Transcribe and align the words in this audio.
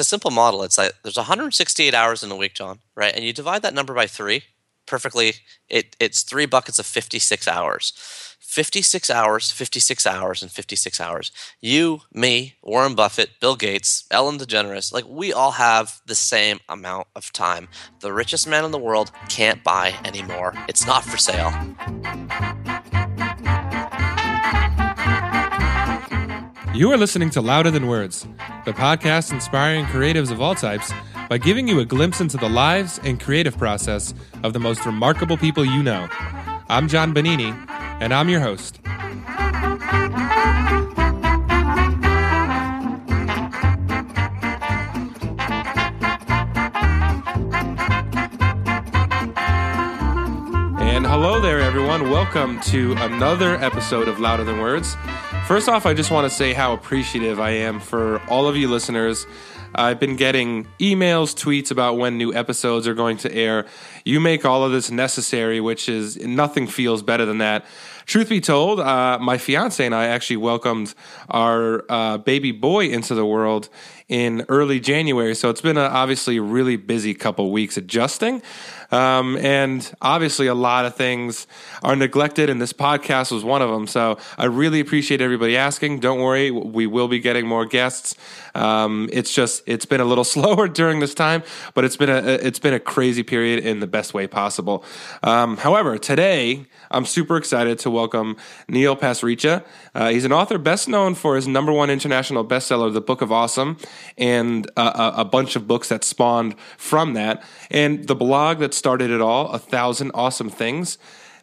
a 0.00 0.04
simple 0.04 0.30
model. 0.30 0.62
It's 0.62 0.78
like 0.78 0.92
there's 1.02 1.16
168 1.16 1.94
hours 1.94 2.22
in 2.22 2.30
a 2.30 2.36
week, 2.36 2.54
John, 2.54 2.80
right? 2.94 3.14
And 3.14 3.24
you 3.24 3.32
divide 3.32 3.62
that 3.62 3.74
number 3.74 3.94
by 3.94 4.06
three, 4.06 4.42
perfectly. 4.86 5.34
It 5.68 5.96
it's 6.00 6.22
three 6.22 6.46
buckets 6.46 6.78
of 6.78 6.86
56 6.86 7.46
hours. 7.46 7.92
56 8.50 9.10
hours, 9.10 9.52
56 9.52 10.06
hours, 10.06 10.42
and 10.42 10.50
56 10.50 11.00
hours. 11.00 11.30
You, 11.60 12.00
me, 12.12 12.56
Warren 12.62 12.96
Buffett, 12.96 13.38
Bill 13.40 13.54
Gates, 13.54 14.06
Ellen 14.10 14.38
DeGeneres, 14.38 14.92
like 14.92 15.04
we 15.06 15.32
all 15.32 15.52
have 15.52 16.00
the 16.06 16.16
same 16.16 16.58
amount 16.68 17.06
of 17.14 17.32
time. 17.32 17.68
The 18.00 18.12
richest 18.12 18.48
man 18.48 18.64
in 18.64 18.72
the 18.72 18.78
world 18.78 19.12
can't 19.28 19.62
buy 19.62 19.94
anymore. 20.04 20.52
It's 20.66 20.84
not 20.84 21.04
for 21.04 21.16
sale. 21.16 21.52
You 26.80 26.90
are 26.92 26.96
listening 26.96 27.28
to 27.32 27.42
Louder 27.42 27.70
Than 27.70 27.88
Words, 27.88 28.26
the 28.64 28.72
podcast 28.72 29.34
inspiring 29.34 29.84
creatives 29.84 30.30
of 30.30 30.40
all 30.40 30.54
types 30.54 30.90
by 31.28 31.36
giving 31.36 31.68
you 31.68 31.78
a 31.80 31.84
glimpse 31.84 32.22
into 32.22 32.38
the 32.38 32.48
lives 32.48 32.98
and 33.04 33.20
creative 33.20 33.58
process 33.58 34.14
of 34.42 34.54
the 34.54 34.60
most 34.60 34.86
remarkable 34.86 35.36
people 35.36 35.62
you 35.62 35.82
know. 35.82 36.08
I'm 36.70 36.88
John 36.88 37.12
Benini, 37.12 37.52
and 38.00 38.14
I'm 38.14 38.30
your 38.30 38.40
host. 38.40 38.80
And 50.80 51.06
hello 51.06 51.42
there, 51.42 51.60
everyone. 51.60 52.10
Welcome 52.10 52.58
to 52.62 52.94
another 53.00 53.56
episode 53.56 54.08
of 54.08 54.18
Louder 54.18 54.44
Than 54.44 54.60
Words. 54.60 54.96
First 55.50 55.68
off, 55.68 55.84
I 55.84 55.94
just 55.94 56.12
want 56.12 56.30
to 56.30 56.32
say 56.32 56.52
how 56.52 56.74
appreciative 56.74 57.40
I 57.40 57.50
am 57.50 57.80
for 57.80 58.22
all 58.28 58.46
of 58.46 58.56
you 58.56 58.68
listeners. 58.68 59.26
I've 59.74 59.98
been 59.98 60.14
getting 60.14 60.68
emails, 60.78 61.34
tweets 61.34 61.72
about 61.72 61.96
when 61.98 62.16
new 62.16 62.32
episodes 62.32 62.86
are 62.86 62.94
going 62.94 63.16
to 63.16 63.34
air. 63.34 63.66
You 64.04 64.20
make 64.20 64.44
all 64.44 64.62
of 64.62 64.70
this 64.70 64.92
necessary, 64.92 65.60
which 65.60 65.88
is 65.88 66.16
nothing 66.18 66.68
feels 66.68 67.02
better 67.02 67.26
than 67.26 67.38
that. 67.38 67.64
Truth 68.10 68.28
be 68.28 68.40
told, 68.40 68.80
uh, 68.80 69.20
my 69.20 69.38
fiance 69.38 69.86
and 69.86 69.94
I 69.94 70.06
actually 70.06 70.38
welcomed 70.38 70.94
our 71.28 71.84
uh, 71.88 72.18
baby 72.18 72.50
boy 72.50 72.88
into 72.88 73.14
the 73.14 73.24
world 73.24 73.68
in 74.08 74.44
early 74.48 74.80
January. 74.80 75.36
So 75.36 75.48
it's 75.48 75.60
been 75.60 75.76
a, 75.76 75.82
obviously 75.82 76.38
a 76.38 76.42
really 76.42 76.74
busy 76.74 77.14
couple 77.14 77.52
weeks 77.52 77.76
adjusting. 77.76 78.42
Um, 78.90 79.36
and 79.36 79.88
obviously, 80.02 80.48
a 80.48 80.54
lot 80.54 80.84
of 80.84 80.96
things 80.96 81.46
are 81.84 81.94
neglected, 81.94 82.50
and 82.50 82.60
this 82.60 82.72
podcast 82.72 83.30
was 83.30 83.44
one 83.44 83.62
of 83.62 83.70
them. 83.70 83.86
So 83.86 84.18
I 84.36 84.46
really 84.46 84.80
appreciate 84.80 85.20
everybody 85.20 85.56
asking. 85.56 86.00
Don't 86.00 86.18
worry, 86.18 86.50
we 86.50 86.88
will 86.88 87.06
be 87.06 87.20
getting 87.20 87.46
more 87.46 87.64
guests. 87.64 88.16
Um, 88.56 89.08
it's 89.12 89.32
just 89.32 89.62
it's 89.66 89.86
been 89.86 90.00
a 90.00 90.04
little 90.04 90.24
slower 90.34 90.66
during 90.66 90.98
this 90.98 91.14
time, 91.14 91.44
but 91.74 91.84
it's 91.84 91.96
been 91.96 92.10
a 92.10 92.16
it's 92.16 92.58
been 92.58 92.74
a 92.74 92.80
crazy 92.80 93.22
period 93.22 93.64
in 93.64 93.78
the 93.78 93.86
best 93.86 94.12
way 94.12 94.26
possible. 94.26 94.84
Um, 95.22 95.58
however, 95.58 95.96
today 95.96 96.66
I'm 96.92 97.06
super 97.06 97.36
excited 97.36 97.78
to 97.80 97.90
welcome 97.90 98.36
Neil 98.68 98.96
Pasricha. 98.96 99.64
Uh, 99.94 100.08
he's 100.08 100.24
an 100.24 100.32
author 100.32 100.58
best 100.58 100.88
known 100.88 101.14
for 101.14 101.36
his 101.36 101.46
number 101.46 101.72
one 101.72 101.88
international 101.88 102.44
bestseller, 102.44 102.92
The 102.92 103.00
Book 103.00 103.22
of 103.22 103.30
Awesome, 103.30 103.76
and 104.18 104.68
a, 104.76 105.20
a 105.20 105.24
bunch 105.24 105.54
of 105.54 105.68
books 105.68 105.88
that 105.90 106.02
spawned 106.02 106.56
from 106.76 107.14
that, 107.14 107.44
and 107.70 108.08
the 108.08 108.16
blog 108.16 108.58
that 108.58 108.74
started 108.74 109.12
it 109.12 109.20
all, 109.20 109.52
A 109.52 109.58
Thousand 109.58 110.10
Awesome 110.14 110.50
Things. 110.50 110.98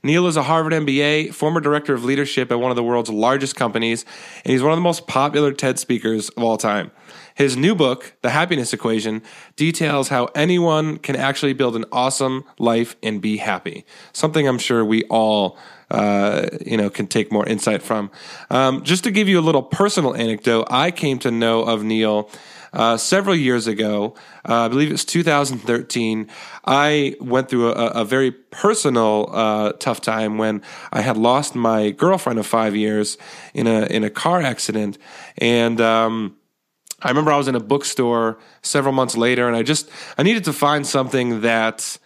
Neil 0.07 0.25
is 0.25 0.37
a 0.37 0.43
Harvard 0.43 0.71
MBA, 0.71 1.33
former 1.33 1.59
director 1.59 1.93
of 1.93 2.05
leadership 2.05 2.49
at 2.49 2.61
one 2.61 2.71
of 2.71 2.77
the 2.77 2.83
world's 2.83 3.09
largest 3.09 3.57
companies, 3.57 4.05
and 4.45 4.53
he's 4.53 4.63
one 4.63 4.71
of 4.71 4.77
the 4.77 4.81
most 4.81 5.05
popular 5.05 5.51
TED 5.51 5.77
speakers 5.79 6.29
of 6.29 6.43
all 6.43 6.55
time. 6.55 6.91
His 7.35 7.57
new 7.57 7.75
book, 7.75 8.13
The 8.21 8.29
Happiness 8.29 8.71
Equation, 8.71 9.21
details 9.57 10.07
how 10.07 10.29
anyone 10.33 10.97
can 10.97 11.17
actually 11.17 11.51
build 11.51 11.75
an 11.75 11.83
awesome 11.91 12.45
life 12.57 12.95
and 13.03 13.21
be 13.21 13.35
happy. 13.35 13.85
Something 14.13 14.47
I'm 14.47 14.59
sure 14.59 14.85
we 14.85 15.03
all, 15.09 15.57
uh, 15.91 16.47
you 16.65 16.77
know, 16.77 16.89
can 16.89 17.07
take 17.07 17.29
more 17.29 17.45
insight 17.45 17.81
from. 17.81 18.09
Um, 18.49 18.85
just 18.85 19.03
to 19.03 19.11
give 19.11 19.27
you 19.27 19.37
a 19.37 19.41
little 19.41 19.61
personal 19.61 20.15
anecdote, 20.15 20.67
I 20.69 20.89
came 20.89 21.19
to 21.19 21.31
know 21.31 21.63
of 21.63 21.83
Neil. 21.83 22.29
Uh, 22.73 22.97
several 22.97 23.35
years 23.35 23.67
ago, 23.67 24.15
uh, 24.47 24.65
I 24.65 24.67
believe 24.67 24.89
it 24.89 24.93
was 24.93 25.05
2013, 25.05 26.27
I 26.65 27.15
went 27.19 27.49
through 27.49 27.69
a, 27.69 28.01
a 28.01 28.05
very 28.05 28.31
personal 28.31 29.29
uh, 29.31 29.71
tough 29.73 30.01
time 30.01 30.37
when 30.37 30.61
I 30.91 31.01
had 31.01 31.17
lost 31.17 31.55
my 31.55 31.91
girlfriend 31.91 32.39
of 32.39 32.45
five 32.45 32.75
years 32.75 33.17
in 33.53 33.67
a 33.67 33.85
in 33.85 34.03
a 34.03 34.09
car 34.09 34.41
accident, 34.41 34.97
and 35.37 35.79
um, 35.79 36.35
I 37.01 37.09
remember 37.09 37.31
I 37.31 37.37
was 37.37 37.47
in 37.47 37.55
a 37.55 37.59
bookstore 37.59 38.39
several 38.61 38.93
months 38.93 39.15
later, 39.15 39.47
and 39.47 39.55
I 39.55 39.63
just 39.63 39.89
I 40.17 40.23
needed 40.23 40.43
to 40.45 40.53
find 40.53 40.85
something 40.85 41.41
that 41.41 41.97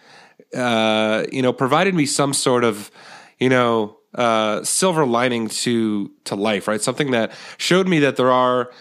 uh, 0.55 1.25
you 1.31 1.41
know 1.41 1.53
provided 1.53 1.95
me 1.95 2.05
some 2.05 2.33
sort 2.33 2.63
of 2.63 2.91
you 3.39 3.49
know 3.49 3.97
uh, 4.15 4.63
silver 4.63 5.05
lining 5.05 5.47
to 5.47 6.11
to 6.25 6.35
life, 6.35 6.67
right? 6.67 6.81
Something 6.81 7.11
that 7.11 7.31
showed 7.57 7.87
me 7.87 7.99
that 7.99 8.17
there 8.17 8.31
are 8.31 8.71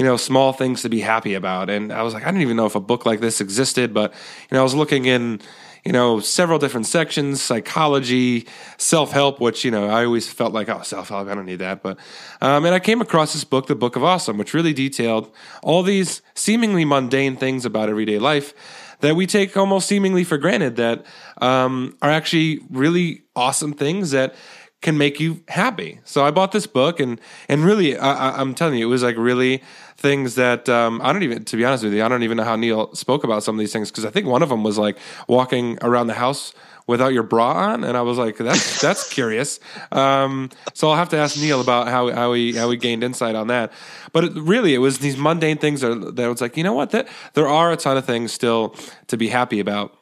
you 0.00 0.06
know 0.06 0.16
small 0.16 0.54
things 0.54 0.80
to 0.80 0.88
be 0.88 1.00
happy 1.00 1.34
about. 1.34 1.68
And 1.68 1.92
I 1.92 2.00
was 2.00 2.14
like, 2.14 2.22
I 2.22 2.26
didn't 2.26 2.40
even 2.40 2.56
know 2.56 2.64
if 2.64 2.74
a 2.74 2.80
book 2.80 3.04
like 3.04 3.20
this 3.20 3.38
existed, 3.42 3.92
but 3.92 4.14
you 4.50 4.54
know 4.54 4.60
I 4.60 4.62
was 4.62 4.74
looking 4.74 5.04
in 5.04 5.42
you 5.84 5.92
know, 5.92 6.20
several 6.20 6.58
different 6.58 6.86
sections, 6.86 7.42
psychology, 7.42 8.46
self-help, 8.76 9.40
which, 9.40 9.64
you 9.64 9.70
know, 9.70 9.88
I 9.88 10.04
always 10.04 10.30
felt 10.30 10.52
like, 10.52 10.68
oh, 10.68 10.82
self-help, 10.82 11.26
I 11.26 11.34
don't 11.34 11.46
need 11.46 11.60
that. 11.60 11.82
But, 11.82 11.98
um, 12.42 12.66
and 12.66 12.74
I 12.74 12.80
came 12.80 13.00
across 13.00 13.32
this 13.32 13.44
book, 13.44 13.66
The 13.66 13.74
Book 13.74 13.96
of 13.96 14.04
Awesome, 14.04 14.36
which 14.36 14.52
really 14.52 14.74
detailed 14.74 15.32
all 15.62 15.82
these 15.82 16.20
seemingly 16.34 16.84
mundane 16.84 17.34
things 17.34 17.64
about 17.64 17.88
everyday 17.88 18.18
life 18.18 18.52
that 19.00 19.16
we 19.16 19.26
take 19.26 19.56
almost 19.56 19.88
seemingly 19.88 20.24
for 20.24 20.36
granted 20.36 20.76
that 20.76 21.04
um, 21.40 21.96
are 22.02 22.10
actually 22.10 22.60
really 22.68 23.22
awesome 23.34 23.72
things 23.72 24.10
that 24.10 24.34
can 24.80 24.96
make 24.96 25.20
you 25.20 25.42
happy. 25.48 26.00
So 26.04 26.24
I 26.24 26.30
bought 26.30 26.52
this 26.52 26.66
book, 26.66 27.00
and 27.00 27.20
and 27.48 27.64
really, 27.64 27.96
I, 27.96 28.40
am 28.40 28.54
telling 28.54 28.78
you, 28.78 28.86
it 28.86 28.90
was 28.90 29.02
like 29.02 29.16
really 29.16 29.62
things 29.96 30.36
that 30.36 30.68
um, 30.68 31.00
I 31.02 31.12
don't 31.12 31.22
even, 31.22 31.44
to 31.44 31.56
be 31.56 31.64
honest 31.64 31.84
with 31.84 31.92
you, 31.92 32.02
I 32.02 32.08
don't 32.08 32.22
even 32.22 32.38
know 32.38 32.44
how 32.44 32.56
Neil 32.56 32.94
spoke 32.94 33.22
about 33.22 33.42
some 33.42 33.56
of 33.56 33.58
these 33.58 33.72
things 33.72 33.90
because 33.90 34.06
I 34.06 34.10
think 34.10 34.26
one 34.26 34.42
of 34.42 34.48
them 34.48 34.64
was 34.64 34.78
like 34.78 34.96
walking 35.28 35.78
around 35.82 36.06
the 36.06 36.14
house 36.14 36.54
without 36.86 37.12
your 37.12 37.22
bra 37.22 37.52
on, 37.52 37.84
and 37.84 37.96
I 37.96 38.02
was 38.02 38.16
like, 38.16 38.38
that's 38.38 38.80
that's 38.86 39.12
curious. 39.12 39.60
Um, 39.92 40.48
so 40.72 40.88
I'll 40.88 40.96
have 40.96 41.10
to 41.10 41.18
ask 41.18 41.38
Neil 41.38 41.60
about 41.60 41.88
how 41.88 42.10
how 42.10 42.32
he 42.32 42.54
how 42.54 42.70
he 42.70 42.78
gained 42.78 43.04
insight 43.04 43.34
on 43.34 43.48
that. 43.48 43.72
But 44.12 44.24
it, 44.24 44.32
really, 44.34 44.74
it 44.74 44.78
was 44.78 44.98
these 44.98 45.18
mundane 45.18 45.58
things 45.58 45.82
that, 45.82 46.16
that 46.16 46.26
was 46.28 46.40
like, 46.40 46.56
you 46.56 46.64
know 46.64 46.74
what, 46.74 46.90
that 46.90 47.06
there 47.34 47.48
are 47.48 47.70
a 47.70 47.76
ton 47.76 47.98
of 47.98 48.06
things 48.06 48.32
still 48.32 48.74
to 49.08 49.18
be 49.18 49.28
happy 49.28 49.60
about. 49.60 49.94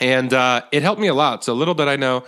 And 0.00 0.34
uh, 0.34 0.62
it 0.72 0.82
helped 0.82 1.00
me 1.00 1.06
a 1.06 1.14
lot. 1.14 1.44
So 1.44 1.54
little 1.54 1.74
did 1.74 1.86
I 1.86 1.94
know 1.94 2.24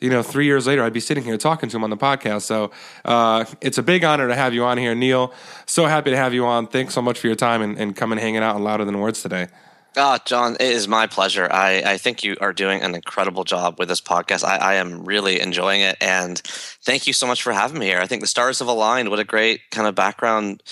you 0.00 0.10
know, 0.10 0.22
three 0.22 0.46
years 0.46 0.66
later, 0.66 0.82
I'd 0.82 0.92
be 0.92 1.00
sitting 1.00 1.24
here 1.24 1.36
talking 1.36 1.68
to 1.68 1.76
him 1.76 1.84
on 1.84 1.90
the 1.90 1.96
podcast. 1.96 2.42
So 2.42 2.70
uh, 3.04 3.44
it's 3.60 3.78
a 3.78 3.82
big 3.82 4.04
honor 4.04 4.28
to 4.28 4.34
have 4.34 4.54
you 4.54 4.64
on 4.64 4.78
here, 4.78 4.94
Neil. 4.94 5.32
So 5.66 5.86
happy 5.86 6.10
to 6.10 6.16
have 6.16 6.32
you 6.32 6.46
on. 6.46 6.66
Thanks 6.68 6.94
so 6.94 7.02
much 7.02 7.18
for 7.18 7.26
your 7.26 7.36
time 7.36 7.62
and, 7.62 7.76
and 7.78 7.96
coming 7.96 8.18
hanging 8.18 8.42
out 8.42 8.54
and 8.54 8.64
louder 8.64 8.84
than 8.84 8.98
words 8.98 9.22
today. 9.22 9.48
Oh, 9.96 10.16
John, 10.24 10.54
it 10.54 10.60
is 10.60 10.86
my 10.86 11.08
pleasure. 11.08 11.48
I, 11.50 11.82
I 11.84 11.96
think 11.96 12.22
you 12.22 12.36
are 12.40 12.52
doing 12.52 12.82
an 12.82 12.94
incredible 12.94 13.42
job 13.42 13.80
with 13.80 13.88
this 13.88 14.00
podcast. 14.00 14.44
I, 14.44 14.56
I 14.56 14.74
am 14.74 15.04
really 15.04 15.40
enjoying 15.40 15.80
it. 15.80 15.96
And 16.00 16.38
thank 16.38 17.08
you 17.08 17.12
so 17.12 17.26
much 17.26 17.42
for 17.42 17.52
having 17.52 17.80
me 17.80 17.86
here. 17.86 17.98
I 17.98 18.06
think 18.06 18.20
the 18.20 18.28
stars 18.28 18.60
have 18.60 18.68
aligned. 18.68 19.08
What 19.08 19.18
a 19.18 19.24
great 19.24 19.62
kind 19.72 19.88
of 19.88 19.96
background 19.96 20.62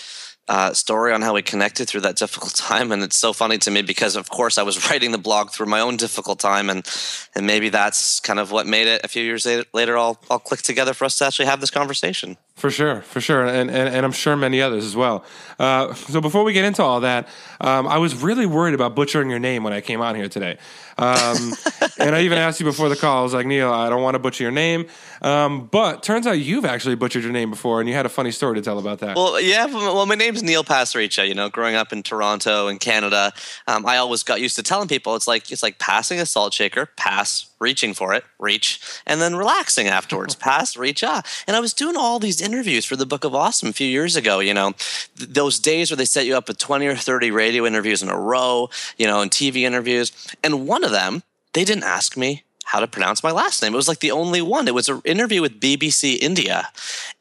uh, 0.48 0.72
story 0.72 1.12
on 1.12 1.22
how 1.22 1.34
we 1.34 1.42
connected 1.42 1.88
through 1.88 2.02
that 2.02 2.16
difficult 2.16 2.54
time, 2.70 2.92
and 2.92 3.02
it's 3.02 3.16
so 3.16 3.32
funny 3.32 3.58
to 3.58 3.70
me 3.70 3.82
because, 3.82 4.16
of 4.16 4.30
course, 4.30 4.58
I 4.58 4.62
was 4.62 4.90
writing 4.90 5.12
the 5.12 5.18
blog 5.18 5.50
through 5.50 5.66
my 5.66 5.80
own 5.80 5.96
difficult 5.96 6.38
time, 6.38 6.70
and 6.70 6.86
and 7.34 7.46
maybe 7.46 7.68
that's 7.68 8.20
kind 8.20 8.38
of 8.38 8.50
what 8.52 8.66
made 8.66 8.86
it 8.86 9.04
a 9.04 9.08
few 9.08 9.22
years 9.22 9.46
later 9.72 9.96
all 9.96 10.18
all 10.30 10.38
click 10.38 10.62
together 10.62 10.94
for 10.94 11.04
us 11.04 11.18
to 11.18 11.26
actually 11.26 11.46
have 11.46 11.60
this 11.60 11.70
conversation. 11.70 12.36
For 12.56 12.70
sure, 12.70 13.02
for 13.02 13.20
sure, 13.20 13.44
and 13.44 13.70
and, 13.70 13.94
and 13.94 14.06
I'm 14.06 14.12
sure 14.12 14.34
many 14.34 14.62
others 14.62 14.82
as 14.86 14.96
well. 14.96 15.26
Uh, 15.58 15.92
so 15.92 16.22
before 16.22 16.42
we 16.42 16.54
get 16.54 16.64
into 16.64 16.82
all 16.82 17.00
that, 17.00 17.28
um, 17.60 17.86
I 17.86 17.98
was 17.98 18.22
really 18.22 18.46
worried 18.46 18.72
about 18.72 18.94
butchering 18.94 19.28
your 19.28 19.38
name 19.38 19.62
when 19.62 19.74
I 19.74 19.82
came 19.82 20.00
on 20.00 20.14
here 20.14 20.30
today. 20.30 20.56
Um, 20.96 21.52
and 21.98 22.14
I 22.14 22.22
even 22.22 22.38
asked 22.38 22.58
you 22.58 22.64
before 22.64 22.88
the 22.88 22.96
call. 22.96 23.20
I 23.20 23.22
was 23.22 23.34
like, 23.34 23.44
Neil, 23.44 23.70
I 23.70 23.90
don't 23.90 24.02
want 24.02 24.14
to 24.14 24.18
butcher 24.18 24.44
your 24.44 24.52
name. 24.52 24.86
Um, 25.20 25.66
but 25.66 26.02
turns 26.02 26.26
out 26.26 26.38
you've 26.38 26.64
actually 26.64 26.94
butchered 26.94 27.24
your 27.24 27.32
name 27.32 27.50
before, 27.50 27.80
and 27.80 27.90
you 27.90 27.94
had 27.94 28.06
a 28.06 28.08
funny 28.08 28.30
story 28.30 28.54
to 28.56 28.62
tell 28.62 28.78
about 28.78 29.00
that. 29.00 29.16
Well, 29.16 29.38
yeah. 29.38 29.66
Well, 29.66 30.06
my 30.06 30.14
name's 30.14 30.42
Neil 30.42 30.64
Pasricha. 30.64 31.28
You 31.28 31.34
know, 31.34 31.50
growing 31.50 31.74
up 31.74 31.92
in 31.92 32.02
Toronto 32.02 32.68
and 32.68 32.80
Canada, 32.80 33.34
um, 33.66 33.84
I 33.84 33.98
always 33.98 34.22
got 34.22 34.40
used 34.40 34.56
to 34.56 34.62
telling 34.62 34.88
people 34.88 35.14
it's 35.14 35.28
like 35.28 35.52
it's 35.52 35.62
like 35.62 35.78
passing 35.78 36.20
a 36.20 36.26
salt 36.26 36.54
shaker, 36.54 36.86
pass, 36.96 37.50
reaching 37.58 37.94
for 37.94 38.12
it, 38.14 38.24
reach, 38.38 38.80
and 39.06 39.20
then 39.20 39.36
relaxing 39.36 39.86
afterwards, 39.86 40.34
pass, 40.48 40.76
reach, 40.76 41.02
ah. 41.04 41.22
And 41.46 41.56
I 41.56 41.60
was 41.60 41.72
doing 41.72 41.96
all 41.96 42.18
these 42.18 42.40
interviews 42.40 42.84
for 42.84 42.96
the 42.96 43.06
Book 43.06 43.24
of 43.24 43.34
Awesome 43.34 43.70
a 43.70 43.72
few 43.72 43.86
years 43.86 44.16
ago. 44.16 44.40
You 44.40 44.54
know, 44.54 44.72
th- 45.16 45.30
those 45.30 45.58
days 45.58 45.90
where 45.90 45.96
they 45.96 46.04
set 46.04 46.26
you 46.26 46.36
up 46.36 46.48
with 46.48 46.58
twenty 46.58 46.86
or 46.86 46.96
thirty 46.96 47.30
radio 47.30 47.66
interviews 47.66 48.02
in 48.02 48.08
a 48.08 48.18
row, 48.18 48.70
you 48.96 49.06
know, 49.06 49.20
and 49.20 49.30
TV 49.30 49.62
interviews, 49.62 50.12
and 50.42 50.66
one 50.66 50.84
of 50.84 50.90
them, 50.90 51.22
they 51.52 51.64
didn't 51.64 51.84
ask 51.84 52.16
me 52.16 52.44
how 52.64 52.80
to 52.80 52.86
pronounce 52.86 53.22
my 53.22 53.30
last 53.30 53.62
name. 53.62 53.72
It 53.72 53.76
was 53.76 53.88
like 53.88 54.00
the 54.00 54.10
only 54.10 54.42
one. 54.42 54.66
It 54.66 54.74
was 54.74 54.88
an 54.88 55.00
interview 55.04 55.40
with 55.40 55.60
BBC 55.60 56.18
India. 56.20 56.68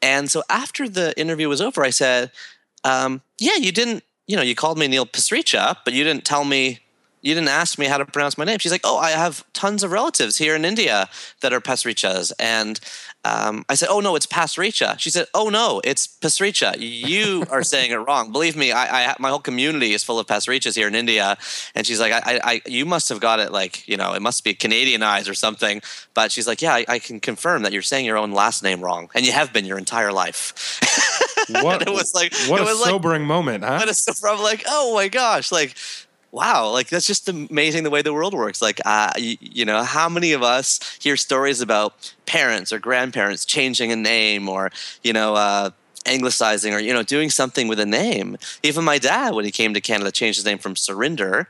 And 0.02 0.28
so 0.28 0.42
after 0.50 0.88
the 0.88 1.18
interview 1.18 1.48
was 1.48 1.60
over, 1.60 1.84
I 1.84 1.90
said, 1.90 2.32
um, 2.82 3.22
Yeah, 3.38 3.54
you 3.54 3.70
didn't 3.70 4.02
you 4.26 4.36
know, 4.36 4.42
you 4.42 4.54
called 4.54 4.78
me 4.78 4.88
Neil 4.88 5.06
Pasricha, 5.06 5.76
but 5.84 5.94
you 5.94 6.04
didn't 6.04 6.24
tell 6.24 6.44
me 6.44 6.80
you 7.26 7.34
didn't 7.34 7.48
ask 7.48 7.76
me 7.76 7.86
how 7.86 7.98
to 7.98 8.06
pronounce 8.06 8.38
my 8.38 8.44
name. 8.44 8.60
She's 8.60 8.70
like, 8.70 8.82
oh, 8.84 8.98
I 8.98 9.10
have 9.10 9.44
tons 9.52 9.82
of 9.82 9.90
relatives 9.90 10.38
here 10.38 10.54
in 10.54 10.64
India 10.64 11.08
that 11.40 11.52
are 11.52 11.60
Pasrichas. 11.60 12.32
And 12.38 12.78
um, 13.24 13.64
I 13.68 13.74
said, 13.74 13.88
oh, 13.90 13.98
no, 13.98 14.14
it's 14.14 14.26
Pasricha. 14.26 14.96
She 15.00 15.10
said, 15.10 15.26
oh, 15.34 15.48
no, 15.48 15.80
it's 15.82 16.06
Pasricha. 16.06 16.76
You 16.78 17.44
are 17.50 17.64
saying 17.64 17.90
it 17.90 17.96
wrong. 17.96 18.30
Believe 18.30 18.56
me, 18.56 18.70
I, 18.70 19.10
I, 19.10 19.16
my 19.18 19.30
whole 19.30 19.40
community 19.40 19.92
is 19.92 20.04
full 20.04 20.20
of 20.20 20.28
Pasrichas 20.28 20.76
here 20.76 20.86
in 20.86 20.94
India. 20.94 21.36
And 21.74 21.84
she's 21.84 21.98
like, 21.98 22.12
I, 22.12 22.40
I, 22.44 22.62
you 22.64 22.86
must 22.86 23.08
have 23.08 23.18
got 23.18 23.40
it 23.40 23.50
like, 23.50 23.88
you 23.88 23.96
know, 23.96 24.14
it 24.14 24.22
must 24.22 24.44
be 24.44 24.54
Canadianized 24.54 25.28
or 25.28 25.34
something. 25.34 25.82
But 26.14 26.30
she's 26.30 26.46
like, 26.46 26.62
yeah, 26.62 26.74
I, 26.74 26.84
I 26.88 26.98
can 27.00 27.18
confirm 27.18 27.64
that 27.64 27.72
you're 27.72 27.82
saying 27.82 28.06
your 28.06 28.18
own 28.18 28.30
last 28.30 28.62
name 28.62 28.80
wrong. 28.80 29.10
And 29.16 29.26
you 29.26 29.32
have 29.32 29.52
been 29.52 29.64
your 29.64 29.78
entire 29.78 30.12
life. 30.12 30.78
what, 31.48 31.82
it 31.82 31.90
was 31.90 32.14
like, 32.14 32.32
what 32.46 32.60
a 32.60 32.72
sobering 32.76 33.22
like, 33.22 33.28
moment, 33.28 33.64
huh? 33.64 33.84
What 33.84 33.88
a, 33.88 34.28
I'm 34.28 34.42
like, 34.44 34.62
oh 34.68 34.94
my 34.94 35.08
gosh, 35.08 35.50
like 35.50 35.74
wow, 36.36 36.68
like 36.68 36.90
that's 36.90 37.06
just 37.06 37.30
amazing 37.30 37.82
the 37.82 37.88
way 37.88 38.02
the 38.02 38.12
world 38.12 38.34
works. 38.34 38.60
Like, 38.60 38.78
uh, 38.84 39.10
you, 39.16 39.38
you, 39.40 39.64
know, 39.64 39.82
how 39.82 40.06
many 40.06 40.32
of 40.32 40.42
us 40.42 40.98
hear 41.00 41.16
stories 41.16 41.62
about 41.62 42.12
parents 42.26 42.74
or 42.74 42.78
grandparents 42.78 43.46
changing 43.46 43.90
a 43.90 43.96
name 43.96 44.46
or, 44.46 44.70
you 45.02 45.14
know, 45.14 45.34
uh, 45.34 45.70
anglicizing 46.04 46.74
or, 46.74 46.78
you 46.78 46.92
know, 46.92 47.02
doing 47.02 47.30
something 47.30 47.68
with 47.68 47.80
a 47.80 47.86
name? 47.86 48.36
Even 48.62 48.84
my 48.84 48.98
dad, 48.98 49.34
when 49.34 49.46
he 49.46 49.50
came 49.50 49.72
to 49.72 49.80
Canada, 49.80 50.12
changed 50.12 50.36
his 50.36 50.44
name 50.44 50.58
from 50.58 50.76
surrender 50.76 51.48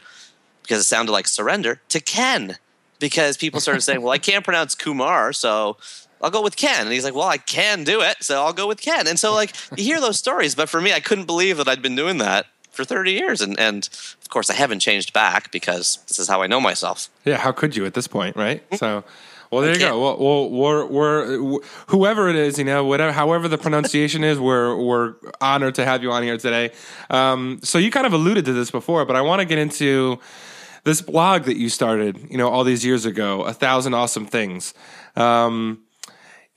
because 0.63 0.79
it 0.79 0.85
sounded 0.85 1.11
like 1.11 1.27
surrender 1.27 1.81
to 1.89 1.99
Ken 1.99 2.57
because 3.01 3.37
people 3.37 3.59
started 3.59 3.81
saying, 3.81 4.03
well, 4.03 4.13
I 4.13 4.19
can't 4.19 4.45
pronounce 4.45 4.77
Kumar, 4.77 5.33
so 5.33 5.77
I'll 6.23 6.31
go 6.31 6.43
with 6.43 6.57
Ken. 6.57 6.83
And 6.83 6.93
he's 6.93 7.05
like, 7.05 7.15
well, 7.15 7.29
I 7.29 7.39
can 7.39 7.83
do 7.83 8.03
it, 8.03 8.19
so 8.21 8.45
I'll 8.45 8.53
go 8.53 8.69
with 8.69 8.81
Ken. 8.81 9.09
And 9.09 9.19
so, 9.19 9.35
like, 9.35 9.53
you 9.77 9.83
hear 9.83 10.01
those 10.01 10.17
stories, 10.17 10.55
but 10.55 10.69
for 10.69 10.81
me, 10.81 10.93
I 10.93 11.01
couldn't 11.01 11.27
believe 11.27 11.57
that 11.57 11.67
I'd 11.67 11.83
been 11.83 11.97
doing 11.97 12.19
that 12.19 12.47
for 12.77 12.85
30 12.85 13.13
years. 13.13 13.41
And, 13.41 13.59
and 13.59 13.89
of 14.27 14.31
course, 14.31 14.51
I 14.51 14.55
haven't 14.55 14.81
changed 14.81 15.13
back 15.13 15.53
because 15.53 15.99
this 16.09 16.19
is 16.19 16.27
how 16.27 16.43
I 16.43 16.49
know 16.49 16.61
myself. 16.61 17.09
Yeah, 17.25 17.37
how 17.37 17.53
could 17.53 17.77
you 17.77 17.87
at 17.87 17.95
this 17.95 18.09
point, 18.09 18.35
right? 18.35 18.61
Hmm. 18.71 18.77
So, 18.77 19.05
well, 19.53 19.63
there 19.63 19.73
you 19.73 19.79
go. 19.79 20.01
Well, 20.01 20.19
well, 20.19 20.51
we're, 20.51 20.87
we're 20.87 21.61
whoever 21.87 22.29
it 22.29 22.35
is, 22.35 22.59
you 22.59 22.65
know, 22.65 22.85
whatever, 22.85 23.13
however 23.13 23.47
the 23.47 23.57
pronunciation 23.57 24.25
is, 24.25 24.41
we're 24.41 24.75
we're 24.75 25.15
honored 25.41 25.77
to 25.77 25.85
have 25.85 26.03
you 26.03 26.11
on 26.11 26.25
here 26.25 26.37
today. 26.39 26.73
Um, 27.09 27.61
so 27.63 27.79
you 27.79 27.93
kind 27.93 28.05
of 28.05 28.13
alluded 28.13 28.45
to 28.47 28.53
this 28.53 28.73
before, 28.73 29.05
but 29.05 29.15
I 29.15 29.21
want 29.21 29.39
to 29.39 29.45
get 29.45 29.59
into 29.59 30.19
this 30.83 31.01
blog 31.01 31.45
that 31.45 31.57
you 31.57 31.69
started, 31.69 32.27
you 32.29 32.37
know, 32.37 32.49
all 32.49 32.65
these 32.65 32.85
years 32.85 33.07
ago, 33.07 33.43
a 33.43 33.53
thousand 33.53 33.95
awesome 33.95 34.27
things. 34.27 34.75
Um, 35.15 35.85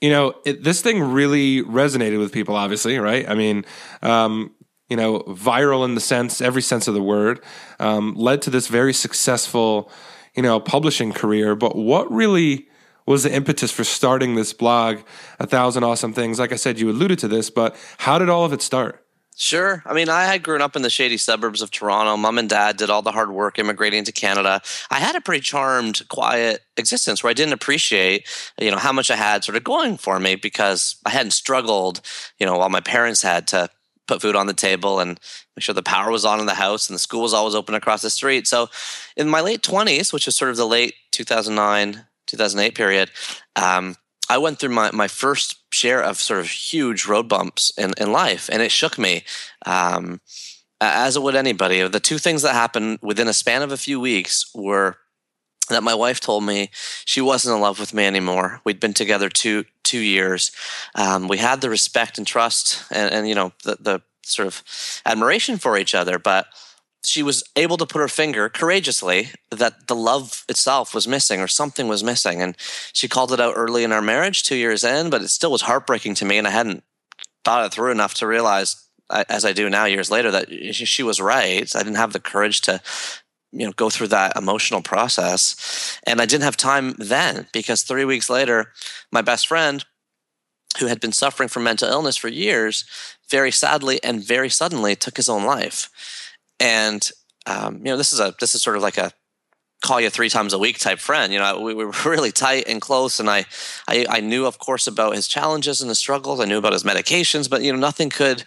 you 0.00 0.10
know, 0.10 0.34
it, 0.44 0.64
this 0.64 0.82
thing 0.82 1.00
really 1.00 1.62
resonated 1.62 2.18
with 2.18 2.32
people, 2.32 2.56
obviously, 2.56 2.98
right? 2.98 3.28
I 3.28 3.34
mean, 3.34 3.64
um, 4.02 4.50
you 4.90 4.96
know, 4.96 5.20
viral 5.20 5.84
in 5.84 5.94
the 5.94 6.00
sense, 6.00 6.42
every 6.42 6.60
sense 6.60 6.88
of 6.88 6.94
the 6.94 7.02
word, 7.02 7.42
um, 7.78 8.14
led 8.14 8.42
to 8.42 8.50
this 8.50 8.66
very 8.66 8.92
successful, 8.92 9.90
you 10.34 10.42
know, 10.42 10.60
publishing 10.60 11.12
career. 11.12 11.54
But 11.54 11.76
what 11.76 12.10
really 12.12 12.68
was 13.06 13.22
the 13.22 13.32
impetus 13.32 13.70
for 13.70 13.84
starting 13.84 14.34
this 14.34 14.52
blog, 14.52 14.98
A 15.38 15.46
Thousand 15.46 15.84
Awesome 15.84 16.12
Things? 16.12 16.38
Like 16.38 16.52
I 16.52 16.56
said, 16.56 16.78
you 16.78 16.90
alluded 16.90 17.18
to 17.20 17.28
this, 17.28 17.48
but 17.48 17.76
how 17.98 18.18
did 18.18 18.28
all 18.28 18.44
of 18.44 18.52
it 18.52 18.60
start? 18.60 19.06
Sure. 19.36 19.82
I 19.86 19.94
mean, 19.94 20.10
I 20.10 20.24
had 20.24 20.42
grown 20.42 20.60
up 20.60 20.76
in 20.76 20.82
the 20.82 20.90
shady 20.90 21.16
suburbs 21.16 21.62
of 21.62 21.70
Toronto. 21.70 22.14
Mom 22.18 22.36
and 22.36 22.48
dad 22.48 22.76
did 22.76 22.90
all 22.90 23.00
the 23.00 23.12
hard 23.12 23.30
work 23.30 23.58
immigrating 23.58 24.04
to 24.04 24.12
Canada. 24.12 24.60
I 24.90 24.98
had 24.98 25.16
a 25.16 25.20
pretty 25.20 25.40
charmed, 25.40 26.06
quiet 26.08 26.60
existence 26.76 27.22
where 27.22 27.30
I 27.30 27.34
didn't 27.34 27.54
appreciate, 27.54 28.28
you 28.60 28.70
know, 28.70 28.76
how 28.76 28.92
much 28.92 29.10
I 29.10 29.16
had 29.16 29.42
sort 29.42 29.56
of 29.56 29.64
going 29.64 29.96
for 29.96 30.20
me 30.20 30.34
because 30.34 30.96
I 31.06 31.10
hadn't 31.10 31.30
struggled, 31.30 32.02
you 32.38 32.44
know, 32.44 32.58
while 32.58 32.68
my 32.68 32.80
parents 32.80 33.22
had 33.22 33.46
to 33.48 33.70
put 34.10 34.20
food 34.20 34.34
on 34.34 34.48
the 34.48 34.52
table 34.52 34.98
and 34.98 35.20
make 35.56 35.62
sure 35.62 35.72
the 35.72 35.82
power 35.82 36.10
was 36.10 36.24
on 36.24 36.40
in 36.40 36.46
the 36.46 36.54
house 36.54 36.88
and 36.88 36.94
the 36.96 36.98
school 36.98 37.22
was 37.22 37.32
always 37.32 37.54
open 37.54 37.76
across 37.76 38.02
the 38.02 38.10
street. 38.10 38.48
So 38.48 38.68
in 39.16 39.28
my 39.28 39.40
late 39.40 39.62
20s, 39.62 40.12
which 40.12 40.26
was 40.26 40.34
sort 40.34 40.50
of 40.50 40.56
the 40.56 40.66
late 40.66 40.94
2009, 41.12 42.04
2008 42.26 42.74
period, 42.74 43.10
um, 43.54 43.94
I 44.28 44.38
went 44.38 44.58
through 44.58 44.70
my, 44.70 44.90
my 44.92 45.06
first 45.06 45.58
share 45.72 46.02
of 46.02 46.16
sort 46.16 46.40
of 46.40 46.48
huge 46.48 47.06
road 47.06 47.28
bumps 47.28 47.72
in, 47.78 47.92
in 47.98 48.10
life, 48.10 48.48
and 48.52 48.62
it 48.62 48.72
shook 48.72 48.98
me, 48.98 49.22
um, 49.64 50.20
as 50.80 51.16
it 51.16 51.22
would 51.22 51.36
anybody. 51.36 51.86
The 51.86 52.00
two 52.00 52.18
things 52.18 52.42
that 52.42 52.54
happened 52.54 52.98
within 53.02 53.28
a 53.28 53.32
span 53.32 53.62
of 53.62 53.70
a 53.70 53.76
few 53.76 54.00
weeks 54.00 54.44
were 54.54 54.96
that 55.74 55.82
my 55.82 55.94
wife 55.94 56.20
told 56.20 56.44
me 56.44 56.70
she 57.04 57.20
wasn't 57.20 57.54
in 57.54 57.60
love 57.60 57.80
with 57.80 57.94
me 57.94 58.04
anymore. 58.04 58.60
We'd 58.64 58.80
been 58.80 58.94
together 58.94 59.28
two 59.28 59.64
two 59.82 59.98
years. 59.98 60.52
Um, 60.94 61.28
we 61.28 61.38
had 61.38 61.60
the 61.60 61.70
respect 61.70 62.18
and 62.18 62.26
trust, 62.26 62.84
and, 62.90 63.12
and 63.12 63.28
you 63.28 63.34
know 63.34 63.52
the, 63.64 63.76
the 63.80 64.02
sort 64.22 64.46
of 64.46 64.62
admiration 65.04 65.58
for 65.58 65.76
each 65.76 65.94
other, 65.94 66.18
but 66.18 66.46
she 67.04 67.22
was 67.22 67.42
able 67.56 67.76
to 67.78 67.86
put 67.86 68.00
her 68.00 68.08
finger 68.08 68.48
courageously 68.48 69.30
that 69.50 69.88
the 69.88 69.94
love 69.94 70.44
itself 70.48 70.94
was 70.94 71.08
missing 71.08 71.40
or 71.40 71.48
something 71.48 71.88
was 71.88 72.04
missing. 72.04 72.42
And 72.42 72.56
she 72.92 73.08
called 73.08 73.32
it 73.32 73.40
out 73.40 73.54
early 73.56 73.84
in 73.84 73.92
our 73.92 74.02
marriage, 74.02 74.42
two 74.42 74.56
years 74.56 74.84
in, 74.84 75.10
but 75.10 75.22
it 75.22 75.28
still 75.28 75.50
was 75.50 75.62
heartbreaking 75.62 76.14
to 76.16 76.24
me. 76.24 76.36
And 76.36 76.46
I 76.46 76.50
hadn't 76.50 76.84
thought 77.44 77.64
it 77.64 77.72
through 77.72 77.90
enough 77.90 78.14
to 78.14 78.26
realize, 78.26 78.84
as 79.10 79.44
I 79.44 79.52
do 79.52 79.70
now 79.70 79.86
years 79.86 80.10
later, 80.10 80.30
that 80.30 80.74
she 80.74 81.02
was 81.02 81.20
right. 81.20 81.74
I 81.74 81.82
didn't 81.82 81.96
have 81.96 82.12
the 82.12 82.20
courage 82.20 82.60
to 82.62 82.82
you 83.52 83.66
know 83.66 83.72
go 83.72 83.90
through 83.90 84.08
that 84.08 84.36
emotional 84.36 84.82
process. 84.82 85.98
And 86.06 86.20
i 86.20 86.26
didn't 86.26 86.44
have 86.44 86.56
time 86.56 86.94
then 86.98 87.46
because 87.52 87.82
three 87.82 88.04
weeks 88.04 88.30
later 88.30 88.72
my 89.10 89.22
best 89.22 89.46
friend 89.46 89.84
who 90.78 90.86
had 90.86 91.00
been 91.00 91.12
suffering 91.12 91.48
from 91.48 91.64
mental 91.64 91.88
illness 91.88 92.16
for 92.16 92.28
years 92.28 92.84
very 93.28 93.50
sadly 93.50 94.02
and 94.04 94.24
very 94.24 94.48
suddenly 94.48 94.94
took 94.94 95.16
his 95.16 95.28
own 95.28 95.44
life. 95.44 95.90
And 96.58 97.10
um, 97.46 97.78
you 97.78 97.84
know 97.84 97.96
this 97.96 98.12
is 98.12 98.20
a 98.20 98.34
this 98.40 98.54
is 98.54 98.62
sort 98.62 98.76
of 98.76 98.82
like 98.82 98.98
a 98.98 99.12
call 99.82 100.00
you 100.00 100.10
three 100.10 100.28
times 100.28 100.52
a 100.52 100.58
week 100.58 100.78
type 100.78 100.98
friend 100.98 101.32
you 101.32 101.38
know 101.38 101.58
we, 101.58 101.72
we 101.72 101.86
were 101.86 101.94
really 102.04 102.30
tight 102.30 102.64
and 102.68 102.82
close 102.82 103.18
and 103.18 103.30
I, 103.30 103.46
I 103.88 104.04
i 104.10 104.20
knew 104.20 104.44
of 104.44 104.58
course 104.58 104.86
about 104.86 105.14
his 105.14 105.26
challenges 105.26 105.80
and 105.80 105.88
his 105.88 105.98
struggles. 105.98 106.38
I 106.38 106.44
knew 106.44 106.58
about 106.58 106.74
his 106.74 106.84
medications 106.84 107.48
but 107.48 107.62
you 107.62 107.72
know 107.72 107.78
nothing 107.78 108.10
could 108.10 108.44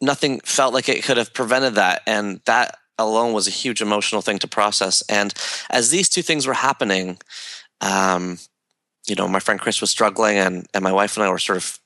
nothing 0.00 0.40
felt 0.40 0.74
like 0.74 0.88
it 0.88 1.04
could 1.04 1.16
have 1.16 1.34
prevented 1.34 1.74
that. 1.74 2.02
And 2.06 2.40
that 2.46 2.78
alone 2.98 3.32
was 3.32 3.46
a 3.46 3.52
huge 3.52 3.80
emotional 3.80 4.22
thing 4.22 4.38
to 4.40 4.48
process. 4.48 5.02
And 5.08 5.32
as 5.70 5.90
these 5.90 6.08
two 6.08 6.22
things 6.22 6.46
were 6.46 6.54
happening, 6.54 7.18
um, 7.80 8.38
you 9.06 9.14
know, 9.14 9.28
my 9.28 9.40
friend 9.40 9.60
Chris 9.60 9.80
was 9.80 9.90
struggling, 9.90 10.36
and 10.36 10.66
and 10.74 10.84
my 10.84 10.92
wife 10.92 11.16
and 11.16 11.24
I 11.24 11.30
were 11.30 11.38
sort 11.38 11.58
of 11.58 11.78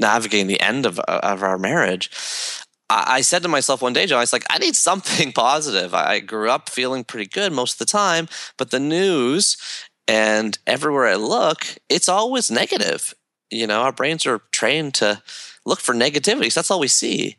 navigating 0.00 0.46
the 0.46 0.60
end 0.60 0.86
of 0.86 0.98
of 0.98 1.42
our 1.42 1.58
marriage. 1.58 2.10
I, 2.90 3.16
I 3.16 3.20
said 3.20 3.42
to 3.42 3.48
myself 3.48 3.82
one 3.82 3.92
day, 3.92 4.06
John, 4.06 4.18
I 4.18 4.22
was 4.22 4.32
like, 4.32 4.46
I 4.50 4.58
need 4.58 4.76
something 4.76 5.32
positive. 5.46 5.94
I 5.94 6.20
grew 6.20 6.50
up 6.50 6.68
feeling 6.68 7.04
pretty 7.04 7.28
good 7.28 7.52
most 7.52 7.74
of 7.74 7.78
the 7.78 7.92
time, 7.92 8.28
but 8.56 8.70
the 8.70 8.80
news 8.80 9.56
and 10.06 10.58
everywhere 10.66 11.06
I 11.06 11.14
look, 11.14 11.66
it's 11.88 12.08
always 12.08 12.50
negative. 12.50 13.14
You 13.50 13.66
know, 13.66 13.82
our 13.82 13.92
brains 13.92 14.26
are 14.26 14.42
trained 14.52 14.94
to 14.94 15.22
look 15.66 15.80
for 15.80 15.94
negativity. 15.94 16.52
So 16.52 16.60
that's 16.60 16.70
all 16.70 16.80
we 16.80 16.88
see. 16.88 17.36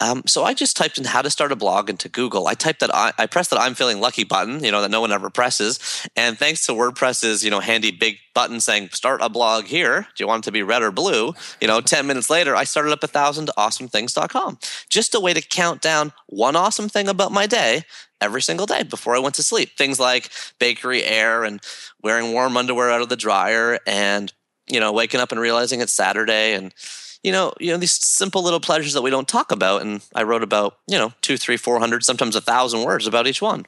Um, 0.00 0.22
so 0.26 0.44
I 0.44 0.52
just 0.52 0.76
typed 0.76 0.98
in 0.98 1.04
how 1.04 1.22
to 1.22 1.30
start 1.30 1.52
a 1.52 1.56
blog 1.56 1.88
into 1.88 2.08
Google. 2.08 2.48
I 2.48 2.54
typed 2.54 2.80
that 2.80 2.94
I, 2.94 3.12
I 3.18 3.26
pressed 3.26 3.50
that 3.50 3.60
I'm 3.60 3.74
feeling 3.74 4.00
lucky 4.00 4.24
button, 4.24 4.62
you 4.62 4.70
know, 4.70 4.82
that 4.82 4.90
no 4.90 5.00
one 5.00 5.12
ever 5.12 5.30
presses. 5.30 5.78
And 6.16 6.36
thanks 6.36 6.66
to 6.66 6.72
WordPress's, 6.72 7.44
you 7.44 7.50
know, 7.50 7.60
handy 7.60 7.92
big 7.92 8.16
button 8.34 8.60
saying 8.60 8.90
start 8.90 9.20
a 9.22 9.28
blog 9.28 9.64
here. 9.64 10.06
Do 10.14 10.24
you 10.24 10.28
want 10.28 10.44
it 10.44 10.46
to 10.46 10.52
be 10.52 10.62
red 10.62 10.82
or 10.82 10.90
blue? 10.90 11.34
You 11.60 11.68
know, 11.68 11.80
10 11.80 12.06
minutes 12.06 12.30
later, 12.30 12.56
I 12.56 12.64
started 12.64 12.92
up 12.92 13.04
a 13.04 13.06
thousand 13.06 13.50
awesomethings.com. 13.56 14.58
Just 14.88 15.14
a 15.14 15.20
way 15.20 15.34
to 15.34 15.40
count 15.40 15.80
down 15.80 16.12
one 16.26 16.56
awesome 16.56 16.88
thing 16.88 17.08
about 17.08 17.32
my 17.32 17.46
day 17.46 17.84
every 18.20 18.42
single 18.42 18.66
day 18.66 18.82
before 18.82 19.16
I 19.16 19.20
went 19.20 19.36
to 19.36 19.42
sleep. 19.42 19.76
Things 19.76 20.00
like 20.00 20.30
bakery 20.58 21.04
air 21.04 21.44
and 21.44 21.60
wearing 22.02 22.32
warm 22.32 22.56
underwear 22.56 22.90
out 22.90 23.02
of 23.02 23.08
the 23.08 23.16
dryer 23.16 23.78
and, 23.86 24.32
you 24.66 24.80
know, 24.80 24.92
waking 24.92 25.20
up 25.20 25.32
and 25.32 25.40
realizing 25.40 25.80
it's 25.80 25.92
Saturday 25.92 26.54
and 26.54 26.74
you 27.22 27.32
know, 27.32 27.52
you 27.60 27.70
know 27.72 27.78
these 27.78 27.92
simple 27.92 28.42
little 28.42 28.60
pleasures 28.60 28.92
that 28.94 29.02
we 29.02 29.10
don't 29.10 29.28
talk 29.28 29.52
about. 29.52 29.82
And 29.82 30.02
I 30.14 30.22
wrote 30.22 30.42
about 30.42 30.78
you 30.86 30.98
know 30.98 31.12
two, 31.20 31.36
three, 31.36 31.56
four 31.56 31.78
hundred, 31.78 32.04
sometimes 32.04 32.36
a 32.36 32.40
thousand 32.40 32.84
words 32.84 33.06
about 33.06 33.26
each 33.26 33.40
one. 33.40 33.66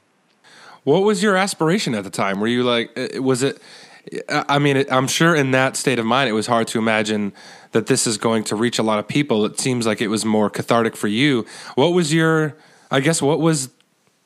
What 0.83 1.03
was 1.03 1.23
your 1.23 1.35
aspiration 1.35 1.95
at 1.95 2.03
the 2.03 2.09
time? 2.09 2.39
Were 2.39 2.47
you 2.47 2.63
like, 2.63 2.91
uh, 2.97 3.21
was 3.21 3.43
it? 3.43 3.59
I 4.29 4.59
mean, 4.59 4.85
I'm 4.91 5.07
sure 5.07 5.35
in 5.35 5.49
that 5.51 5.75
state 5.75 5.97
of 5.97 6.05
mind, 6.05 6.29
it 6.29 6.33
was 6.33 6.45
hard 6.45 6.67
to 6.67 6.77
imagine 6.77 7.33
that 7.71 7.87
this 7.87 8.05
is 8.05 8.19
going 8.19 8.43
to 8.45 8.55
reach 8.55 8.77
a 8.77 8.83
lot 8.83 8.99
of 8.99 9.07
people. 9.07 9.45
It 9.45 9.59
seems 9.59 9.87
like 9.87 9.99
it 9.99 10.09
was 10.09 10.23
more 10.23 10.47
cathartic 10.47 10.95
for 10.95 11.07
you. 11.07 11.45
What 11.73 11.89
was 11.93 12.13
your? 12.13 12.55
I 12.91 12.99
guess 12.99 13.21
what 13.21 13.39
was 13.39 13.69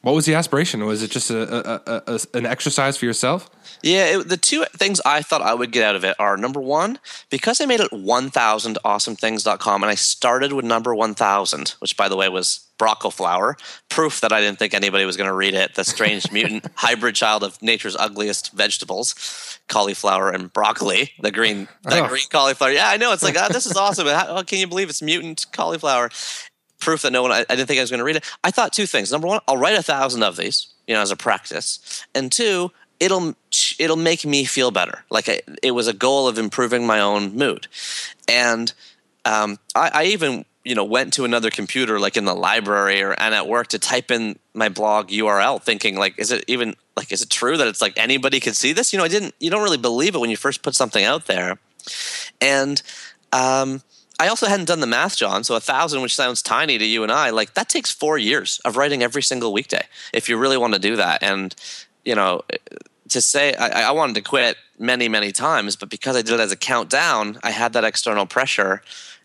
what 0.02 0.16
was 0.16 0.26
the 0.26 0.34
aspiration? 0.34 0.86
Was 0.86 1.04
it 1.04 1.12
just 1.12 1.30
a, 1.30 1.92
a, 1.92 2.04
a, 2.08 2.20
an 2.34 2.46
exercise 2.46 2.98
for 2.98 3.06
yourself? 3.06 3.50
Yeah, 3.82 4.20
it, 4.20 4.30
the 4.30 4.38
two 4.38 4.66
things 4.74 5.02
I 5.06 5.22
thought 5.22 5.42
I 5.42 5.54
would 5.54 5.72
get 5.72 5.84
out 5.84 5.96
of 5.96 6.04
it 6.04 6.16
are 6.20 6.38
number 6.38 6.62
one, 6.62 7.00
because 7.30 7.60
I 7.60 7.66
made 7.66 7.80
it 7.80 7.92
1000awesomethings.com 7.92 9.84
and 9.84 9.90
I 9.90 9.96
started 9.96 10.54
with 10.54 10.66
number 10.66 10.96
1000, 10.96 11.70
which 11.80 11.98
by 11.98 12.10
the 12.10 12.16
way 12.16 12.30
was 12.30 12.66
broccoflower, 12.80 13.56
proof 13.90 14.22
that 14.22 14.32
I 14.32 14.40
didn't 14.40 14.58
think 14.58 14.74
anybody 14.74 15.06
was 15.06 15.18
going 15.18 15.28
to 15.28 15.34
read 15.34 15.54
it. 15.54 15.76
The 15.76 15.84
strange 15.84 16.32
mutant 16.32 16.66
hybrid 16.76 17.16
child 17.16 17.44
of 17.44 17.62
nature's 17.62 17.96
ugliest 17.96 18.54
vegetables, 18.54 19.60
cauliflower 19.68 20.30
and 20.30 20.52
broccoli, 20.52 21.12
the 21.20 21.32
green, 21.32 21.68
the 21.84 22.06
oh. 22.06 22.08
green 22.08 22.26
cauliflower. 22.30 22.72
Yeah, 22.72 22.90
I 22.90 22.98
know. 22.98 23.12
It's 23.12 23.24
like, 23.24 23.36
oh, 23.38 23.48
this 23.52 23.66
is 23.66 23.76
awesome. 23.76 24.08
How, 24.08 24.42
can 24.44 24.60
you 24.60 24.68
believe 24.68 24.90
it's 24.90 25.02
mutant 25.02 25.46
cauliflower? 25.52 26.10
Proof 26.80 27.02
that 27.04 27.12
no 27.12 27.22
one 27.22 27.32
I, 27.32 27.46
I 27.50 27.56
didn't 27.56 27.68
think 27.68 27.80
I 27.80 27.84
was 27.84 27.90
going 27.90 28.00
to 28.00 28.04
read 28.04 28.16
it. 28.16 28.26
I 28.44 28.52
thought 28.52 28.74
two 28.74 28.86
things. 28.86 29.12
Number 29.12 29.28
one, 29.28 29.40
I'll 29.48 29.58
write 29.58 29.78
a 29.78 29.84
thousand 29.84 30.24
of 30.24 30.38
these, 30.38 30.68
you 30.88 30.94
know, 30.94 31.02
as 31.02 31.12
a 31.12 31.16
practice, 31.16 32.06
and 32.16 32.32
two, 32.32 32.72
it'll 33.00 33.36
it'll 33.78 33.98
make 33.98 34.26
me 34.26 34.46
feel 34.46 34.72
better. 34.72 35.04
Like 35.10 35.30
I, 35.30 35.42
it 35.62 35.72
was 35.72 35.88
a 35.88 35.94
goal 35.94 36.28
of 36.28 36.38
improving 36.38 36.86
my 36.86 37.00
own 37.00 37.36
mood, 37.36 37.68
and 38.28 38.74
um, 39.26 39.60
I, 39.76 39.92
I 39.94 40.04
even 40.06 40.46
you 40.64 40.76
know 40.76 40.84
went 40.84 41.14
to 41.14 41.26
another 41.26 41.50
computer 41.50 42.00
like 42.00 42.18
in 42.18 42.26
the 42.26 42.34
library 42.36 43.02
or 43.02 43.14
and 43.14 43.34
at 43.34 43.48
work 43.48 43.68
to 43.68 43.80
type 43.80 44.12
in 44.12 44.38
my 44.54 44.68
blog 44.68 45.08
url 45.08 45.62
thinking 45.62 45.96
like 45.96 46.20
is 46.20 46.32
it 46.32 46.44
even 46.48 46.76
like 46.98 47.14
is 47.14 47.22
it 47.22 47.30
true 47.30 47.56
that 47.56 47.68
it's 47.68 47.82
like 47.82 47.94
anybody 47.98 48.42
could 48.42 48.58
see 48.58 48.74
this 48.74 48.92
you 48.92 49.00
know 49.00 49.06
i 49.06 49.08
didn't 49.08 49.34
you 49.40 49.50
don't 49.50 49.64
really 49.64 49.78
believe 49.78 50.16
it 50.16 50.20
when 50.20 50.30
you 50.30 50.36
first 50.36 50.62
put 50.62 50.76
something 50.76 51.06
out 51.06 51.28
there 51.28 51.58
and 52.42 52.82
um, 53.32 53.82
i 54.20 54.28
also 54.28 54.48
hadn't 54.48 54.66
done 54.66 54.80
the 54.80 54.88
math 54.88 55.16
john 55.18 55.44
so 55.44 55.56
a 55.56 55.60
thousand 55.60 56.02
which 56.02 56.16
sounds 56.16 56.42
tiny 56.42 56.78
to 56.78 56.86
you 56.86 57.04
and 57.04 57.12
i 57.12 57.30
like 57.30 57.54
that 57.54 57.70
takes 57.70 57.92
four 57.92 58.18
years 58.18 58.60
of 58.66 58.78
writing 58.78 59.02
every 59.02 59.24
single 59.24 59.52
weekday 59.54 59.84
if 60.14 60.30
you 60.30 60.38
really 60.38 60.58
want 60.58 60.74
to 60.74 60.80
do 60.80 60.96
that 60.96 61.22
and 61.24 61.56
you 62.06 62.16
know 62.16 62.42
to 63.08 63.22
say 63.22 63.54
I, 63.56 63.90
I 63.90 63.92
wanted 63.92 64.16
to 64.16 64.22
quit 64.22 64.58
many 64.78 65.10
many 65.10 65.32
times 65.32 65.76
but 65.76 65.90
because 65.90 66.16
i 66.16 66.22
did 66.22 66.34
it 66.34 66.40
as 66.40 66.52
a 66.52 66.58
countdown 66.58 67.40
i 67.44 67.52
had 67.52 67.74
that 67.74 67.84
external 67.84 68.26
pressure 68.26 68.82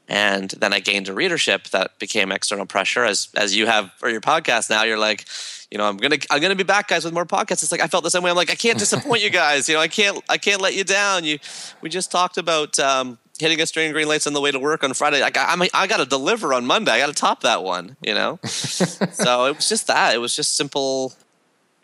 and 0.09 0.51
then 0.51 0.73
I 0.73 0.81
gained 0.81 1.09
a 1.09 1.15
readership 1.15 1.69
that 1.69 1.99
became 1.99 2.31
external 2.31 2.67
pressure. 2.67 3.05
As 3.05 3.29
as 3.37 3.57
you 3.57 3.67
have 3.67 3.91
for 3.95 4.11
your 4.11 4.21
podcast 4.21 4.69
now, 4.69 4.83
you're 4.83 4.99
like, 4.99 5.25
you 5.71 5.79
know, 5.79 5.85
I'm 5.85 5.97
gonna 5.97 6.19
I'm 6.31 6.41
gonna 6.43 6.55
be 6.55 6.65
back, 6.65 6.89
guys, 6.89 7.05
with 7.05 7.15
more 7.15 7.25
podcasts. 7.25 7.63
It's 7.63 7.73
like 7.73 7.81
I 7.81 7.87
felt 7.87 8.05
the 8.05 8.11
same 8.11 8.23
way. 8.23 8.31
I'm 8.31 8.37
like, 8.37 8.51
I 8.51 8.55
can't 8.55 8.79
disappoint 8.79 9.23
you 9.23 9.31
guys. 9.31 9.69
You 9.69 9.77
know, 9.77 9.81
I 9.81 9.89
can't 9.89 10.23
I 10.29 10.37
can't 10.37 10.61
let 10.61 10.75
you 10.75 10.85
down. 10.85 11.25
You 11.25 11.39
we 11.81 11.89
just 11.89 12.11
talked 12.11 12.37
about 12.37 12.79
um, 12.79 13.19
hitting 13.39 13.61
a 13.61 13.67
string 13.67 13.89
of 13.89 13.95
green 13.95 14.09
lights 14.09 14.27
on 14.27 14.33
the 14.33 14.41
way 14.41 14.51
to 14.51 14.59
work 14.59 14.85
on 14.85 14.95
Friday. 14.95 15.23
I 15.23 15.31
got, 15.31 15.59
I, 15.59 15.69
I 15.75 15.87
got 15.87 15.99
to 15.99 16.07
deliver 16.07 16.55
on 16.55 16.67
Monday. 16.67 16.93
I 16.93 16.99
got 16.99 17.07
to 17.07 17.13
top 17.13 17.41
that 17.43 17.63
one. 17.63 17.97
You 18.03 18.15
know, 18.15 18.39
so 18.45 19.47
it 19.47 19.57
was 19.57 19.69
just 19.69 19.87
that. 19.89 20.15
It 20.15 20.19
was 20.19 20.35
just 20.35 20.57
simple 20.57 21.13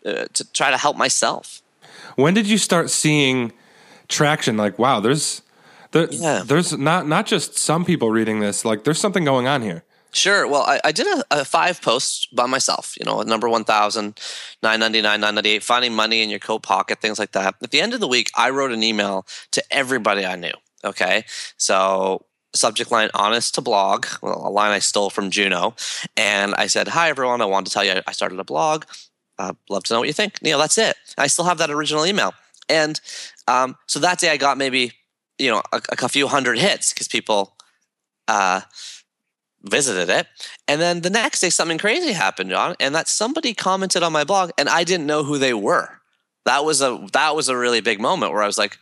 uh, 0.05 0.25
to 0.33 0.51
try 0.51 0.71
to 0.71 0.77
help 0.77 0.97
myself. 0.97 1.61
When 2.15 2.33
did 2.33 2.47
you 2.47 2.57
start 2.57 2.89
seeing 2.89 3.53
traction? 4.07 4.57
Like, 4.57 4.77
wow, 4.77 4.99
there's 4.99 5.41
there, 5.91 6.07
yeah. 6.11 6.43
There's 6.45 6.77
not 6.77 7.07
not 7.07 7.25
just 7.25 7.57
some 7.57 7.85
people 7.85 8.11
reading 8.11 8.39
this. 8.39 8.65
Like, 8.65 8.83
there's 8.83 8.99
something 8.99 9.23
going 9.23 9.47
on 9.47 9.61
here. 9.61 9.83
Sure. 10.13 10.45
Well, 10.45 10.63
I, 10.63 10.79
I 10.83 10.91
did 10.91 11.07
a, 11.07 11.23
a, 11.31 11.45
five 11.45 11.81
posts 11.81 12.25
by 12.33 12.45
myself, 12.45 12.95
you 12.99 13.05
know, 13.05 13.21
number 13.21 13.47
1,000, 13.47 14.19
999, 14.61 15.03
998, 15.03 15.63
finding 15.63 15.93
money 15.93 16.21
in 16.21 16.29
your 16.29 16.39
coat 16.39 16.63
pocket, 16.63 16.99
things 16.99 17.17
like 17.17 17.31
that. 17.31 17.55
At 17.63 17.71
the 17.71 17.79
end 17.79 17.93
of 17.93 18.01
the 18.01 18.09
week, 18.09 18.29
I 18.35 18.49
wrote 18.49 18.73
an 18.73 18.83
email 18.83 19.25
to 19.51 19.63
everybody 19.71 20.25
I 20.25 20.35
knew. 20.35 20.51
Okay. 20.83 21.25
So, 21.57 22.25
subject 22.53 22.91
line 22.91 23.09
honest 23.13 23.55
to 23.55 23.61
blog, 23.61 24.05
well, 24.21 24.45
a 24.45 24.49
line 24.49 24.71
I 24.71 24.79
stole 24.79 25.09
from 25.09 25.29
Juno. 25.29 25.75
And 26.17 26.53
I 26.55 26.67
said, 26.67 26.89
Hi, 26.89 27.09
everyone. 27.09 27.41
I 27.41 27.45
wanted 27.45 27.67
to 27.67 27.73
tell 27.73 27.83
you 27.83 28.01
I 28.05 28.11
started 28.11 28.39
a 28.39 28.43
blog. 28.43 28.85
Uh, 29.39 29.53
love 29.69 29.83
to 29.85 29.93
know 29.93 29.99
what 29.99 30.07
you 30.07 30.13
think. 30.13 30.37
You 30.41 30.51
know, 30.51 30.59
that's 30.59 30.77
it. 30.77 30.95
I 31.17 31.27
still 31.27 31.45
have 31.45 31.57
that 31.59 31.71
original 31.71 32.05
email. 32.05 32.33
And 32.69 32.99
um, 33.47 33.75
so 33.87 33.99
that 33.99 34.19
day 34.19 34.29
I 34.29 34.37
got 34.37 34.57
maybe 34.57 34.93
you 35.39 35.49
know 35.49 35.61
a, 35.71 35.81
a 36.01 36.09
few 36.09 36.27
hundred 36.27 36.59
hits 36.59 36.93
because 36.93 37.07
people 37.07 37.55
uh, 38.27 38.61
visited 39.63 40.09
it. 40.09 40.27
And 40.67 40.79
then 40.79 41.01
the 41.01 41.09
next 41.09 41.39
day, 41.39 41.49
something 41.49 41.77
crazy 41.77 42.13
happened, 42.13 42.49
John, 42.49 42.75
and 42.79 42.95
that 42.95 43.07
somebody 43.07 43.53
commented 43.53 44.03
on 44.03 44.13
my 44.13 44.23
blog, 44.23 44.51
and 44.57 44.69
I 44.69 44.83
didn't 44.83 45.05
know 45.05 45.23
who 45.23 45.37
they 45.37 45.53
were. 45.53 46.01
That 46.45 46.65
was 46.65 46.81
a 46.81 47.05
that 47.13 47.35
was 47.35 47.49
a 47.49 47.57
really 47.57 47.81
big 47.81 47.99
moment 47.99 48.31
where 48.31 48.41
I 48.41 48.47
was 48.47 48.57
like, 48.57 48.77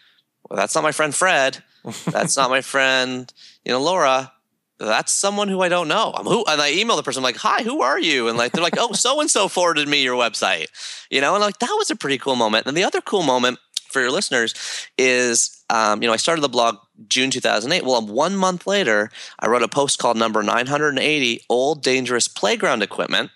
"Well, 0.49 0.57
that's 0.57 0.75
not 0.75 0.83
my 0.83 0.91
friend 0.91 1.13
Fred. 1.13 1.63
That's 2.05 2.37
not 2.37 2.49
my 2.49 2.61
friend, 2.61 3.31
you 3.65 3.71
know, 3.71 3.81
Laura. 3.81 4.31
That's 4.79 5.11
someone 5.11 5.49
who 5.49 5.61
I 5.61 5.69
don't 5.69 5.89
know. 5.89 6.13
I'm 6.15 6.25
who." 6.25 6.45
And 6.47 6.61
I 6.61 6.71
email 6.71 6.95
the 6.95 7.03
person 7.03 7.19
I'm 7.19 7.23
like, 7.23 7.37
"Hi, 7.37 7.63
who 7.63 7.81
are 7.81 7.99
you?" 7.99 8.27
And 8.29 8.37
like 8.37 8.53
they're 8.53 8.63
like, 8.63 8.77
"Oh, 8.77 8.93
so 8.93 9.19
and 9.19 9.29
so 9.29 9.47
forwarded 9.47 9.87
me 9.87 10.03
your 10.03 10.15
website," 10.15 10.67
you 11.09 11.19
know. 11.21 11.35
And 11.35 11.43
like 11.43 11.59
that 11.59 11.75
was 11.77 11.89
a 11.89 11.95
pretty 11.95 12.17
cool 12.17 12.35
moment. 12.35 12.65
And 12.65 12.77
the 12.77 12.83
other 12.83 13.01
cool 13.01 13.23
moment 13.23 13.59
for 13.89 13.99
your 14.01 14.11
listeners 14.11 14.53
is 14.97 15.59
um, 15.69 16.01
you 16.01 16.07
know, 16.07 16.13
I 16.13 16.17
started 16.17 16.41
the 16.41 16.49
blog 16.49 16.77
June 17.07 17.29
2008. 17.29 17.85
Well, 17.85 18.05
one 18.05 18.35
month 18.35 18.65
later, 18.65 19.11
I 19.39 19.47
wrote 19.47 19.63
a 19.63 19.67
post 19.67 19.99
called 19.99 20.17
Number 20.17 20.41
980 20.41 21.45
Old 21.49 21.83
Dangerous 21.83 22.27
Playground 22.27 22.81
Equipment. 22.81 23.29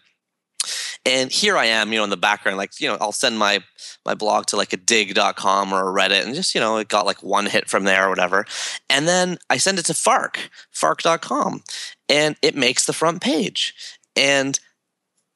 And 1.06 1.32
here 1.32 1.58
I 1.58 1.66
am, 1.66 1.92
you 1.92 2.00
know, 2.00 2.06
in 2.06 2.10
the 2.10 2.18
background, 2.18 2.58
like, 2.58 2.80
you 2.80 2.88
know, 2.88 2.98
I'll 3.02 3.12
send 3.12 3.38
my 3.38 3.62
my 4.06 4.14
blog 4.14 4.46
to 4.48 4.58
like 4.58 4.72
a 4.72 4.78
digg.com 4.78 5.74
or 5.74 5.90
a 5.90 5.94
Reddit 5.94 6.26
and 6.26 6.34
just, 6.34 6.56
you 6.56 6.62
know, 6.62 6.78
it 6.78 6.88
got 6.88 7.06
like 7.06 7.22
one 7.22 7.46
hit 7.46 7.70
from 7.70 7.84
there 7.84 8.06
or 8.06 8.10
whatever. 8.10 8.46
And 8.90 9.08
then 9.08 9.38
I 9.50 9.58
send 9.58 9.80
it 9.80 9.86
to 9.88 9.94
Fark, 9.94 10.50
fark.com, 10.72 11.64
and 12.08 12.38
it 12.42 12.56
makes 12.56 12.86
the 12.86 12.94
front 12.94 13.22
page. 13.22 13.74
And 14.16 14.60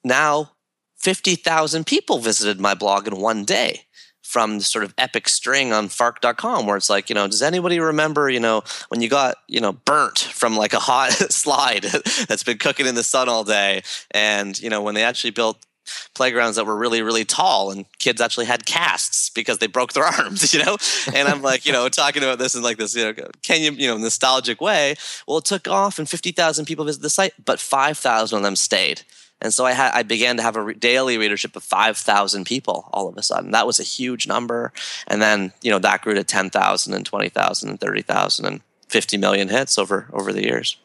now 0.03 0.51
50,000 0.97 1.85
people 1.85 2.19
visited 2.19 2.61
my 2.61 2.73
blog 2.73 3.07
in 3.07 3.17
one 3.17 3.43
day 3.43 3.86
from 4.27 4.57
the 4.57 4.63
sort 4.63 4.83
of 4.83 4.93
epic 4.97 5.29
string 5.29 5.71
on 5.71 5.87
fark.com 5.87 6.67
where 6.67 6.75
it's 6.75 6.89
like 6.89 7.09
you 7.09 7.15
know 7.15 7.27
does 7.27 7.41
anybody 7.41 7.79
remember 7.79 8.29
you 8.29 8.41
know 8.41 8.61
when 8.89 9.01
you 9.01 9.07
got 9.07 9.37
you 9.47 9.61
know 9.61 9.71
burnt 9.71 10.19
from 10.19 10.57
like 10.57 10.73
a 10.73 10.79
hot 10.79 11.11
slide 11.31 11.83
that's 12.27 12.43
been 12.43 12.57
cooking 12.57 12.85
in 12.85 12.95
the 12.95 13.03
sun 13.03 13.29
all 13.29 13.45
day? 13.45 13.83
And 14.11 14.59
you 14.59 14.69
know 14.69 14.81
when 14.81 14.95
they 14.95 15.03
actually 15.03 15.31
built 15.31 15.65
playgrounds 16.13 16.57
that 16.57 16.65
were 16.65 16.75
really 16.75 17.01
really 17.01 17.23
tall 17.23 17.71
and 17.71 17.85
kids 17.99 18.19
actually 18.19 18.45
had 18.45 18.65
casts 18.65 19.29
because 19.29 19.59
they 19.59 19.67
broke 19.67 19.93
their 19.93 20.03
arms 20.19 20.53
you 20.53 20.61
know? 20.61 20.75
And 21.15 21.29
i'm 21.29 21.41
like 21.41 21.65
you 21.65 21.71
know 21.71 21.87
talking 21.87 22.23
about 22.23 22.39
this 22.39 22.55
in 22.55 22.61
like 22.61 22.75
this 22.75 22.93
you 22.93 23.05
know 23.05 23.13
can 23.41 23.61
you 23.61 23.71
you 23.71 23.87
know 23.87 23.97
nostalgic 23.97 24.59
way 24.59 24.95
well 25.25 25.37
it 25.37 25.45
took 25.45 25.69
off 25.69 25.97
and 25.97 26.09
50000 26.09 26.65
people 26.65 26.83
visited 26.83 27.05
the 27.05 27.09
site 27.09 27.31
but 27.45 27.61
5000 27.61 28.35
of 28.35 28.43
them 28.43 28.57
stayed 28.57 29.03
and 29.41 29.53
so 29.53 29.65
I 29.65 29.73
had 29.73 29.91
I 29.93 30.03
began 30.03 30.37
to 30.37 30.43
have 30.43 30.55
a 30.55 30.61
re- 30.61 30.73
daily 30.73 31.17
readership 31.17 31.55
of 31.55 31.63
5,000 31.63 32.45
people 32.45 32.89
all 32.91 33.07
of 33.07 33.17
a 33.17 33.23
sudden. 33.23 33.51
That 33.51 33.67
was 33.67 33.79
a 33.79 33.83
huge 33.83 34.27
number. 34.27 34.73
And 35.07 35.21
then, 35.21 35.53
you 35.61 35.71
know, 35.71 35.79
that 35.79 36.01
grew 36.01 36.15
to 36.15 36.23
10,000 36.23 36.93
and 36.93 37.05
20,000 37.05 37.69
and 37.69 37.79
30,000 37.79 38.45
and 38.45 38.61
50 38.89 39.17
million 39.17 39.49
hits 39.49 39.77
over 39.77 40.07
over 40.11 40.33
the 40.33 40.43
years. 40.43 40.77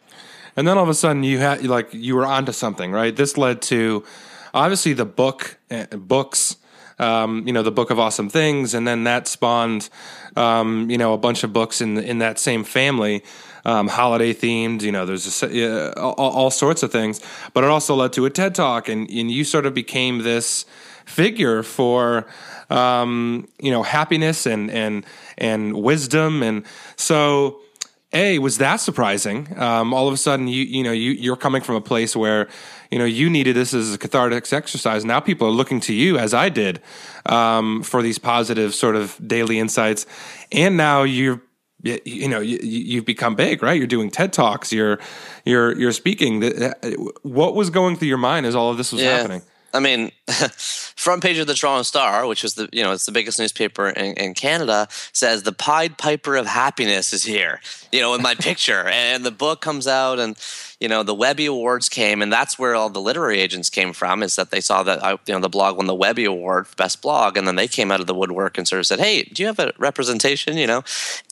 And 0.55 0.69
then 0.69 0.77
all 0.77 0.85
of 0.85 0.91
a 0.91 0.95
sudden 0.95 1.23
you 1.23 1.39
had 1.39 1.65
like 1.65 1.93
you 1.95 2.15
were 2.15 2.27
onto 2.27 2.53
something, 2.53 2.93
right? 2.93 3.15
This 3.15 3.39
led 3.39 3.63
to 3.63 4.05
obviously 4.53 4.93
the 4.93 5.07
book 5.07 5.59
uh, 5.71 5.87
books 5.97 6.57
um, 6.99 7.47
you 7.47 7.53
know, 7.53 7.63
the 7.63 7.73
Book 7.73 7.91
of 7.91 7.99
Awesome 7.99 8.29
Things, 8.29 8.75
and 8.75 8.87
then 8.87 9.05
that 9.05 9.27
spawned, 9.27 9.89
um, 10.37 10.89
you 10.89 10.99
know, 10.99 11.15
a 11.15 11.19
bunch 11.19 11.43
of 11.43 11.53
books 11.53 11.81
in 11.81 11.99
in 11.99 12.19
that 12.19 12.39
same 12.39 12.63
family 12.63 13.25
um, 13.65 13.89
holiday 13.89 14.33
themed. 14.35 14.83
You 14.83 14.93
know, 14.93 15.07
there's 15.07 15.43
a, 15.43 15.93
uh, 15.93 16.01
all, 16.01 16.31
all, 16.31 16.51
sorts 16.51 16.83
of 16.83 16.93
things. 16.93 17.21
But 17.53 17.65
it 17.65 17.71
also 17.71 17.95
led 17.95 18.13
to 18.15 18.27
a 18.27 18.31
TED 18.31 18.55
talk, 18.55 18.89
and, 18.89 19.09
and 19.11 19.31
you 19.31 19.45
sort 19.45 19.67
of 19.67 19.75
became 19.75 20.19
this 20.19 20.65
figure 21.05 21.63
for 21.63 22.27
um, 22.71 23.49
you 23.61 23.71
know 23.71 23.83
happiness 23.83 24.47
and 24.47 24.71
and 24.71 25.05
and 25.39 25.75
wisdom, 25.75 26.43
and 26.43 26.65
so. 26.97 27.59
A 28.15 28.39
was 28.39 28.59
that 28.59 28.77
surprising? 28.77 29.49
Um, 29.59 29.95
all 29.95 30.07
of 30.07 30.13
a 30.13 30.19
sudden, 30.19 30.47
you 30.47 30.65
you 30.65 30.83
know 30.83 30.93
you 30.93 31.13
you're 31.13 31.35
coming 31.35 31.63
from 31.63 31.77
a 31.77 31.81
place 31.81 32.15
where 32.15 32.47
you 32.91 32.99
know 32.99 33.07
you 33.07 33.31
needed 33.31 33.57
this 33.57 33.73
as 33.73 33.95
a 33.95 33.97
cathartic 33.97 34.53
exercise. 34.53 35.03
Now 35.03 35.19
people 35.19 35.49
are 35.49 35.51
looking 35.51 35.81
to 35.81 35.95
you, 35.95 36.19
as 36.19 36.35
I 36.35 36.51
did, 36.51 36.83
um, 37.25 37.83
for 37.83 38.03
these 38.03 38.19
positive 38.19 38.75
sort 38.75 38.97
of 38.97 39.17
daily 39.27 39.59
insights, 39.59 40.05
and 40.53 40.77
now 40.77 41.05
you're 41.05 41.41
you, 41.83 42.01
you 42.05 42.29
know 42.29 42.41
you, 42.41 42.59
you've 42.63 43.05
become 43.05 43.35
big 43.35 43.63
right? 43.63 43.77
You're 43.77 43.87
doing 43.87 44.11
ted 44.11 44.33
talks 44.33 44.73
you're 44.73 44.99
you're 45.45 45.79
you're 45.79 45.93
speaking. 45.93 46.43
Uh, 46.45 46.73
what 47.23 47.55
was 47.55 47.71
going 47.71 47.97
through 47.97 48.09
your 48.09 48.19
mind 48.19 48.47
as 48.47 48.55
all 48.55 48.71
of 48.71 48.77
this 48.77 48.93
was 48.93 49.03
yeah. 49.03 49.17
happening 49.17 49.43
I 49.75 49.81
mean, 49.81 50.13
front 50.29 51.23
page 51.23 51.39
of 51.39 51.47
the 51.47 51.55
Toronto 51.55 51.83
Star, 51.83 52.27
which 52.27 52.45
is 52.45 52.55
the 52.55 52.69
you 52.73 52.83
know 52.83 52.93
it's 52.93 53.07
the 53.07 53.13
biggest 53.13 53.39
newspaper 53.39 53.89
in, 53.89 54.15
in, 54.15 54.35
Canada, 54.35 54.89
says 55.13 55.43
the 55.43 55.53
Pied 55.53 55.99
Piper 55.99 56.37
of 56.37 56.47
Happiness 56.47 57.13
is 57.13 57.25
here. 57.25 57.61
You 57.91 58.01
know, 58.01 58.15
in 58.15 58.23
my 58.23 58.35
picture, 58.39 58.87
and 58.87 59.25
the 59.25 59.31
book 59.31 59.61
comes 59.61 59.87
out, 59.87 60.19
and 60.19 60.37
you 60.81 60.89
know 60.89 61.03
the 61.03 61.15
Webby 61.15 61.47
Awards 61.47 61.89
came, 61.89 62.23
and 62.23 62.33
that's 62.33 62.59
where 62.59 62.75
all 62.75 62.91
the 62.91 63.01
literary 63.01 63.41
agents 63.41 63.71
came 63.71 63.93
from. 63.93 64.23
Is 64.23 64.37
that 64.37 64.51
they 64.51 64.61
saw 64.61 64.83
that 64.83 65.03
I, 65.03 65.13
you 65.13 65.35
know 65.35 65.41
the 65.41 65.49
blog 65.49 65.77
won 65.77 65.87
the 65.87 65.95
Webby 65.95 66.25
Award 66.25 66.67
for 66.67 66.77
best 66.77 67.03
blog, 67.03 67.37
and 67.37 67.47
then 67.47 67.57
they 67.57 67.69
came 67.69 67.91
out 67.91 68.01
of 68.01 68.07
the 68.07 68.15
woodwork 68.15 68.59
and 68.59 68.69
sort 68.69 68.81
of 68.81 68.87
said, 68.87 69.01
"Hey, 69.01 69.25
do 69.25 69.43
you 69.43 69.47
have 69.47 69.59
a 69.59 69.73
representation?" 69.79 70.57
You 70.57 70.67
know, 70.67 70.83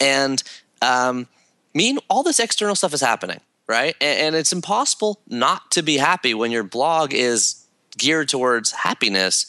and 0.00 0.42
um, 0.82 1.28
mean 1.74 1.98
all 2.08 2.22
this 2.22 2.40
external 2.40 2.74
stuff 2.74 2.94
is 2.94 3.00
happening 3.00 3.40
right? 3.68 3.94
And, 4.00 4.34
it's 4.34 4.52
impossible 4.52 5.20
not 5.28 5.70
to 5.70 5.82
be 5.82 5.96
happy 5.96 6.34
when 6.34 6.50
your 6.50 6.64
blog 6.64 7.14
is 7.14 7.59
geared 8.00 8.28
towards 8.28 8.72
happiness. 8.72 9.46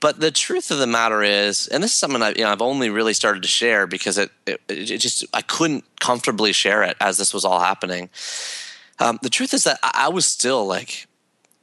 But 0.00 0.20
the 0.20 0.30
truth 0.30 0.70
of 0.70 0.78
the 0.78 0.86
matter 0.86 1.22
is, 1.22 1.66
and 1.66 1.82
this 1.82 1.92
is 1.92 1.98
something 1.98 2.22
I, 2.22 2.30
you 2.30 2.44
know, 2.44 2.52
I've 2.52 2.62
only 2.62 2.88
really 2.88 3.14
started 3.14 3.42
to 3.42 3.48
share 3.48 3.86
because 3.88 4.16
it, 4.16 4.30
it, 4.46 4.60
it, 4.68 4.98
just 4.98 5.24
I 5.34 5.42
couldn't 5.42 5.84
comfortably 5.98 6.52
share 6.52 6.84
it 6.84 6.96
as 7.00 7.18
this 7.18 7.34
was 7.34 7.44
all 7.44 7.58
happening. 7.58 8.08
Um, 9.00 9.18
the 9.22 9.30
truth 9.30 9.52
is 9.52 9.64
that 9.64 9.78
I 9.82 10.08
was 10.08 10.24
still 10.24 10.64
like, 10.66 11.08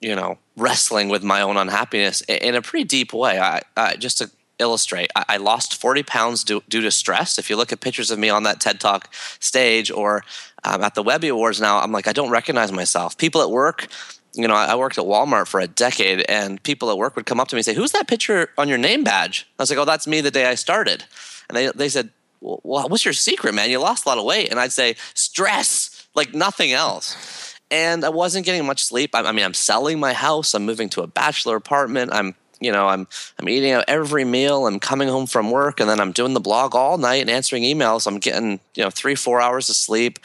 you 0.02 0.16
know, 0.16 0.38
wrestling 0.58 1.08
with 1.08 1.24
my 1.24 1.42
own 1.42 1.56
unhappiness 1.56 2.22
in 2.28 2.56
a 2.56 2.62
pretty 2.62 2.84
deep 2.84 3.14
way. 3.14 3.40
I, 3.40 3.62
I 3.78 3.96
just 3.96 4.18
to 4.18 4.30
illustrate, 4.60 5.12
I, 5.16 5.38
lost 5.38 5.76
forty 5.76 6.04
pounds 6.04 6.44
due, 6.44 6.62
due, 6.68 6.82
to 6.82 6.92
stress. 6.92 7.40
If 7.40 7.50
you 7.50 7.56
look 7.56 7.72
at 7.72 7.80
pictures 7.80 8.12
of 8.12 8.20
me 8.20 8.30
on 8.30 8.44
that 8.44 8.60
TED 8.60 8.80
Talk 8.80 9.14
stage 9.40 9.92
or 9.92 10.24
um, 10.64 10.82
at 10.82 10.96
the 10.96 11.04
Webby 11.04 11.30
Awards 11.30 11.62
now, 11.62 11.80
I'm 11.80 11.92
like 11.92 12.08
I 12.08 12.14
don't 12.14 12.32
recognize 12.32 12.72
myself. 12.72 13.18
People 13.18 13.42
at 13.42 13.50
work 13.50 13.88
you 14.36 14.48
know, 14.48 14.54
I 14.54 14.76
worked 14.76 14.98
at 14.98 15.06
Walmart 15.06 15.48
for 15.48 15.60
a 15.60 15.68
decade, 15.68 16.26
and 16.30 16.62
people 16.62 16.92
at 16.92 16.98
work 16.98 17.16
would 17.16 17.26
come 17.26 17.40
up 17.40 17.48
to 17.50 17.56
me 17.56 17.60
and 17.60 17.66
say, 17.66 17.74
"Who's 17.74 17.92
that 17.94 18.08
picture 18.08 18.50
on 18.58 18.68
your 18.68 18.78
name 18.78 19.04
badge?" 19.04 19.48
I 19.58 19.64
was 19.64 19.70
like, 19.70 19.80
"Oh, 19.80 19.86
that's 19.86 20.08
me 20.08 20.22
the 20.22 20.32
day 20.32 20.46
I 20.46 20.56
started." 20.56 21.06
And 21.50 21.56
they 21.56 21.72
they 21.74 21.90
said, 21.90 22.10
well, 22.42 22.60
"What's 22.90 23.06
your 23.06 23.14
secret, 23.14 23.54
man? 23.54 23.70
You 23.70 23.80
lost 23.80 24.06
a 24.06 24.10
lot 24.10 24.18
of 24.18 24.26
weight." 24.26 24.50
And 24.50 24.60
I'd 24.60 24.74
say, 24.74 24.96
"Stress, 25.14 26.08
like 26.16 26.34
nothing 26.34 26.74
else." 26.74 27.56
And 27.72 28.06
I 28.06 28.10
wasn't 28.10 28.46
getting 28.46 28.66
much 28.66 28.84
sleep. 28.84 29.16
I, 29.16 29.22
I 29.22 29.32
mean, 29.32 29.46
I'm 29.46 29.54
selling 29.54 30.00
my 30.00 30.14
house. 30.14 30.54
I'm 30.54 30.66
moving 30.66 30.90
to 30.90 31.02
a 31.02 31.08
bachelor 31.08 31.56
apartment. 31.56 32.14
I'm 32.14 32.36
you 32.62 32.72
know 32.72 32.88
i'm 32.88 33.06
i'm 33.38 33.50
eating 33.50 33.72
out 33.72 33.84
every 33.88 34.24
meal 34.24 34.66
i'm 34.66 34.80
coming 34.80 35.10
home 35.10 35.28
from 35.28 35.52
work 35.52 35.82
and 35.82 35.90
then 35.90 36.00
i'm 36.00 36.14
doing 36.14 36.34
the 36.34 36.40
blog 36.40 36.74
all 36.74 36.98
night 36.98 37.22
and 37.22 37.30
answering 37.30 37.64
emails 37.64 38.08
i'm 38.08 38.18
getting 38.18 38.60
you 38.76 38.84
know 38.84 38.90
three 38.90 39.16
four 39.16 39.42
hours 39.42 39.70
of 39.70 39.76
sleep 39.76 40.20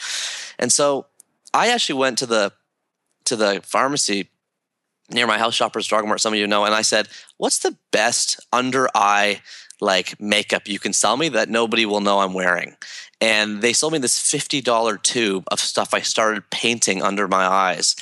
and 0.59 0.73
so 0.73 1.07
i 1.52 1.69
actually 1.69 1.99
went 1.99 2.19
to 2.19 2.26
the 2.26 2.52
to 3.25 3.37
the 3.37 3.61
pharmacy 3.65 4.29
near 5.11 5.27
my 5.27 5.39
house 5.39 5.55
shoppers 5.55 5.87
drug 5.87 6.07
mart 6.07 6.21
some 6.21 6.33
of 6.33 6.39
you 6.39 6.47
know 6.47 6.65
and 6.65 6.75
i 6.75 6.83
said 6.83 7.09
what's 7.37 7.59
the 7.59 7.77
best 7.91 8.41
under 8.53 8.89
eye 8.95 9.41
like 9.81 10.21
makeup 10.21 10.69
you 10.69 10.79
can 10.79 10.93
sell 10.93 11.17
me 11.17 11.29
that 11.29 11.49
nobody 11.49 11.87
will 11.87 12.00
know 12.00 12.21
i'm 12.21 12.35
wearing? 12.35 12.77
And 13.23 13.61
they 13.61 13.75
sold 13.75 13.93
me 13.93 13.99
this 13.99 14.19
$50 14.19 15.03
tube 15.03 15.45
of 15.50 15.61
stuff 15.61 15.95
i 15.95 16.00
started 16.00 16.49
painting 16.50 17.03
under 17.03 17.29
my 17.29 17.47
eyes 17.47 17.97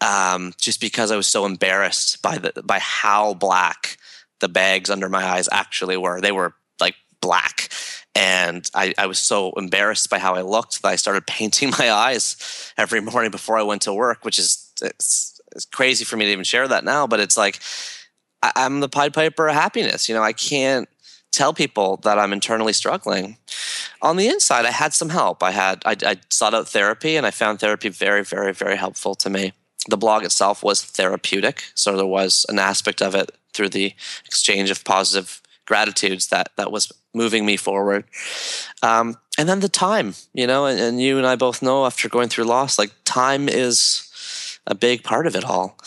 um, 0.00 0.52
just 0.58 0.80
because 0.80 1.10
i 1.10 1.16
was 1.16 1.26
so 1.26 1.44
embarrassed 1.44 2.22
by 2.22 2.38
the 2.38 2.52
by 2.64 2.78
how 2.78 3.34
black 3.34 3.98
the 4.44 4.48
bags 4.48 4.90
under 4.90 5.08
my 5.08 5.24
eyes 5.24 5.48
actually 5.50 5.96
were. 5.96 6.20
They 6.20 6.32
were 6.32 6.54
like 6.78 6.96
black. 7.22 7.72
And 8.14 8.68
I, 8.74 8.94
I, 8.98 9.06
was 9.06 9.18
so 9.18 9.52
embarrassed 9.52 10.10
by 10.10 10.18
how 10.18 10.34
I 10.34 10.42
looked 10.42 10.82
that 10.82 10.88
I 10.88 10.96
started 10.96 11.26
painting 11.26 11.70
my 11.70 11.90
eyes 11.90 12.72
every 12.76 13.00
morning 13.00 13.30
before 13.30 13.58
I 13.58 13.62
went 13.62 13.82
to 13.82 13.94
work, 13.94 14.24
which 14.24 14.38
is 14.38 14.63
it's, 14.82 15.40
it's 15.54 15.64
crazy 15.64 16.04
for 16.04 16.16
me 16.16 16.24
to 16.26 16.32
even 16.32 16.44
share 16.44 16.68
that 16.68 16.84
now. 16.84 17.06
But 17.06 17.20
it's 17.20 17.36
like 17.36 17.60
I, 18.42 18.52
I'm 18.56 18.80
the 18.80 18.88
Pied 18.88 19.14
Piper 19.14 19.48
of 19.48 19.54
happiness. 19.54 20.08
You 20.08 20.14
know, 20.14 20.22
I 20.22 20.32
can't 20.32 20.88
tell 21.32 21.52
people 21.52 21.96
that 21.98 22.18
I'm 22.18 22.32
internally 22.32 22.72
struggling. 22.72 23.38
On 24.02 24.16
the 24.16 24.28
inside, 24.28 24.66
I 24.66 24.70
had 24.70 24.94
some 24.94 25.08
help. 25.08 25.42
I 25.42 25.50
had 25.50 25.82
I, 25.84 25.96
I 26.04 26.16
sought 26.30 26.54
out 26.54 26.68
therapy, 26.68 27.16
and 27.16 27.26
I 27.26 27.30
found 27.30 27.60
therapy 27.60 27.88
very, 27.88 28.24
very, 28.24 28.52
very 28.52 28.76
helpful 28.76 29.14
to 29.16 29.30
me. 29.30 29.52
The 29.88 29.96
blog 29.96 30.24
itself 30.24 30.62
was 30.62 30.82
therapeutic, 30.82 31.64
so 31.74 31.96
there 31.96 32.06
was 32.06 32.46
an 32.48 32.58
aspect 32.58 33.02
of 33.02 33.14
it 33.14 33.32
through 33.52 33.70
the 33.70 33.94
exchange 34.24 34.70
of 34.70 34.84
positive 34.84 35.40
gratitudes 35.66 36.28
that 36.28 36.50
that 36.56 36.70
was 36.70 36.92
moving 37.14 37.46
me 37.46 37.56
forward. 37.56 38.04
Um, 38.82 39.16
and 39.38 39.48
then 39.48 39.60
the 39.60 39.68
time, 39.68 40.14
you 40.32 40.46
know, 40.46 40.66
and, 40.66 40.78
and, 40.78 41.00
you 41.00 41.16
and 41.16 41.26
I 41.26 41.36
both 41.36 41.62
know 41.62 41.86
after 41.86 42.08
going 42.08 42.28
through 42.28 42.44
loss, 42.44 42.78
like 42.78 42.92
time 43.04 43.48
is 43.48 44.03
a 44.66 44.74
big 44.74 45.02
part 45.02 45.26
of 45.26 45.36
it 45.36 45.44
all. 45.44 45.78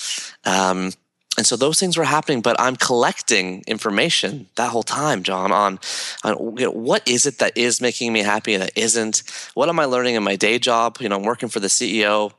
Um, 0.45 0.91
and 1.37 1.45
so 1.45 1.55
those 1.55 1.79
things 1.79 1.97
were 1.97 2.03
happening, 2.03 2.41
but 2.41 2.59
I'm 2.59 2.75
collecting 2.75 3.63
information 3.67 4.47
that 4.55 4.71
whole 4.71 4.83
time, 4.83 5.21
John, 5.21 5.51
on, 5.51 5.79
on 6.23 6.57
you 6.57 6.65
know, 6.65 6.71
what 6.71 7.07
is 7.07 7.27
it 7.27 7.37
that 7.37 7.55
is 7.55 7.79
making 7.79 8.11
me 8.11 8.23
happy 8.23 8.55
and 8.55 8.63
that 8.63 8.75
isn't. 8.75 9.21
What 9.53 9.69
am 9.69 9.79
I 9.79 9.85
learning 9.85 10.15
in 10.15 10.23
my 10.23 10.35
day 10.35 10.57
job? 10.57 10.97
You 10.99 11.09
know, 11.09 11.17
I'm 11.17 11.23
working 11.23 11.47
for 11.47 11.59
the 11.59 11.67
CEO 11.67 12.33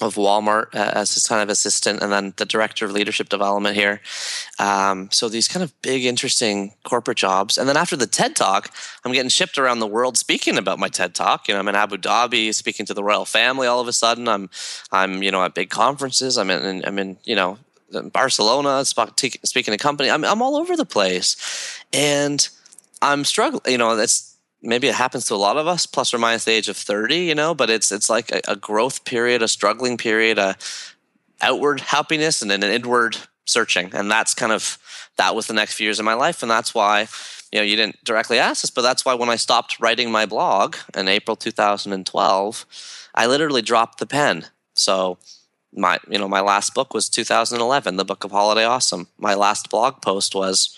of 0.00 0.14
Walmart 0.14 0.74
uh, 0.74 0.92
as 0.94 1.14
his 1.14 1.26
kind 1.26 1.42
of 1.42 1.48
assistant, 1.48 2.02
and 2.02 2.12
then 2.12 2.34
the 2.36 2.44
director 2.44 2.84
of 2.84 2.92
leadership 2.92 3.28
development 3.28 3.76
here. 3.76 4.00
Um, 4.58 5.10
so 5.10 5.28
these 5.28 5.48
kind 5.48 5.62
of 5.62 5.72
big, 5.82 6.04
interesting 6.04 6.72
corporate 6.84 7.18
jobs. 7.18 7.58
And 7.58 7.68
then 7.68 7.76
after 7.76 7.96
the 7.96 8.06
TED 8.06 8.36
Talk, 8.36 8.72
I'm 9.04 9.12
getting 9.12 9.28
shipped 9.28 9.58
around 9.58 9.80
the 9.80 9.86
world 9.86 10.16
speaking 10.16 10.58
about 10.58 10.78
my 10.78 10.88
TED 10.88 11.14
Talk. 11.14 11.48
You 11.48 11.54
know, 11.54 11.60
I'm 11.60 11.68
in 11.68 11.74
Abu 11.74 11.96
Dhabi 11.96 12.54
speaking 12.54 12.86
to 12.86 12.94
the 12.94 13.02
royal 13.02 13.24
family. 13.24 13.66
All 13.66 13.80
of 13.80 13.88
a 13.88 13.92
sudden, 13.92 14.28
I'm, 14.28 14.50
I'm, 14.92 15.22
you 15.22 15.30
know, 15.30 15.44
at 15.44 15.54
big 15.54 15.70
conferences. 15.70 16.38
I'm 16.38 16.50
in, 16.50 16.84
I'm 16.84 16.98
in, 16.98 17.18
you 17.24 17.34
know, 17.34 17.58
Barcelona 18.12 18.84
speaking 18.84 19.72
to 19.72 19.78
company. 19.78 20.10
I'm, 20.10 20.24
I'm 20.24 20.42
all 20.42 20.56
over 20.56 20.76
the 20.76 20.84
place, 20.84 21.82
and 21.92 22.46
I'm 23.00 23.24
struggling. 23.24 23.62
You 23.66 23.78
know, 23.78 23.96
that's 23.96 24.27
maybe 24.62 24.88
it 24.88 24.94
happens 24.94 25.26
to 25.26 25.34
a 25.34 25.36
lot 25.36 25.56
of 25.56 25.66
us 25.66 25.86
plus 25.86 26.12
or 26.12 26.18
minus 26.18 26.44
the 26.44 26.52
age 26.52 26.68
of 26.68 26.76
30 26.76 27.16
you 27.16 27.34
know 27.34 27.54
but 27.54 27.70
it's 27.70 27.92
it's 27.92 28.10
like 28.10 28.30
a, 28.32 28.40
a 28.48 28.56
growth 28.56 29.04
period 29.04 29.42
a 29.42 29.48
struggling 29.48 29.96
period 29.96 30.38
a 30.38 30.56
outward 31.40 31.80
happiness 31.80 32.42
and 32.42 32.50
an 32.50 32.62
inward 32.62 33.16
searching. 33.44 33.90
And 33.94 34.10
that's 34.10 34.34
kind 34.34 34.52
of 34.52 34.78
that 35.16 35.34
was 35.34 35.46
the 35.46 35.54
next 35.54 35.74
few 35.74 35.84
years 35.84 35.98
of 35.98 36.04
my 36.04 36.14
life. 36.14 36.42
And 36.42 36.50
that's 36.50 36.74
why 36.74 37.08
you 37.52 37.58
know 37.58 37.64
you 37.64 37.76
didn't 37.76 38.04
directly 38.04 38.38
ask 38.38 38.60
this 38.60 38.70
but 38.70 38.82
that's 38.82 39.06
why 39.06 39.14
when 39.14 39.30
i 39.30 39.36
stopped 39.36 39.80
writing 39.80 40.12
my 40.12 40.26
blog 40.26 40.76
in 40.94 41.08
april 41.08 41.34
2012 41.34 43.06
i 43.14 43.26
literally 43.26 43.62
dropped 43.62 43.98
the 43.98 44.06
pen. 44.06 44.46
So 44.74 45.16
my 45.72 45.98
you 46.10 46.18
know 46.18 46.28
my 46.28 46.40
last 46.40 46.74
book 46.74 46.92
was 46.92 47.08
2011 47.08 47.96
the 47.96 48.04
book 48.04 48.24
of 48.24 48.32
holiday 48.32 48.64
awesome. 48.64 49.08
My 49.18 49.34
last 49.34 49.70
blog 49.70 50.02
post 50.02 50.34
was 50.34 50.76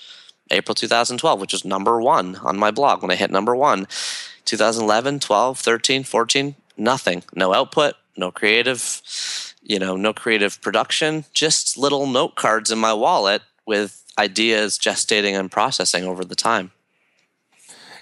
April 0.50 0.74
2012, 0.74 1.40
which 1.40 1.52
was 1.52 1.64
number 1.64 2.00
one 2.00 2.36
on 2.36 2.58
my 2.58 2.70
blog 2.70 3.02
when 3.02 3.10
I 3.10 3.16
hit 3.16 3.30
number 3.30 3.54
one. 3.54 3.86
2011, 4.44 5.20
12, 5.20 5.58
13, 5.58 6.02
14, 6.04 6.56
nothing. 6.76 7.22
No 7.34 7.54
output, 7.54 7.94
no 8.16 8.30
creative, 8.30 9.02
you 9.62 9.78
know, 9.78 9.96
no 9.96 10.12
creative 10.12 10.60
production, 10.60 11.24
just 11.32 11.76
little 11.78 12.06
note 12.06 12.34
cards 12.34 12.70
in 12.70 12.78
my 12.78 12.92
wallet 12.92 13.42
with 13.66 14.04
ideas 14.18 14.78
gestating 14.78 15.38
and 15.38 15.50
processing 15.50 16.04
over 16.04 16.24
the 16.24 16.34
time. 16.34 16.72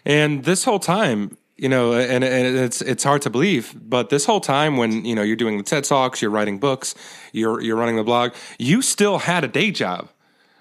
And 0.05 0.45
this 0.45 0.65
whole 0.65 0.79
time, 0.79 1.37
you 1.57 1.69
know, 1.69 1.93
and, 1.93 2.25
and 2.25 2.57
it's 2.57 2.81
it's 2.81 3.03
hard 3.03 3.21
to 3.23 3.31
believe, 3.31 3.75
but 3.75 4.11
this 4.11 4.25
whole 4.25 4.41
time 4.41 4.77
when 4.77 5.05
you 5.05 5.15
know 5.15 5.23
you're 5.23 5.37
doing 5.37 5.59
the 5.59 5.65
TED 5.65 5.85
talks, 5.85 6.23
you're 6.23 6.31
writing 6.31 6.59
books, 6.59 6.95
you're 7.33 7.61
you're 7.61 7.77
running 7.77 7.97
the 7.97 8.05
blog, 8.05 8.33
you 8.59 8.81
still 8.81 9.19
had 9.19 9.45
a 9.45 9.49
day 9.49 9.71
job. 9.71 10.09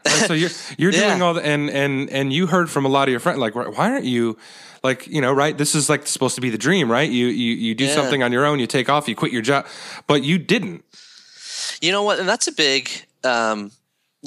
So 0.09 0.33
you're 0.33 0.49
you're 0.77 0.91
yeah. 0.91 1.07
doing 1.09 1.21
all 1.21 1.33
the 1.33 1.45
and 1.45 1.69
and 1.69 2.09
and 2.09 2.33
you 2.33 2.47
heard 2.47 2.69
from 2.69 2.85
a 2.85 2.89
lot 2.89 3.07
of 3.07 3.11
your 3.11 3.19
friends 3.19 3.39
like 3.39 3.55
why 3.55 3.91
aren't 3.91 4.05
you 4.05 4.37
like 4.83 5.07
you 5.07 5.21
know 5.21 5.31
right 5.31 5.57
this 5.57 5.75
is 5.75 5.89
like 5.89 6.07
supposed 6.07 6.35
to 6.35 6.41
be 6.41 6.49
the 6.49 6.57
dream 6.57 6.91
right 6.91 7.09
you 7.09 7.27
you 7.27 7.53
you 7.53 7.75
do 7.75 7.85
yeah. 7.85 7.93
something 7.93 8.23
on 8.23 8.31
your 8.31 8.45
own 8.45 8.59
you 8.59 8.67
take 8.67 8.89
off 8.89 9.07
you 9.07 9.15
quit 9.15 9.31
your 9.31 9.41
job 9.41 9.65
but 10.07 10.23
you 10.23 10.37
didn't. 10.37 10.83
You 11.81 11.91
know 11.91 12.03
what 12.03 12.19
and 12.19 12.27
that's 12.27 12.47
a 12.47 12.51
big 12.53 12.89
um 13.23 13.71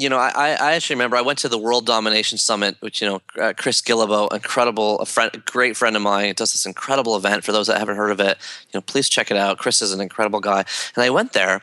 you 0.00 0.08
know, 0.08 0.16
I, 0.16 0.56
I 0.58 0.72
actually 0.72 0.94
remember 0.94 1.16
I 1.16 1.20
went 1.20 1.38
to 1.40 1.48
the 1.48 1.58
World 1.58 1.84
Domination 1.84 2.38
Summit, 2.38 2.76
which 2.80 3.02
you 3.02 3.08
know 3.08 3.20
uh, 3.38 3.52
Chris 3.54 3.82
Guillebeau, 3.82 4.32
incredible, 4.32 4.98
a 4.98 5.04
friend, 5.04 5.30
great 5.44 5.76
friend 5.76 5.94
of 5.94 6.00
mine, 6.00 6.32
does 6.34 6.52
this 6.52 6.64
incredible 6.64 7.16
event. 7.16 7.44
For 7.44 7.52
those 7.52 7.66
that 7.66 7.78
haven't 7.78 7.96
heard 7.96 8.10
of 8.10 8.18
it, 8.18 8.38
you 8.72 8.78
know, 8.78 8.80
please 8.80 9.10
check 9.10 9.30
it 9.30 9.36
out. 9.36 9.58
Chris 9.58 9.82
is 9.82 9.92
an 9.92 10.00
incredible 10.00 10.40
guy, 10.40 10.64
and 10.96 11.04
I 11.04 11.10
went 11.10 11.34
there, 11.34 11.60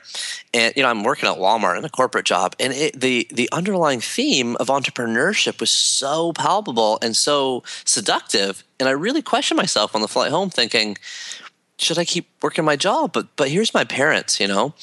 and 0.54 0.71
you 0.76 0.84
know, 0.84 0.89
I'm 0.89 1.04
working 1.04 1.28
at 1.28 1.38
Walmart 1.38 1.80
in 1.80 1.86
a 1.86 1.89
corporate 1.89 2.26
job, 2.26 2.56
and 2.60 2.73
it, 2.73 3.00
the 3.00 3.28
the 3.34 3.50
underlying 3.52 4.02
theme 4.02 4.56
of 4.58 4.67
entrepreneurship 4.67 5.60
was 5.60 5.71
so 5.71 6.32
palpable 6.34 7.00
and 7.02 7.15
so 7.15 7.63
seductive, 7.86 8.63
and 8.80 8.88
I 8.88 8.91
really 8.91 9.23
questioned 9.23 9.58
myself 9.58 9.95
on 9.95 10.04
the 10.04 10.08
flight 10.08 10.30
home, 10.30 10.52
thinking, 10.52 10.95
should 11.80 11.97
I 11.97 12.06
keep 12.06 12.30
working 12.43 12.65
my 12.65 12.76
job? 12.76 13.13
But 13.13 13.36
but 13.36 13.50
here's 13.50 13.73
my 13.73 13.84
parents, 13.84 14.39
you 14.39 14.47
know. 14.47 14.76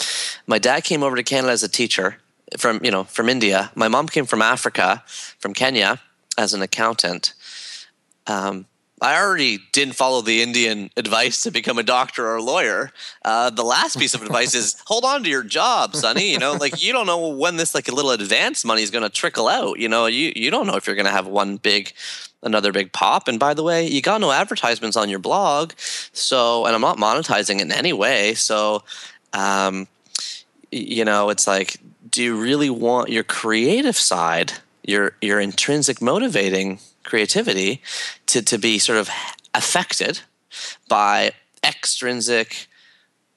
My 0.44 0.58
dad 0.58 0.82
came 0.82 1.04
over 1.04 1.14
to 1.14 1.22
Canada 1.22 1.52
as 1.52 1.62
a 1.62 1.68
teacher 1.68 2.18
from 2.56 2.80
you 2.82 2.90
know 2.90 3.04
from 3.04 3.28
India. 3.28 3.70
My 3.74 3.88
mom 3.88 4.08
came 4.08 4.26
from 4.26 4.42
Africa, 4.42 5.02
from 5.38 5.54
Kenya, 5.54 6.00
as 6.38 6.54
an 6.54 6.62
accountant. 6.62 7.34
Um, 8.26 8.66
I 9.00 9.20
already 9.20 9.58
didn't 9.72 9.94
follow 9.94 10.22
the 10.22 10.40
Indian 10.40 10.88
advice 10.96 11.42
to 11.42 11.50
become 11.50 11.78
a 11.78 11.82
doctor 11.82 12.26
or 12.26 12.36
a 12.36 12.42
lawyer. 12.42 12.90
Uh, 13.24 13.50
the 13.50 13.64
last 13.64 13.98
piece 13.98 14.14
of 14.14 14.22
advice 14.22 14.54
is 14.54 14.76
hold 14.86 15.04
on 15.04 15.22
to 15.24 15.28
your 15.28 15.42
job, 15.42 15.94
Sonny. 15.94 16.32
You 16.32 16.38
know, 16.38 16.54
like 16.54 16.82
you 16.82 16.92
don't 16.92 17.06
know 17.06 17.28
when 17.28 17.56
this 17.56 17.74
like 17.74 17.88
a 17.88 17.94
little 17.94 18.12
advance 18.12 18.64
money 18.64 18.82
is 18.82 18.90
going 18.90 19.02
to 19.02 19.10
trickle 19.10 19.48
out. 19.48 19.78
You 19.78 19.88
know, 19.88 20.06
you 20.06 20.32
you 20.34 20.50
don't 20.50 20.66
know 20.66 20.76
if 20.76 20.86
you're 20.86 20.96
going 20.96 21.06
to 21.06 21.12
have 21.12 21.26
one 21.26 21.56
big, 21.56 21.92
another 22.42 22.72
big 22.72 22.92
pop. 22.92 23.28
And 23.28 23.38
by 23.38 23.52
the 23.52 23.62
way, 23.62 23.86
you 23.86 24.00
got 24.00 24.20
no 24.20 24.30
advertisements 24.30 24.96
on 24.96 25.08
your 25.08 25.18
blog, 25.18 25.72
so 25.76 26.64
and 26.64 26.74
I'm 26.74 26.80
not 26.80 26.96
monetizing 26.96 27.60
in 27.60 27.72
any 27.72 27.92
way. 27.92 28.34
So, 28.34 28.84
um, 29.32 29.88
you 30.70 31.04
know, 31.04 31.30
it's 31.30 31.46
like 31.46 31.78
do 32.14 32.22
you 32.22 32.40
really 32.40 32.70
want 32.70 33.08
your 33.08 33.24
creative 33.24 33.96
side, 33.96 34.52
your 34.84 35.16
your 35.20 35.40
intrinsic 35.40 36.00
motivating 36.00 36.78
creativity, 37.02 37.82
to 38.26 38.40
to 38.40 38.56
be 38.56 38.78
sort 38.78 38.98
of 38.98 39.10
affected 39.52 40.20
by 40.88 41.32
extrinsic 41.66 42.68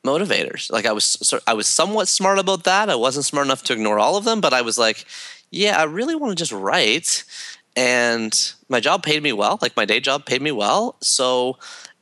motivators? 0.05 0.71
Like 0.71 0.85
I 0.85 0.91
was 0.91 1.17
I 1.47 1.55
was 1.55 1.65
somewhat 1.65 2.07
smart 2.07 2.37
about 2.37 2.65
that. 2.65 2.87
I 2.87 2.95
wasn't 2.95 3.25
smart 3.25 3.47
enough 3.47 3.63
to 3.63 3.73
ignore 3.73 3.97
all 3.97 4.15
of 4.15 4.25
them, 4.25 4.41
but 4.41 4.53
I 4.53 4.61
was 4.61 4.77
like, 4.77 5.05
yeah, 5.49 5.81
I 5.81 5.85
really 5.85 6.13
want 6.13 6.37
to 6.37 6.43
just 6.43 6.51
write. 6.51 7.23
And 7.75 8.53
my 8.69 8.79
job 8.79 9.01
paid 9.01 9.23
me 9.23 9.33
well, 9.33 9.57
like 9.59 9.75
my 9.75 9.85
day 9.85 9.99
job 9.99 10.27
paid 10.27 10.43
me 10.43 10.51
well. 10.51 10.97
So, 11.01 11.57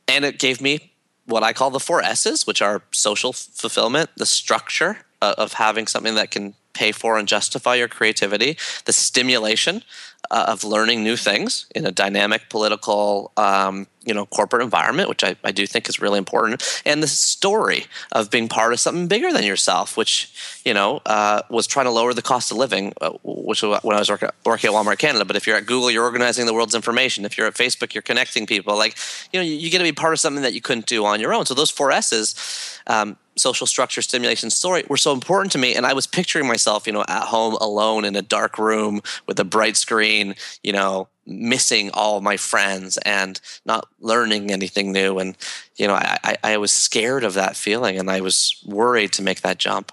and 0.06 0.26
it 0.26 0.38
gave 0.38 0.60
me 0.60 0.92
what 1.24 1.42
I 1.42 1.54
call 1.54 1.70
the 1.70 1.80
four 1.80 2.02
S's, 2.02 2.46
which 2.46 2.60
are 2.60 2.82
social 2.92 3.32
fulfillment, 3.32 4.10
the 4.16 4.26
structure 4.26 4.98
uh, 5.22 5.34
of 5.38 5.54
having 5.54 5.86
something 5.86 6.16
that 6.16 6.30
can 6.30 6.54
pay 6.76 6.92
for 6.92 7.18
and 7.18 7.26
justify 7.26 7.74
your 7.74 7.88
creativity, 7.88 8.56
the 8.84 8.92
stimulation 8.92 9.82
uh, 10.30 10.46
of 10.48 10.64
learning 10.64 11.02
new 11.02 11.16
things 11.16 11.66
in 11.74 11.86
a 11.86 11.92
dynamic 11.92 12.48
political, 12.48 13.32
um, 13.36 13.86
you 14.04 14.14
know 14.14 14.26
corporate 14.26 14.62
environment, 14.62 15.08
which 15.08 15.24
I, 15.24 15.36
I 15.44 15.52
do 15.52 15.66
think 15.66 15.88
is 15.88 16.00
really 16.00 16.18
important, 16.18 16.62
and 16.86 17.02
the 17.02 17.08
story 17.08 17.86
of 18.12 18.30
being 18.30 18.48
part 18.48 18.72
of 18.72 18.80
something 18.80 19.08
bigger 19.08 19.32
than 19.32 19.44
yourself, 19.44 19.96
which 19.96 20.60
you 20.64 20.74
know 20.74 21.00
uh, 21.06 21.42
was 21.50 21.66
trying 21.66 21.86
to 21.86 21.90
lower 21.90 22.14
the 22.14 22.22
cost 22.22 22.50
of 22.50 22.56
living, 22.56 22.92
uh, 23.00 23.10
which 23.22 23.62
was 23.62 23.82
when 23.82 23.96
I 23.96 23.98
was 23.98 24.10
working, 24.10 24.28
working 24.44 24.68
at 24.68 24.74
Walmart 24.74 24.98
Canada. 24.98 25.24
But 25.24 25.36
if 25.36 25.46
you're 25.46 25.56
at 25.56 25.66
Google, 25.66 25.90
you're 25.90 26.04
organizing 26.04 26.46
the 26.46 26.54
world's 26.54 26.74
information. 26.74 27.24
If 27.24 27.36
you're 27.36 27.48
at 27.48 27.54
Facebook, 27.54 27.94
you're 27.94 28.02
connecting 28.02 28.46
people. 28.46 28.76
Like 28.76 28.96
you 29.32 29.40
know, 29.40 29.44
you, 29.44 29.54
you 29.54 29.70
get 29.70 29.78
to 29.78 29.84
be 29.84 29.92
part 29.92 30.12
of 30.12 30.20
something 30.20 30.42
that 30.42 30.54
you 30.54 30.60
couldn't 30.60 30.86
do 30.86 31.04
on 31.04 31.20
your 31.20 31.34
own. 31.34 31.46
So 31.46 31.54
those 31.54 31.70
four 31.70 31.90
S's. 31.90 32.80
Um, 32.86 33.16
social 33.36 33.66
structure, 33.66 34.02
stimulation, 34.02 34.50
story 34.50 34.84
were 34.88 34.96
so 34.96 35.12
important 35.12 35.52
to 35.52 35.58
me. 35.58 35.74
And 35.74 35.86
I 35.86 35.92
was 35.92 36.06
picturing 36.06 36.48
myself, 36.48 36.86
you 36.86 36.92
know, 36.92 37.04
at 37.06 37.24
home 37.24 37.54
alone 37.60 38.04
in 38.04 38.16
a 38.16 38.22
dark 38.22 38.58
room 38.58 39.02
with 39.26 39.38
a 39.38 39.44
bright 39.44 39.76
screen, 39.76 40.15
you 40.62 40.72
know, 40.72 41.08
missing 41.26 41.90
all 41.92 42.20
my 42.20 42.36
friends 42.36 42.98
and 42.98 43.40
not 43.64 43.88
learning 44.00 44.50
anything 44.50 44.92
new. 44.92 45.18
And, 45.18 45.36
you 45.76 45.86
know, 45.86 45.94
I, 45.94 46.36
I 46.42 46.56
was 46.56 46.72
scared 46.72 47.24
of 47.24 47.34
that 47.34 47.56
feeling 47.56 47.98
and 47.98 48.10
I 48.10 48.20
was 48.20 48.62
worried 48.64 49.12
to 49.14 49.22
make 49.22 49.40
that 49.40 49.58
jump. 49.58 49.92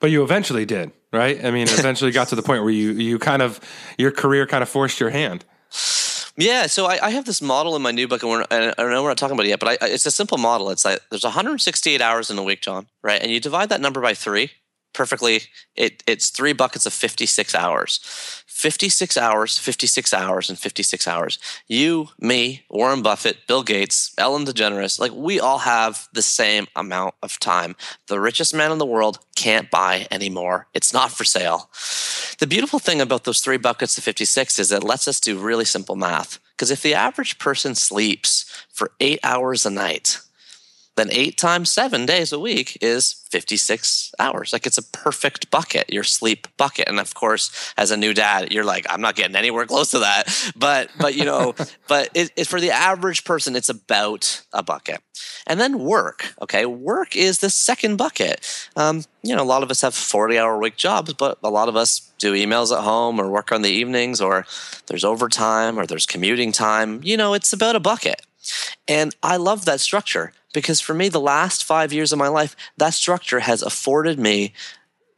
But 0.00 0.10
you 0.10 0.22
eventually 0.22 0.64
did, 0.64 0.92
right? 1.12 1.44
I 1.44 1.50
mean, 1.50 1.68
eventually 1.70 2.12
got 2.12 2.28
to 2.28 2.36
the 2.36 2.42
point 2.42 2.62
where 2.62 2.72
you, 2.72 2.92
you 2.92 3.18
kind 3.18 3.42
of, 3.42 3.60
your 3.98 4.12
career 4.12 4.46
kind 4.46 4.62
of 4.62 4.68
forced 4.68 5.00
your 5.00 5.10
hand. 5.10 5.44
Yeah, 6.36 6.66
so 6.66 6.86
I, 6.86 7.00
I, 7.02 7.10
have 7.10 7.24
this 7.24 7.42
model 7.42 7.74
in 7.74 7.82
my 7.82 7.90
new 7.90 8.06
book, 8.06 8.22
and, 8.22 8.30
we're, 8.30 8.44
and 8.48 8.72
I 8.78 8.82
know 8.84 9.02
we're 9.02 9.08
not 9.08 9.18
talking 9.18 9.34
about 9.34 9.46
it 9.46 9.48
yet, 9.48 9.58
but 9.58 9.82
I, 9.82 9.86
it's 9.88 10.06
a 10.06 10.10
simple 10.12 10.38
model. 10.38 10.70
It's 10.70 10.84
like 10.84 11.00
there's 11.10 11.24
168 11.24 12.00
hours 12.00 12.30
in 12.30 12.38
a 12.38 12.44
week, 12.44 12.60
John, 12.60 12.86
right? 13.02 13.20
And 13.20 13.32
you 13.32 13.40
divide 13.40 13.70
that 13.70 13.80
number 13.80 14.00
by 14.00 14.14
three, 14.14 14.52
perfectly. 14.92 15.42
It, 15.74 16.02
it's 16.06 16.30
three 16.30 16.52
buckets 16.52 16.86
of 16.86 16.92
56 16.92 17.54
hours. 17.54 18.00
56 18.46 19.16
hours, 19.16 19.56
56 19.56 20.12
hours, 20.12 20.50
and 20.50 20.58
56 20.58 21.06
hours. 21.06 21.38
You, 21.68 22.08
me, 22.18 22.64
Warren 22.68 23.02
Buffett, 23.02 23.46
Bill 23.46 23.62
Gates, 23.62 24.12
Ellen 24.18 24.44
DeGeneres, 24.44 24.98
like 24.98 25.12
we 25.12 25.38
all 25.38 25.58
have 25.58 26.08
the 26.12 26.22
same 26.22 26.66
amount 26.74 27.14
of 27.22 27.38
time. 27.38 27.76
The 28.08 28.18
richest 28.18 28.52
man 28.52 28.72
in 28.72 28.78
the 28.78 28.84
world 28.84 29.20
can't 29.36 29.70
buy 29.70 30.08
anymore. 30.10 30.66
It's 30.74 30.92
not 30.92 31.12
for 31.12 31.22
sale. 31.22 31.70
The 32.40 32.48
beautiful 32.48 32.80
thing 32.80 33.00
about 33.00 33.22
those 33.22 33.40
three 33.40 33.58
buckets 33.58 33.96
of 33.96 34.02
56 34.02 34.58
is 34.58 34.72
it 34.72 34.82
lets 34.82 35.06
us 35.06 35.20
do 35.20 35.38
really 35.38 35.64
simple 35.64 35.94
math. 35.94 36.40
Because 36.50 36.72
if 36.72 36.82
the 36.82 36.94
average 36.94 37.38
person 37.38 37.76
sleeps 37.76 38.44
for 38.72 38.90
eight 38.98 39.20
hours 39.22 39.64
a 39.64 39.70
night, 39.70 40.18
then 40.98 41.08
eight 41.12 41.36
times 41.36 41.70
seven 41.70 42.06
days 42.06 42.32
a 42.32 42.38
week 42.38 42.76
is 42.80 43.24
56 43.30 44.12
hours. 44.18 44.52
Like 44.52 44.66
it's 44.66 44.78
a 44.78 44.82
perfect 44.82 45.50
bucket, 45.50 45.92
your 45.92 46.02
sleep 46.02 46.48
bucket. 46.56 46.88
And 46.88 46.98
of 46.98 47.14
course, 47.14 47.72
as 47.76 47.90
a 47.90 47.96
new 47.96 48.12
dad, 48.12 48.52
you're 48.52 48.64
like, 48.64 48.84
I'm 48.90 49.00
not 49.00 49.14
getting 49.14 49.36
anywhere 49.36 49.66
close 49.66 49.92
to 49.92 50.00
that. 50.00 50.52
But, 50.56 50.90
but 50.98 51.14
you 51.14 51.24
know, 51.24 51.54
but 51.88 52.10
it, 52.14 52.32
it, 52.36 52.46
for 52.46 52.60
the 52.60 52.70
average 52.70 53.24
person, 53.24 53.54
it's 53.54 53.68
about 53.68 54.42
a 54.52 54.62
bucket. 54.62 55.00
And 55.46 55.60
then 55.60 55.78
work. 55.78 56.34
Okay. 56.42 56.66
Work 56.66 57.14
is 57.16 57.38
the 57.38 57.50
second 57.50 57.96
bucket. 57.96 58.44
Um, 58.76 59.04
you 59.22 59.36
know, 59.36 59.42
a 59.42 59.44
lot 59.44 59.62
of 59.62 59.70
us 59.70 59.82
have 59.82 59.94
40 59.94 60.38
hour 60.38 60.58
week 60.58 60.76
jobs, 60.76 61.12
but 61.14 61.38
a 61.44 61.50
lot 61.50 61.68
of 61.68 61.76
us 61.76 62.10
do 62.18 62.34
emails 62.34 62.76
at 62.76 62.82
home 62.82 63.20
or 63.20 63.30
work 63.30 63.52
on 63.52 63.62
the 63.62 63.70
evenings 63.70 64.20
or 64.20 64.46
there's 64.86 65.04
overtime 65.04 65.78
or 65.78 65.86
there's 65.86 66.06
commuting 66.06 66.50
time. 66.50 67.00
You 67.04 67.16
know, 67.16 67.34
it's 67.34 67.52
about 67.52 67.76
a 67.76 67.80
bucket. 67.80 68.22
And 68.86 69.14
I 69.22 69.36
love 69.36 69.64
that 69.66 69.80
structure 69.80 70.32
because 70.52 70.80
for 70.80 70.94
me, 70.94 71.08
the 71.08 71.20
last 71.20 71.64
five 71.64 71.92
years 71.92 72.12
of 72.12 72.18
my 72.18 72.28
life, 72.28 72.56
that 72.76 72.94
structure 72.94 73.40
has 73.40 73.62
afforded 73.62 74.18
me 74.18 74.52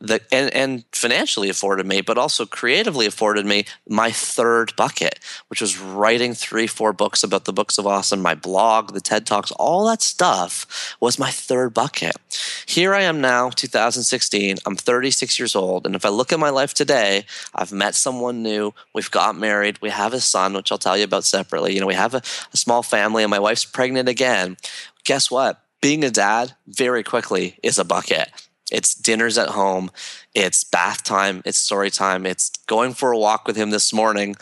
the 0.00 0.20
and, 0.32 0.52
and 0.54 0.84
financially 0.92 1.50
afforded 1.50 1.86
me, 1.86 2.00
but 2.00 2.16
also 2.16 2.46
creatively 2.46 3.06
afforded 3.06 3.44
me 3.44 3.66
my 3.88 4.10
third 4.10 4.74
bucket, 4.74 5.20
which 5.48 5.60
was 5.60 5.78
writing 5.78 6.32
three, 6.32 6.66
four 6.66 6.92
books 6.92 7.22
about 7.22 7.44
the 7.44 7.52
books 7.52 7.76
of 7.76 7.86
awesome, 7.86 8.22
my 8.22 8.34
blog, 8.34 8.94
the 8.94 9.00
TED 9.00 9.26
Talks, 9.26 9.50
all 9.52 9.86
that 9.86 10.00
stuff 10.00 10.96
was 11.00 11.18
my 11.18 11.30
third 11.30 11.74
bucket. 11.74 12.16
Here 12.64 12.94
I 12.94 13.02
am 13.02 13.20
now, 13.20 13.50
2016. 13.50 14.56
I'm 14.64 14.76
36 14.76 15.38
years 15.38 15.54
old. 15.54 15.86
And 15.86 15.94
if 15.94 16.04
I 16.04 16.08
look 16.08 16.32
at 16.32 16.40
my 16.40 16.50
life 16.50 16.72
today, 16.72 17.26
I've 17.54 17.72
met 17.72 17.94
someone 17.94 18.42
new. 18.42 18.72
We've 18.94 19.10
got 19.10 19.36
married. 19.36 19.82
We 19.82 19.90
have 19.90 20.14
a 20.14 20.20
son, 20.20 20.54
which 20.54 20.72
I'll 20.72 20.78
tell 20.78 20.96
you 20.96 21.04
about 21.04 21.24
separately. 21.24 21.74
You 21.74 21.80
know, 21.80 21.86
we 21.86 21.94
have 21.94 22.14
a, 22.14 22.22
a 22.52 22.56
small 22.56 22.82
family, 22.82 23.22
and 23.22 23.30
my 23.30 23.38
wife's 23.38 23.64
pregnant 23.64 24.08
again. 24.08 24.56
Guess 25.04 25.30
what? 25.30 25.62
Being 25.80 26.04
a 26.04 26.10
dad 26.10 26.54
very 26.66 27.02
quickly 27.02 27.58
is 27.62 27.78
a 27.78 27.84
bucket 27.84 28.28
it's 28.70 28.94
dinners 28.94 29.36
at 29.36 29.48
home. 29.48 29.90
It's 30.34 30.64
bath 30.64 31.02
time. 31.02 31.42
It's 31.44 31.58
story 31.58 31.90
time. 31.90 32.24
It's 32.24 32.50
going 32.66 32.94
for 32.94 33.12
a 33.12 33.18
walk 33.18 33.46
with 33.46 33.56
him 33.56 33.70
this 33.70 33.92
morning, 33.92 34.36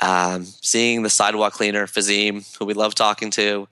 um, 0.00 0.44
seeing 0.44 1.02
the 1.02 1.10
sidewalk 1.10 1.52
cleaner, 1.52 1.86
Fazim, 1.86 2.44
who 2.58 2.64
we 2.64 2.74
love 2.74 2.94
talking 2.94 3.30
to, 3.32 3.68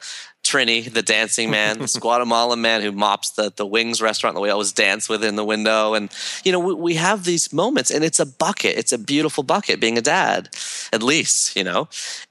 Trini, 0.48 0.92
the 0.92 1.02
dancing 1.02 1.50
man, 1.50 1.78
this 1.78 1.96
Guatemalan 2.00 2.60
man 2.60 2.82
who 2.82 2.92
mops 2.92 3.30
the, 3.30 3.52
the 3.54 3.66
Wings 3.66 4.00
restaurant 4.00 4.34
that 4.34 4.40
we 4.40 4.50
always 4.50 4.72
dance 4.72 5.08
with 5.08 5.24
in 5.24 5.36
the 5.36 5.44
window. 5.44 5.94
And, 5.94 6.10
you 6.44 6.52
know, 6.52 6.58
we, 6.58 6.74
we 6.74 6.94
have 6.94 7.24
these 7.24 7.52
moments 7.52 7.90
and 7.90 8.04
it's 8.04 8.20
a 8.20 8.26
bucket. 8.26 8.76
It's 8.76 8.92
a 8.92 8.98
beautiful 8.98 9.42
bucket 9.42 9.80
being 9.80 9.98
a 9.98 10.02
dad, 10.02 10.48
at 10.92 11.02
least, 11.02 11.56
you 11.56 11.64
know. 11.64 11.88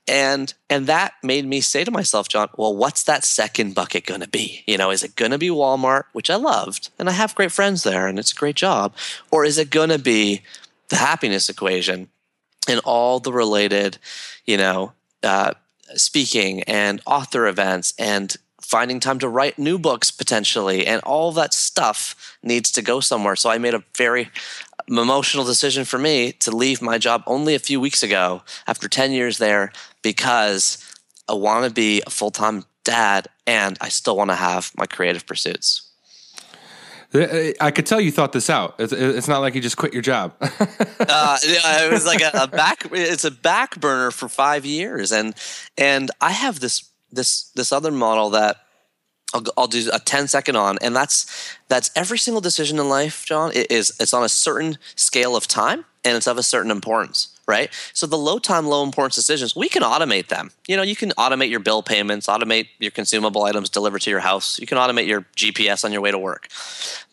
And 0.08 0.54
and 0.70 0.88
that 0.88 1.14
made 1.24 1.46
me 1.46 1.62
say 1.62 1.84
to 1.84 1.92
myself, 1.92 2.28
John, 2.28 2.50
well, 2.58 2.76
what's 2.76 3.04
that 3.04 3.24
second 3.24 3.74
bucket 3.74 4.06
gonna 4.06 4.28
be? 4.28 4.64
You 4.68 4.78
know, 4.78 4.92
is 4.92 5.04
it 5.04 5.16
gonna 5.16 5.38
be 5.38 5.50
Walmart, 5.50 6.04
which 6.14 6.30
I 6.30 6.36
loved, 6.36 6.90
and 7.00 7.10
I 7.10 7.14
have 7.14 7.36
great 7.36 7.52
friends 7.52 7.84
there 7.84 8.08
and 8.08 8.20
it's 8.20 8.32
a 8.32 8.36
great 8.36 8.56
job, 8.56 8.94
or 9.32 9.46
is 9.46 9.58
it 9.58 9.70
gonna 9.70 9.98
be 9.98 10.42
the 10.90 10.98
happiness 10.98 11.50
equation 11.50 12.10
and 12.68 12.80
all 12.84 13.20
the 13.20 13.34
related, 13.34 13.98
you 14.46 14.58
know, 14.58 14.94
uh, 15.24 15.54
speaking 15.96 16.64
and 16.64 17.02
author 17.06 17.48
events 17.48 17.94
and 17.98 18.36
finding 18.62 19.00
time 19.00 19.20
to 19.20 19.30
write 19.30 19.60
new 19.60 19.78
books 19.78 20.10
potentially 20.10 20.88
and 20.88 21.00
all 21.04 21.32
that 21.32 21.54
stuff 21.54 22.38
needs 22.42 22.72
to 22.72 22.82
go 22.82 23.00
somewhere. 23.00 23.36
So 23.36 23.50
i 23.50 23.58
made 23.58 23.74
a 23.74 23.84
very 23.96 24.30
emotional 24.88 25.46
decision 25.46 25.86
for 25.86 25.98
me 25.98 26.32
to 26.32 26.56
leave 26.56 26.82
my 26.82 26.98
job 26.98 27.24
only 27.26 27.56
a 27.56 27.60
few 27.60 27.80
weeks 27.80 28.04
ago 28.04 28.44
after 28.68 28.88
10 28.88 29.12
years 29.12 29.38
there 29.38 29.72
because 30.04 30.78
i 31.28 31.34
want 31.34 31.66
to 31.66 31.72
be 31.72 32.04
a 32.06 32.10
full-time 32.10 32.64
dad 32.84 33.28
and 33.48 33.78
i 33.82 33.90
still 33.90 34.16
want 34.16 34.30
to 34.30 34.36
have 34.36 34.72
my 34.78 34.86
creative 34.86 35.26
pursuits 35.26 35.85
I 37.16 37.72
could 37.72 37.86
tell 37.86 38.02
you 38.02 38.12
thought 38.12 38.32
this 38.32 38.50
out. 38.50 38.76
It's, 38.80 38.94
it's 38.94 39.28
not 39.28 39.40
like 39.40 39.56
you 39.56 39.62
just 39.62 39.78
quit 39.78 39.94
your 39.94 40.02
job. 40.02 40.34
uh, 40.42 41.38
it 41.44 41.92
was 41.92 42.06
like 42.06 42.22
a, 42.22 42.32
a, 42.34 42.48
back. 42.48 42.88
It's 42.92 43.24
a 43.24 43.32
back 43.32 43.80
burner 43.80 44.12
for 44.12 44.28
five 44.28 44.66
years, 44.66 45.12
and 45.12 45.34
and 45.78 46.12
I 46.22 46.32
have 46.32 46.60
this 46.60 46.90
this 47.12 47.52
this 47.56 47.72
other 47.72 47.92
model 47.92 48.30
that 48.32 48.58
I'll, 49.34 49.44
I'll 49.58 49.68
do 49.68 49.90
a 49.92 50.00
10 50.00 50.28
second 50.28 50.56
on, 50.56 50.78
and 50.82 50.96
that's 50.96 51.58
that's 51.68 51.92
every 51.96 52.18
single 52.18 52.42
decision 52.42 52.80
in 52.80 52.90
life, 52.90 53.26
John. 53.26 53.52
It 53.54 53.72
is 53.72 53.96
it's 54.00 54.14
on 54.14 54.24
a 54.24 54.30
certain 54.30 54.78
scale 54.96 55.36
of 55.36 55.48
time, 55.48 55.86
and 56.04 56.18
it's 56.18 56.28
of 56.28 56.38
a 56.38 56.44
certain 56.44 56.72
importance 56.72 57.35
right? 57.48 57.72
So 57.94 58.08
the 58.08 58.18
low 58.18 58.40
time, 58.40 58.66
low 58.66 58.84
importance 58.84 59.16
decisions, 59.16 59.56
we 59.56 59.70
can 59.70 59.84
automate 59.84 60.28
them. 60.28 60.52
You 60.68 60.78
know, 60.78 60.84
you 60.84 60.96
can 60.96 61.12
automate 61.12 61.50
your 61.50 61.60
bill 61.60 61.84
payments, 61.84 62.28
automate 62.28 62.68
your 62.80 62.92
consumable 62.92 63.44
items 63.44 63.70
delivered 63.70 64.02
to 64.02 64.10
your 64.10 64.20
house. 64.20 64.60
You 64.60 64.68
can 64.68 64.78
automate 64.78 65.08
your 65.08 65.22
GPS 65.36 65.86
on 65.86 65.92
your 65.92 66.02
way 66.02 66.12
to 66.12 66.18
work. 66.18 66.48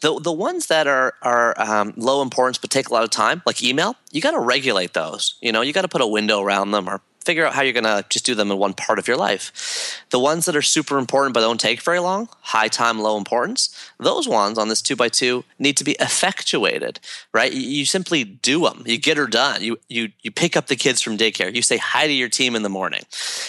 The 0.01 0.19
the 0.19 0.33
ones 0.33 0.67
that 0.67 0.87
are 0.87 1.15
are 1.23 1.55
um, 1.61 1.95
low 1.97 2.23
importance 2.23 2.59
but 2.59 2.71
take 2.71 2.89
a 2.89 2.93
lot 2.93 3.05
of 3.05 3.11
time, 3.11 3.43
like 3.47 3.63
email, 3.63 3.97
you 4.11 4.21
got 4.21 4.33
to 4.33 4.41
regulate 4.41 4.95
those. 4.95 5.37
You 5.41 5.53
know, 5.53 5.61
you 5.61 5.73
got 5.73 5.83
to 5.83 5.89
put 5.89 6.01
a 6.01 6.07
window 6.07 6.41
around 6.41 6.71
them 6.71 6.89
or 6.89 7.01
figure 7.23 7.47
out 7.47 7.55
how 7.55 7.63
you're 7.63 7.73
going 7.73 7.85
to 7.85 8.05
just 8.09 8.27
do 8.27 8.35
them 8.35 8.51
in 8.51 8.59
one 8.59 8.75
part 8.75 8.99
of 8.99 9.07
your 9.07 9.17
life. 9.17 10.03
The 10.11 10.19
ones 10.19 10.47
that 10.47 10.57
are 10.57 10.63
super 10.63 10.99
important 10.99 11.35
but 11.35 11.41
don't 11.41 11.61
take 11.61 11.81
very 11.83 12.01
long, 12.01 12.29
high 12.41 12.69
time, 12.69 13.01
low 13.01 13.17
importance, 13.17 13.75
those 13.99 14.29
ones 14.29 14.59
on 14.59 14.69
this 14.69 14.83
two 14.83 14.97
by 14.97 15.09
two 15.09 15.45
need 15.59 15.77
to 15.77 15.85
be 15.85 15.93
effectuated, 16.01 17.01
right? 17.33 17.53
You, 17.53 17.85
simply 17.85 18.25
do 18.25 18.61
them. 18.63 18.83
You 18.87 18.99
get 18.99 19.17
her 19.17 19.27
done. 19.27 19.63
You, 19.63 19.79
you, 19.89 20.11
you 20.23 20.31
pick 20.31 20.57
up 20.57 20.67
the 20.67 20.77
kids 20.77 21.01
from 21.01 21.19
daycare. 21.19 21.55
You 21.55 21.63
say 21.63 21.77
hi 21.77 22.07
to 22.07 22.13
your 22.13 22.29
team 22.29 22.57
in 22.57 22.63
the 22.63 22.69
morning. 22.69 23.03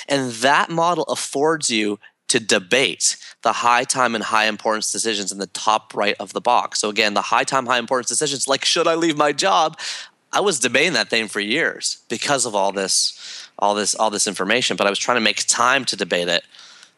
And 0.08 0.32
that 0.32 0.70
model 0.70 1.06
affords 1.06 1.70
you 1.70 2.00
to 2.30 2.40
debate 2.40 3.18
the 3.44 3.54
high 3.54 3.84
time 3.84 4.16
and 4.16 4.24
high 4.24 4.46
importance 4.46 4.92
decisions 4.92 5.32
in 5.32 5.38
the 5.38 5.48
top 5.48 5.94
right 5.96 6.16
of 6.20 6.34
the 6.34 6.42
box. 6.42 6.80
So 6.80 6.90
again, 6.90 7.14
the 7.14 7.22
high 7.22 7.44
time, 7.44 7.66
high 7.66 7.78
importance 7.78 8.08
decisions, 8.08 8.48
like 8.48 8.66
should 8.66 8.88
I 8.88 8.96
leave 8.96 9.18
my 9.18 9.32
job? 9.34 9.80
I 10.32 10.40
was 10.40 10.60
debating 10.60 10.94
that 10.94 11.10
thing 11.10 11.28
for 11.28 11.40
years 11.40 12.00
because 12.10 12.48
of 12.48 12.56
all 12.56 12.72
this 12.72 13.43
all 13.64 13.76
this 13.76 13.96
all 13.96 14.10
this 14.10 14.28
information, 14.28 14.76
but 14.78 14.86
I 14.86 14.90
was 14.90 15.00
trying 15.00 15.18
to 15.18 15.22
make 15.22 15.46
time 15.48 15.86
to 15.86 15.96
debate 15.96 16.28
it 16.28 16.44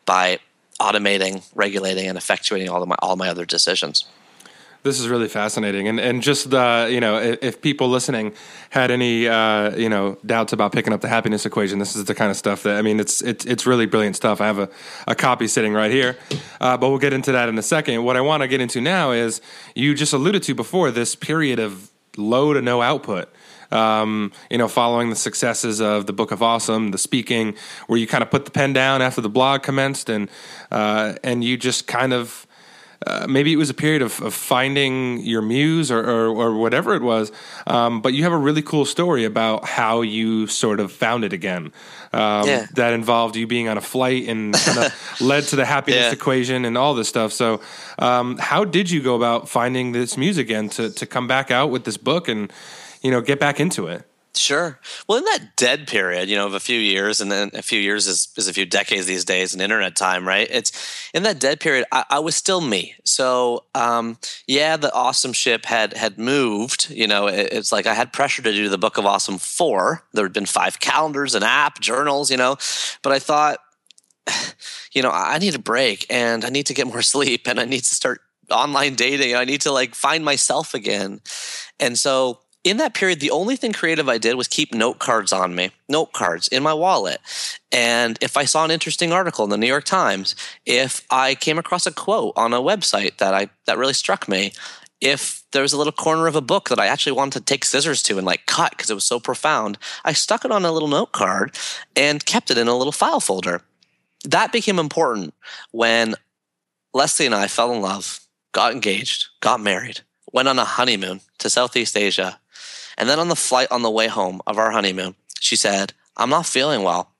by 0.05 0.39
automating, 0.79 1.43
regulating, 1.53 2.07
and 2.07 2.17
effectuating 2.17 2.69
all 2.69 2.81
of 2.81 2.89
my 2.89 2.95
all 3.01 3.15
my 3.15 3.29
other 3.29 3.45
decisions. 3.45 4.05
This 4.81 4.99
is 4.99 5.07
really 5.07 5.27
fascinating, 5.27 5.87
and 5.87 5.99
and 5.99 6.21
just 6.21 6.49
the 6.49 6.87
you 6.91 6.99
know 6.99 7.19
if, 7.19 7.43
if 7.43 7.61
people 7.61 7.87
listening 7.89 8.33
had 8.71 8.89
any 8.89 9.27
uh, 9.27 9.75
you 9.75 9.89
know 9.89 10.17
doubts 10.25 10.53
about 10.53 10.71
picking 10.71 10.91
up 10.91 11.01
the 11.01 11.07
happiness 11.07 11.45
equation, 11.45 11.79
this 11.79 11.95
is 11.95 12.05
the 12.05 12.15
kind 12.15 12.31
of 12.31 12.37
stuff 12.37 12.63
that 12.63 12.77
I 12.77 12.81
mean 12.81 12.99
it's 12.99 13.21
it's 13.21 13.45
it's 13.45 13.65
really 13.65 13.85
brilliant 13.85 14.15
stuff. 14.15 14.41
I 14.41 14.47
have 14.47 14.59
a, 14.59 14.69
a 15.07 15.15
copy 15.15 15.47
sitting 15.47 15.73
right 15.73 15.91
here, 15.91 16.17
uh, 16.59 16.77
but 16.77 16.89
we'll 16.89 16.99
get 16.99 17.13
into 17.13 17.31
that 17.31 17.47
in 17.47 17.57
a 17.57 17.63
second. 17.63 18.03
What 18.03 18.17
I 18.17 18.21
want 18.21 18.41
to 18.41 18.47
get 18.47 18.61
into 18.61 18.81
now 18.81 19.11
is 19.11 19.41
you 19.75 19.93
just 19.93 20.13
alluded 20.13 20.43
to 20.43 20.55
before 20.55 20.91
this 20.91 21.15
period 21.15 21.59
of 21.59 21.91
low 22.17 22.53
to 22.53 22.61
no 22.61 22.81
output 22.81 23.29
Um, 23.71 24.31
you 24.49 24.57
know, 24.57 24.67
following 24.67 25.09
the 25.09 25.15
successes 25.15 25.81
of 25.81 26.05
the 26.05 26.13
Book 26.13 26.31
of 26.31 26.41
Awesome, 26.41 26.91
the 26.91 26.97
speaking, 26.97 27.55
where 27.87 27.99
you 27.99 28.07
kind 28.07 28.23
of 28.23 28.31
put 28.31 28.45
the 28.45 28.51
pen 28.51 28.73
down 28.73 29.01
after 29.01 29.21
the 29.21 29.29
blog 29.29 29.63
commenced, 29.63 30.09
and 30.09 30.29
uh, 30.71 31.15
and 31.23 31.43
you 31.43 31.57
just 31.57 31.87
kind 31.87 32.13
of 32.13 32.45
uh, 33.05 33.27
maybe 33.27 33.53
it 33.53 33.57
was 33.57 33.69
a 33.69 33.73
period 33.73 34.01
of, 34.01 34.19
of 34.21 34.33
finding 34.33 35.21
your 35.21 35.41
muse 35.41 35.91
or, 35.91 35.99
or, 35.99 36.27
or 36.27 36.57
whatever 36.57 36.95
it 36.95 37.01
was. 37.01 37.31
Um, 37.67 38.01
but 38.01 38.13
you 38.13 38.23
have 38.23 38.31
a 38.31 38.37
really 38.37 38.61
cool 38.61 38.85
story 38.85 39.25
about 39.25 39.65
how 39.65 40.01
you 40.01 40.47
sort 40.47 40.79
of 40.79 40.91
found 40.91 41.23
it 41.23 41.33
again. 41.33 41.71
Um, 42.13 42.47
yeah. 42.47 42.65
That 42.73 42.93
involved 42.93 43.35
you 43.35 43.45
being 43.45 43.67
on 43.67 43.77
a 43.77 43.81
flight 43.81 44.27
and 44.27 44.53
kind 44.53 44.79
of 44.79 45.21
led 45.21 45.43
to 45.45 45.55
the 45.55 45.65
happiness 45.65 46.01
yeah. 46.01 46.11
equation 46.11 46.65
and 46.65 46.77
all 46.77 46.95
this 46.95 47.09
stuff. 47.09 47.33
So, 47.33 47.61
um, 47.99 48.37
how 48.37 48.63
did 48.63 48.89
you 48.89 49.01
go 49.01 49.15
about 49.15 49.49
finding 49.49 49.91
this 49.91 50.17
muse 50.17 50.37
again 50.37 50.69
to 50.69 50.89
to 50.91 51.05
come 51.05 51.27
back 51.27 51.51
out 51.51 51.71
with 51.71 51.83
this 51.83 51.97
book 51.97 52.29
and 52.29 52.51
you 53.05 53.11
know 53.11 53.21
get 53.21 53.39
back 53.39 53.59
into 53.59 53.85
it? 53.85 54.03
Sure. 54.35 54.79
Well, 55.07 55.19
in 55.19 55.23
that 55.25 55.55
dead 55.55 55.87
period, 55.87 56.27
you 56.27 56.35
know, 56.35 56.45
of 56.45 56.55
a 56.55 56.59
few 56.59 56.79
years, 56.79 57.21
and 57.21 57.31
then 57.31 57.51
a 57.53 57.61
few 57.61 57.79
years 57.79 58.05
is, 58.07 58.27
is 58.35 58.47
a 58.47 58.53
few 58.53 58.65
decades 58.65 59.05
these 59.05 59.23
days 59.23 59.53
in 59.53 59.61
internet 59.61 59.95
time, 59.95 60.27
right? 60.27 60.47
It's 60.51 61.09
in 61.13 61.23
that 61.23 61.39
dead 61.39 61.59
period, 61.59 61.85
I, 61.91 62.03
I 62.09 62.19
was 62.19 62.35
still 62.35 62.61
me. 62.61 62.95
So, 63.05 63.63
um, 63.75 64.17
yeah, 64.45 64.75
the 64.75 64.93
awesome 64.93 65.31
ship 65.31 65.65
had 65.65 65.93
had 65.93 66.17
moved. 66.17 66.89
You 66.89 67.07
know, 67.07 67.27
it, 67.27 67.53
it's 67.53 67.71
like 67.71 67.85
I 67.85 67.93
had 67.93 68.11
pressure 68.11 68.41
to 68.41 68.51
do 68.51 68.67
the 68.67 68.77
Book 68.77 68.97
of 68.97 69.05
Awesome 69.05 69.37
four. 69.37 70.03
There 70.13 70.25
had 70.25 70.33
been 70.33 70.45
five 70.45 70.79
calendars, 70.79 71.35
an 71.35 71.43
app, 71.43 71.79
journals, 71.79 72.29
you 72.29 72.37
know, 72.37 72.57
but 73.03 73.13
I 73.13 73.19
thought, 73.19 73.59
you 74.91 75.01
know, 75.01 75.11
I 75.11 75.37
need 75.37 75.55
a 75.55 75.59
break, 75.59 76.05
and 76.09 76.43
I 76.43 76.49
need 76.49 76.65
to 76.65 76.73
get 76.73 76.87
more 76.87 77.01
sleep, 77.13 77.47
and 77.47 77.59
I 77.59 77.65
need 77.65 77.83
to 77.83 77.95
start 77.95 78.21
online 78.49 78.95
dating. 78.95 79.35
I 79.35 79.45
need 79.45 79.61
to 79.61 79.71
like 79.71 79.95
find 79.95 80.25
myself 80.25 80.73
again, 80.73 81.21
and 81.79 81.97
so 81.97 82.39
in 82.65 82.77
that 82.77 82.95
period, 82.95 83.19
the 83.19 83.29
only 83.29 83.55
thing 83.55 83.71
creative 83.71 84.09
I 84.09 84.17
did 84.17 84.35
was 84.35 84.47
keep 84.47 84.73
note 84.73 84.97
cards 84.97 85.31
on 85.31 85.53
me, 85.53 85.69
note 85.87 86.13
cards 86.13 86.47
in 86.47 86.63
my 86.63 86.73
wallet. 86.73 87.21
And 87.71 88.17
if 88.21 88.35
I 88.35 88.45
saw 88.45 88.65
an 88.65 88.71
interesting 88.71 89.11
article 89.13 89.45
in 89.45 89.51
the 89.51 89.57
New 89.57 89.67
York 89.67 89.83
Times, 89.85 90.35
if 90.65 91.05
I 91.11 91.35
came 91.35 91.59
across 91.59 91.85
a 91.85 91.91
quote 91.93 92.33
on 92.35 92.53
a 92.53 92.59
website 92.59 93.17
that 93.17 93.35
I 93.35 93.49
that 93.67 93.77
really 93.77 93.93
struck 93.93 94.27
me, 94.27 94.51
if 94.99 95.43
there 95.51 95.61
was 95.61 95.73
a 95.73 95.77
little 95.77 95.93
corner 95.93 96.25
of 96.25 96.35
a 96.35 96.41
book 96.41 96.69
that 96.69 96.79
I 96.79 96.87
actually 96.87 97.11
wanted 97.11 97.39
to 97.39 97.45
take 97.45 97.65
scissors 97.65 98.01
to 98.03 98.17
and 98.17 98.25
like 98.25 98.47
cut 98.47 98.71
because 98.71 98.89
it 98.89 98.95
was 98.95 99.03
so 99.03 99.19
profound, 99.19 99.77
I 100.03 100.13
stuck 100.13 100.43
it 100.43 100.51
on 100.51 100.65
a 100.65 100.71
little 100.71 100.87
note 100.87 101.11
card 101.11 101.55
and 101.95 102.25
kept 102.25 102.49
it 102.49 102.57
in 102.57 102.67
a 102.67 102.75
little 102.75 102.91
file 102.91 103.19
folder. 103.19 103.61
That 104.23 104.51
became 104.51 104.79
important 104.79 105.35
when 105.69 106.15
Leslie 106.95 107.27
and 107.27 107.35
I 107.35 107.45
fell 107.45 107.71
in 107.73 107.81
love, 107.81 108.21
got 108.53 108.71
engaged, 108.71 109.27
got 109.39 109.59
married, 109.59 110.01
went 110.33 110.47
on 110.47 110.57
a 110.57 110.65
honeymoon 110.65 111.21
to 111.37 111.49
Southeast 111.49 111.95
Asia, 111.95 112.39
and 112.97 113.09
then 113.09 113.19
on 113.19 113.29
the 113.29 113.35
flight 113.35 113.67
on 113.71 113.81
the 113.81 113.91
way 113.91 114.07
home 114.07 114.41
of 114.47 114.57
our 114.57 114.71
honeymoon, 114.71 115.15
she 115.39 115.55
said, 115.55 115.93
I'm 116.17 116.29
not 116.29 116.45
feeling 116.45 116.83
well. 116.83 117.11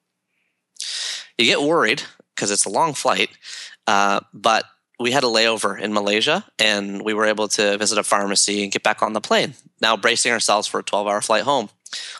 You 1.38 1.46
get 1.46 1.62
worried 1.62 2.04
because 2.34 2.52
it's 2.52 2.66
a 2.66 2.70
long 2.70 2.94
flight, 2.94 3.30
uh, 3.88 4.22
but 4.34 4.66
we 5.00 5.12
had 5.12 5.24
a 5.24 5.28
layover 5.28 5.80
in 5.80 5.94
Malaysia 5.94 6.46
and 6.58 7.02
we 7.02 7.14
were 7.14 7.26
able 7.26 7.48
to 7.50 7.78
visit 7.78 7.98
a 7.98 8.04
pharmacy 8.04 8.64
and 8.64 8.72
get 8.72 8.84
back 8.84 9.02
on 9.02 9.14
the 9.14 9.22
plane. 9.22 9.56
Now, 9.82 9.98
bracing 9.98 10.32
ourselves 10.32 10.68
for 10.68 10.80
a 10.80 10.84
12 10.84 11.08
hour 11.08 11.22
flight 11.22 11.44
home. 11.44 11.70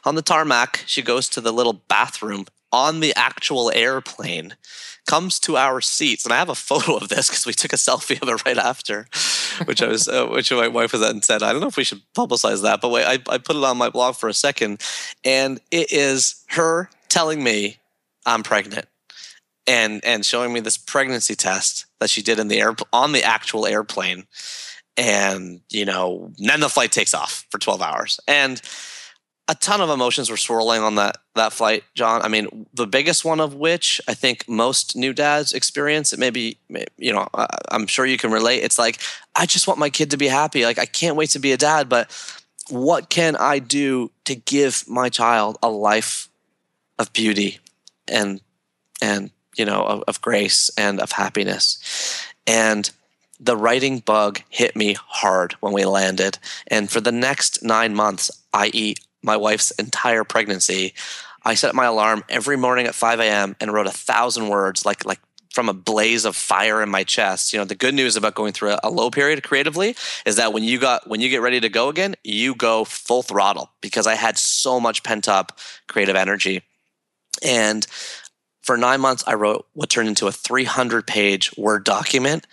On 0.04 0.16
the 0.16 0.22
tarmac, 0.22 0.84
she 0.86 1.02
goes 1.02 1.30
to 1.30 1.42
the 1.42 1.54
little 1.54 1.74
bathroom 1.74 2.46
on 2.72 3.00
the 3.00 3.14
actual 3.16 3.72
airplane 3.74 4.56
comes 5.06 5.40
to 5.40 5.56
our 5.56 5.82
seats, 5.82 6.26
and 6.26 6.34
I 6.34 6.38
have 6.38 6.50
a 6.50 6.56
photo 6.56 6.96
of 6.96 7.10
this 7.10 7.30
because 7.30 7.46
we 7.46 7.54
took 7.54 7.74
a 7.74 7.78
selfie 7.78 8.22
of 8.22 8.28
it 8.28 8.46
right 8.46 8.58
after, 8.58 9.08
which 9.66 9.82
I 9.82 9.88
was, 9.88 10.08
uh, 10.10 10.28
which 10.28 10.52
my 10.52 10.68
wife 10.68 10.94
was 10.94 11.02
at 11.02 11.12
and 11.12 11.24
said, 11.24 11.44
I 11.44 11.52
don't 11.52 11.62
know 11.62 11.68
if 11.68 11.78
we 11.78 11.84
should 11.84 12.02
publicize 12.16 12.64
that, 12.64 12.82
but 12.82 12.90
wait, 12.90 13.06
I, 13.06 13.20
I 13.32 13.38
put 13.38 13.56
it 13.56 13.64
on 13.64 13.78
my 13.78 13.90
blog 13.90 14.16
for 14.16 14.30
a 14.30 14.34
second, 14.34 14.82
and 15.24 15.60
it 15.72 15.92
is 15.92 16.44
her 16.50 16.90
telling 17.10 17.44
me 17.44 17.78
I'm 18.26 18.44
pregnant, 18.44 18.88
and 19.68 20.04
and 20.04 20.26
showing 20.26 20.52
me 20.52 20.60
this 20.60 20.78
pregnancy 20.78 21.36
test 21.36 21.86
that 22.00 22.10
she 22.10 22.22
did 22.22 22.40
in 22.40 22.48
the 22.48 22.60
air 22.60 22.76
on 22.92 23.12
the 23.12 23.24
actual 23.24 23.66
airplane, 23.68 24.26
and 24.98 25.62
you 25.70 25.86
know, 25.86 26.32
then 26.38 26.60
the 26.60 26.70
flight 26.70 26.92
takes 26.92 27.14
off 27.14 27.46
for 27.52 27.60
12 27.60 27.82
hours, 27.82 28.20
and 28.28 28.62
a 29.48 29.56
ton 29.56 29.80
of 29.80 29.90
emotions 29.90 30.30
were 30.30 30.38
swirling 30.38 30.82
on 30.82 30.96
that 30.96 31.18
that 31.36 31.54
flight, 31.54 31.84
John. 31.94 32.22
I 32.22 32.28
mean, 32.30 32.66
the 32.74 32.88
biggest 32.88 33.24
one 33.24 33.40
of 33.40 33.54
which 33.54 34.02
I 34.08 34.14
think 34.14 34.48
most 34.48 34.96
new 34.96 35.14
dads 35.14 35.54
experience. 35.54 36.14
It 36.14 36.20
maybe 36.20 36.58
you 36.98 37.14
know, 37.14 37.28
I'm 37.70 37.88
sure 37.88 38.06
you 38.06 38.18
can 38.18 38.32
relate. 38.32 38.64
It's 38.64 38.80
like 38.80 39.00
I 39.36 39.46
just 39.46 39.68
want 39.68 39.80
my 39.80 39.90
kid 39.90 40.12
to 40.12 40.18
be 40.18 40.28
happy. 40.28 40.66
Like 40.66 40.80
I 40.80 40.86
can't 40.86 41.16
wait 41.16 41.30
to 41.32 41.40
be 41.40 41.52
a 41.52 41.58
dad, 41.58 41.90
but 41.90 42.10
what 42.70 43.10
can 43.10 43.36
I 43.36 43.60
do 43.60 44.12
to 44.26 44.36
give 44.36 44.84
my 44.88 45.10
child 45.10 45.58
a 45.62 45.70
life 45.70 46.30
of 46.98 47.14
beauty 47.14 47.60
and 48.08 48.42
and 49.02 49.32
you 49.58 49.66
know 49.66 49.84
of, 49.84 50.04
of 50.08 50.22
grace 50.22 50.72
and 50.78 51.00
of 51.00 51.12
happiness 51.12 52.26
and 52.48 52.90
the 53.40 53.58
writing 53.58 54.00
bug 54.00 54.42
hit 54.50 54.76
me 54.76 54.96
hard 55.08 55.54
when 55.60 55.74
we 55.74 55.84
landed 55.86 56.40
and 56.68 56.90
for 56.90 57.02
the 57.02 57.12
next 57.12 57.64
nine 57.64 57.94
months 57.94 58.32
i.e 58.54 58.96
my 59.26 59.38
wife's 59.38 59.72
entire 59.72 60.24
pregnancy, 60.24 60.94
I 61.44 61.56
set 61.56 61.76
my 61.76 61.86
alarm 61.86 62.24
every 62.30 62.58
morning 62.58 62.88
at 62.88 62.96
5 62.96 63.20
a.m. 63.20 63.56
and 63.60 63.74
wrote 63.74 63.88
a 63.88 63.92
thousand 63.92 64.50
words, 64.50 64.86
like 64.86 65.06
like 65.06 65.20
from 65.56 65.70
a 65.70 65.74
blaze 65.74 66.26
of 66.26 66.36
fire 66.36 66.84
in 66.84 66.90
my 66.90 67.04
chest. 67.04 67.54
You 67.54 67.60
know, 67.60 67.66
the 67.66 67.76
good 67.76 67.94
news 67.94 68.18
about 68.18 68.36
going 68.36 68.52
through 68.52 68.72
a, 68.72 68.80
a, 68.84 68.90
low 68.90 69.10
period 69.10 69.42
creatively 69.42 69.96
is 70.26 70.36
that 70.36 70.52
when 70.52 70.64
you 70.64 70.78
got 70.78 71.08
when 71.08 71.22
you 71.22 71.30
get 71.30 71.42
ready 71.42 71.60
to 71.62 71.70
go 71.70 71.88
again, 71.90 72.16
you 72.24 72.56
go 72.56 72.84
full 72.84 73.24
throttle 73.24 73.72
because 73.82 74.06
I 74.06 74.16
had 74.16 74.38
so 74.38 74.80
much 74.80 75.04
pent 75.04 75.30
up 75.30 75.58
creative 75.88 76.16
energy. 76.16 76.62
And 77.42 77.86
for 78.62 78.78
nine 78.78 79.00
months, 79.00 79.24
I 79.26 79.36
wrote 79.36 79.66
what 79.74 79.90
turned 79.90 80.10
into 80.10 80.28
a 80.28 80.32
300 80.32 81.08
page 81.08 81.56
Word 81.58 81.84
document, 81.84 82.48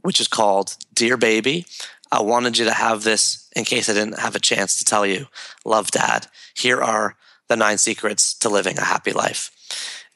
which 0.00 0.20
is 0.20 0.26
called 0.26 0.76
Dear 0.92 1.16
Baby. 1.16 1.66
I 2.12 2.22
wanted 2.22 2.58
you 2.58 2.64
to 2.64 2.72
have 2.72 3.04
this 3.04 3.48
in 3.54 3.64
case 3.64 3.88
I 3.88 3.94
didn't 3.94 4.18
have 4.18 4.34
a 4.34 4.40
chance 4.40 4.76
to 4.76 4.84
tell 4.84 5.06
you. 5.06 5.26
Love, 5.64 5.90
Dad. 5.90 6.26
Here 6.54 6.82
are 6.82 7.16
the 7.48 7.56
nine 7.56 7.78
secrets 7.78 8.34
to 8.34 8.48
living 8.48 8.78
a 8.78 8.84
happy 8.84 9.12
life. 9.12 9.50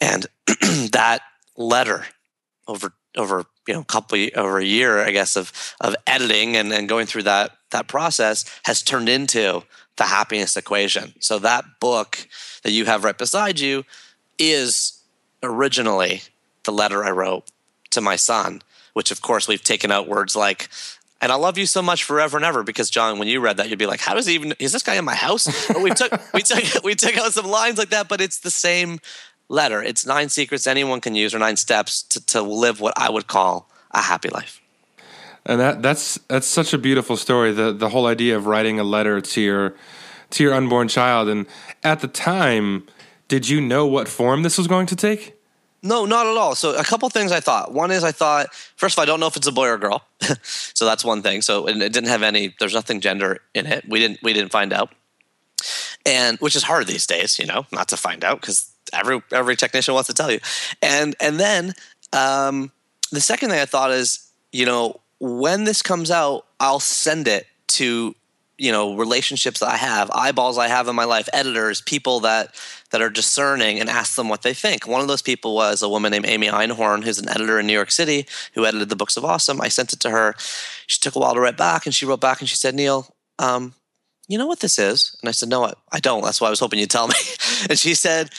And 0.00 0.26
that 0.92 1.20
letter 1.56 2.06
over 2.66 2.92
over 3.16 3.44
you 3.68 3.74
know 3.74 3.80
a 3.80 3.84
couple 3.84 4.18
over 4.34 4.58
a 4.58 4.64
year, 4.64 5.00
I 5.00 5.10
guess, 5.10 5.36
of 5.36 5.52
of 5.80 5.94
editing 6.06 6.56
and, 6.56 6.72
and 6.72 6.88
going 6.88 7.06
through 7.06 7.24
that 7.24 7.52
that 7.70 7.88
process 7.88 8.44
has 8.64 8.82
turned 8.82 9.08
into 9.08 9.62
the 9.96 10.04
happiness 10.04 10.56
equation. 10.56 11.14
So 11.20 11.38
that 11.40 11.64
book 11.80 12.26
that 12.62 12.72
you 12.72 12.86
have 12.86 13.04
right 13.04 13.16
beside 13.16 13.60
you 13.60 13.84
is 14.38 15.00
originally 15.42 16.22
the 16.64 16.72
letter 16.72 17.04
I 17.04 17.10
wrote 17.10 17.50
to 17.90 18.00
my 18.00 18.16
son, 18.16 18.62
which 18.94 19.10
of 19.10 19.22
course 19.22 19.46
we've 19.46 19.62
taken 19.62 19.90
out 19.90 20.08
words 20.08 20.34
like 20.34 20.68
and 21.24 21.32
I 21.32 21.36
love 21.36 21.56
you 21.56 21.64
so 21.64 21.80
much 21.80 22.04
forever 22.04 22.36
and 22.36 22.44
ever 22.44 22.62
because 22.62 22.90
John, 22.90 23.18
when 23.18 23.28
you 23.28 23.40
read 23.40 23.56
that, 23.56 23.70
you'd 23.70 23.78
be 23.78 23.86
like, 23.86 24.00
"How 24.00 24.12
does 24.12 24.26
he 24.26 24.34
even? 24.34 24.52
Is 24.58 24.72
this 24.72 24.82
guy 24.82 24.96
in 24.96 25.06
my 25.06 25.14
house?" 25.14 25.46
But 25.68 25.80
we 25.80 25.90
took 25.90 26.12
we 26.34 26.42
took 26.42 26.84
we 26.84 26.94
took 26.94 27.16
out 27.16 27.32
some 27.32 27.46
lines 27.46 27.78
like 27.78 27.88
that, 27.88 28.08
but 28.10 28.20
it's 28.20 28.40
the 28.40 28.50
same 28.50 29.00
letter. 29.48 29.82
It's 29.82 30.04
nine 30.04 30.28
secrets 30.28 30.66
anyone 30.66 31.00
can 31.00 31.14
use 31.14 31.34
or 31.34 31.38
nine 31.38 31.56
steps 31.56 32.02
to, 32.02 32.26
to 32.26 32.42
live 32.42 32.78
what 32.78 32.92
I 32.98 33.08
would 33.08 33.26
call 33.26 33.70
a 33.90 34.02
happy 34.02 34.28
life. 34.28 34.60
And 35.46 35.58
that 35.60 35.80
that's 35.80 36.18
that's 36.28 36.46
such 36.46 36.74
a 36.74 36.78
beautiful 36.78 37.16
story. 37.16 37.52
The 37.52 37.72
the 37.72 37.88
whole 37.88 38.06
idea 38.06 38.36
of 38.36 38.46
writing 38.46 38.78
a 38.78 38.84
letter 38.84 39.22
to 39.22 39.40
your 39.40 39.74
to 40.32 40.42
your 40.42 40.52
unborn 40.52 40.88
child. 40.88 41.30
And 41.30 41.46
at 41.82 42.00
the 42.00 42.08
time, 42.08 42.86
did 43.28 43.48
you 43.48 43.62
know 43.62 43.86
what 43.86 44.08
form 44.08 44.42
this 44.42 44.58
was 44.58 44.66
going 44.66 44.86
to 44.88 44.96
take? 44.96 45.33
No, 45.84 46.06
not 46.06 46.26
at 46.26 46.36
all. 46.38 46.54
So 46.54 46.74
a 46.74 46.82
couple 46.82 47.08
things 47.10 47.30
I 47.30 47.40
thought. 47.40 47.70
One 47.72 47.90
is 47.90 48.02
I 48.02 48.10
thought 48.10 48.52
first 48.76 48.94
of 48.94 48.98
all 48.98 49.02
I 49.02 49.06
don't 49.06 49.20
know 49.20 49.26
if 49.26 49.36
it's 49.36 49.46
a 49.46 49.52
boy 49.52 49.68
or 49.68 49.74
a 49.74 49.78
girl, 49.78 50.02
so 50.42 50.86
that's 50.86 51.04
one 51.04 51.20
thing. 51.20 51.42
So 51.42 51.68
it 51.68 51.74
didn't 51.74 52.06
have 52.06 52.22
any. 52.22 52.54
There's 52.58 52.72
nothing 52.72 53.02
gender 53.02 53.42
in 53.52 53.66
it. 53.66 53.84
We 53.86 54.00
didn't 54.00 54.22
we 54.22 54.32
didn't 54.32 54.50
find 54.50 54.72
out, 54.72 54.92
and 56.06 56.38
which 56.38 56.56
is 56.56 56.62
hard 56.62 56.86
these 56.86 57.06
days, 57.06 57.38
you 57.38 57.44
know, 57.44 57.66
not 57.70 57.88
to 57.88 57.98
find 57.98 58.24
out 58.24 58.40
because 58.40 58.72
every 58.94 59.22
every 59.30 59.56
technician 59.56 59.92
wants 59.92 60.08
to 60.08 60.14
tell 60.14 60.32
you. 60.32 60.40
And 60.80 61.14
and 61.20 61.38
then 61.38 61.74
um, 62.14 62.72
the 63.12 63.20
second 63.20 63.50
thing 63.50 63.60
I 63.60 63.66
thought 63.66 63.90
is 63.90 64.26
you 64.52 64.64
know 64.64 65.00
when 65.20 65.64
this 65.64 65.82
comes 65.82 66.10
out, 66.10 66.46
I'll 66.60 66.80
send 66.80 67.28
it 67.28 67.46
to 67.68 68.14
you 68.56 68.72
know 68.72 68.96
relationships 68.96 69.60
that 69.60 69.68
I 69.68 69.76
have, 69.76 70.10
eyeballs 70.12 70.56
I 70.56 70.68
have 70.68 70.88
in 70.88 70.96
my 70.96 71.04
life, 71.04 71.28
editors, 71.34 71.82
people 71.82 72.20
that 72.20 72.54
that 72.94 73.02
are 73.02 73.10
discerning, 73.10 73.80
and 73.80 73.90
ask 73.90 74.14
them 74.14 74.28
what 74.28 74.42
they 74.42 74.54
think. 74.54 74.86
One 74.86 75.00
of 75.00 75.08
those 75.08 75.20
people 75.20 75.56
was 75.56 75.82
a 75.82 75.88
woman 75.88 76.12
named 76.12 76.26
Amy 76.26 76.46
Einhorn, 76.46 77.02
who's 77.02 77.18
an 77.18 77.28
editor 77.28 77.58
in 77.58 77.66
New 77.66 77.72
York 77.72 77.90
City, 77.90 78.24
who 78.52 78.64
edited 78.64 78.88
the 78.88 78.94
Books 78.94 79.16
of 79.16 79.24
Awesome. 79.24 79.60
I 79.60 79.66
sent 79.66 79.92
it 79.92 79.98
to 79.98 80.10
her. 80.10 80.36
She 80.86 81.00
took 81.00 81.16
a 81.16 81.18
while 81.18 81.34
to 81.34 81.40
write 81.40 81.56
back, 81.56 81.86
and 81.86 81.92
she 81.94 82.06
wrote 82.06 82.20
back 82.20 82.38
and 82.38 82.48
she 82.48 82.54
said, 82.54 82.72
"Neil, 82.72 83.12
um, 83.40 83.74
you 84.28 84.38
know 84.38 84.46
what 84.46 84.60
this 84.60 84.78
is?" 84.78 85.16
And 85.20 85.28
I 85.28 85.32
said, 85.32 85.48
"No, 85.48 85.72
I 85.90 85.98
don't. 85.98 86.22
That's 86.22 86.40
why 86.40 86.46
I 86.46 86.50
was 86.50 86.60
hoping 86.60 86.78
you'd 86.78 86.88
tell 86.88 87.08
me." 87.08 87.16
and 87.68 87.76
she 87.76 87.96
said, 87.96 88.30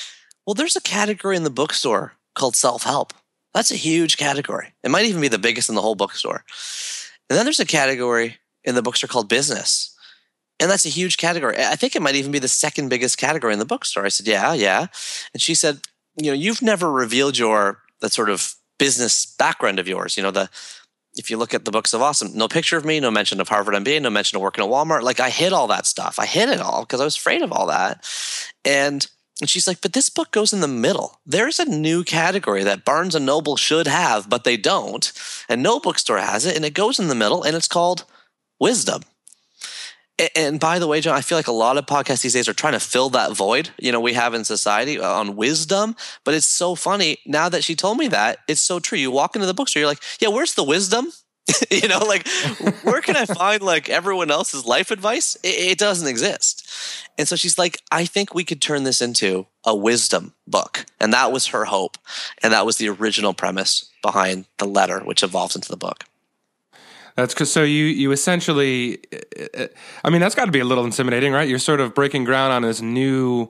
"Well, 0.48 0.54
there's 0.54 0.78
a 0.78 0.82
category 0.82 1.36
in 1.36 1.44
the 1.44 1.50
bookstore 1.50 2.13
called 2.34 2.56
self 2.56 2.84
help. 2.84 3.13
That's 3.54 3.72
a 3.72 3.76
huge 3.76 4.15
category. 4.15 4.74
It 4.84 4.89
might 4.89 5.06
even 5.06 5.20
be 5.20 5.28
the 5.28 5.38
biggest 5.38 5.68
in 5.68 5.76
the 5.76 5.82
whole 5.82 5.96
bookstore. 5.96 6.46
And 7.30 7.38
then 7.38 7.46
there's 7.46 7.60
a 7.60 7.65
category 7.65 8.38
in 8.63 8.76
the 8.76 8.82
bookstore 8.82 9.10
called 9.10 9.28
business." 9.28 9.95
And 10.60 10.72
that's 10.72 10.86
a 10.86 10.89
huge 10.89 11.18
category. 11.18 11.58
I 11.58 11.76
think 11.76 11.96
it 11.96 12.02
might 12.02 12.15
even 12.15 12.32
be 12.32 12.39
the 12.39 12.48
second 12.48 12.89
biggest 12.89 13.18
category 13.18 13.54
in 13.54 13.60
the 13.60 13.65
bookstore. 13.65 14.06
I 14.06 14.10
said, 14.10 14.28
yeah, 14.28 14.54
yeah. 14.54 14.88
And 15.34 15.41
she 15.41 15.54
said, 15.54 15.82
you 16.18 16.28
know, 16.28 16.34
you've 16.34 16.62
never 16.62 16.91
revealed 16.91 17.38
your 17.38 17.82
that 18.02 18.13
sort 18.13 18.30
of 18.30 18.56
business 18.78 19.26
background 19.26 19.80
of 19.80 19.88
yours. 19.88 20.15
You 20.15 20.24
know, 20.24 20.32
the 20.32 20.50
if 21.18 21.30
you 21.30 21.38
look 21.38 21.54
at 21.54 21.63
the 21.65 21.72
books 21.72 21.94
of 21.94 22.02
awesome, 22.02 22.36
no 22.36 22.48
picture 22.48 22.78
of 22.78 22.86
me, 22.86 23.00
no 23.00 23.10
mention 23.10 23.39
of 23.39 23.48
Harvard 23.48 23.76
MBA, 23.76 24.02
no 24.02 24.10
mention 24.10 24.36
of 24.36 24.41
working 24.41 24.63
at 24.63 24.70
Walmart. 24.70 25.02
Like 25.02 25.20
I 25.20 25.30
hid 25.30 25.54
all 25.54 25.68
that 25.68 25.86
stuff. 25.86 26.20
I 26.20 26.26
hid 26.26 26.50
it 26.50 26.60
all 26.60 26.82
because 26.82 27.00
I 27.00 27.06
was 27.06 27.15
afraid 27.15 27.41
of 27.41 27.52
all 27.52 27.68
that. 27.68 28.06
And 28.63 29.08
and 29.41 29.50
she's 29.50 29.68
like, 29.68 29.82
but 29.82 29.91
this 29.91 30.10
book 30.10 30.32
goes 30.32 30.54
in 30.54 30.62
the 30.62 30.68
middle. 30.68 31.20
There's 31.26 31.60
a 31.60 31.65
new 31.65 32.06
category 32.06 32.63
that 32.63 32.86
Barnes 32.86 33.15
and 33.15 33.26
Noble 33.26 33.58
should 33.58 33.86
have, 33.86 34.30
but 34.30 34.46
they 34.46 34.56
don't. 34.56 35.12
And 35.50 35.62
no 35.62 35.80
bookstore 35.80 36.20
has 36.20 36.46
it, 36.46 36.56
and 36.56 36.63
it 36.63 36.74
goes 36.74 37.00
in 37.00 37.10
the 37.10 37.15
middle, 37.15 37.44
and 37.44 37.54
it's 37.54 37.68
called 37.68 38.06
wisdom. 38.62 39.02
And 40.36 40.62
by 40.62 40.80
the 40.80 40.88
way, 40.88 41.01
John, 41.01 41.15
I 41.15 41.21
feel 41.21 41.38
like 41.38 41.47
a 41.47 41.51
lot 41.51 41.78
of 41.78 41.86
podcasts 41.86 42.21
these 42.21 42.34
days 42.34 42.47
are 42.47 42.54
trying 42.54 42.73
to 42.73 42.80
fill 42.80 43.10
that 43.10 43.34
void, 43.34 43.71
you 43.78 43.91
know, 43.91 43.99
we 43.99 44.13
have 44.13 44.34
in 44.34 44.45
society 44.45 44.97
uh, 44.97 45.10
on 45.10 45.36
wisdom. 45.36 45.95
But 46.23 46.36
it's 46.36 46.47
so 46.47 46.75
funny 46.75 47.17
now 47.25 47.49
that 47.49 47.65
she 47.65 47.75
told 47.75 47.97
me 47.97 48.08
that. 48.08 48.39
It's 48.47 48.62
so 48.62 48.80
true. 48.80 48.97
You 48.97 49.12
walk 49.12 49.36
into 49.36 49.45
the 49.45 49.54
bookstore, 49.54 49.82
you're 49.82 49.89
like, 49.89 50.04
yeah, 50.21 50.30
where's 50.30 50.54
the 50.54 50.63
wisdom? 50.63 51.08
you 51.69 51.88
know, 51.88 51.99
like 51.99 52.28
where 52.84 53.01
can 53.01 53.15
I 53.15 53.25
find 53.25 53.62
like 53.62 53.89
everyone 53.89 54.32
else's 54.32 54.65
life 54.65 54.89
advice? 54.89 55.36
It, 55.43 55.71
it 55.71 55.78
doesn't 55.78 56.08
exist. 56.08 56.67
And 57.17 57.28
so 57.28 57.36
she's 57.36 57.58
like, 57.58 57.82
I 57.91 58.06
think 58.06 58.34
we 58.34 58.43
could 58.43 58.62
turn 58.62 58.84
this 58.84 59.01
into 59.01 59.47
a 59.65 59.75
wisdom 59.75 60.34
book. 60.47 60.86
And 60.99 61.13
that 61.13 61.32
was 61.32 61.47
her 61.47 61.65
hope. 61.65 61.97
And 62.41 62.54
that 62.54 62.65
was 62.65 62.78
the 62.78 62.89
original 62.89 63.34
premise 63.34 63.91
behind 64.01 64.45
the 64.58 64.65
letter, 64.65 65.01
which 65.01 65.23
evolves 65.23 65.56
into 65.56 65.69
the 65.69 65.78
book. 65.78 66.06
That's 67.15 67.34
because 67.34 67.51
so 67.51 67.63
you 67.63 67.86
you 67.86 68.12
essentially, 68.12 68.99
uh, 69.13 69.63
uh, 69.63 69.67
I 70.04 70.10
mean, 70.10 70.19
that's 70.19 70.36
got 70.36 70.45
to 70.45 70.51
be 70.51 70.60
a 70.60 70.65
little 70.65 70.84
intimidating, 70.84 71.32
right? 71.32 71.47
You're 71.47 71.60
sort 71.60 71.80
of 71.80 71.93
breaking 71.95 72.25
ground 72.25 72.51
on 72.51 72.62
this 72.63 72.82
new 72.82 73.49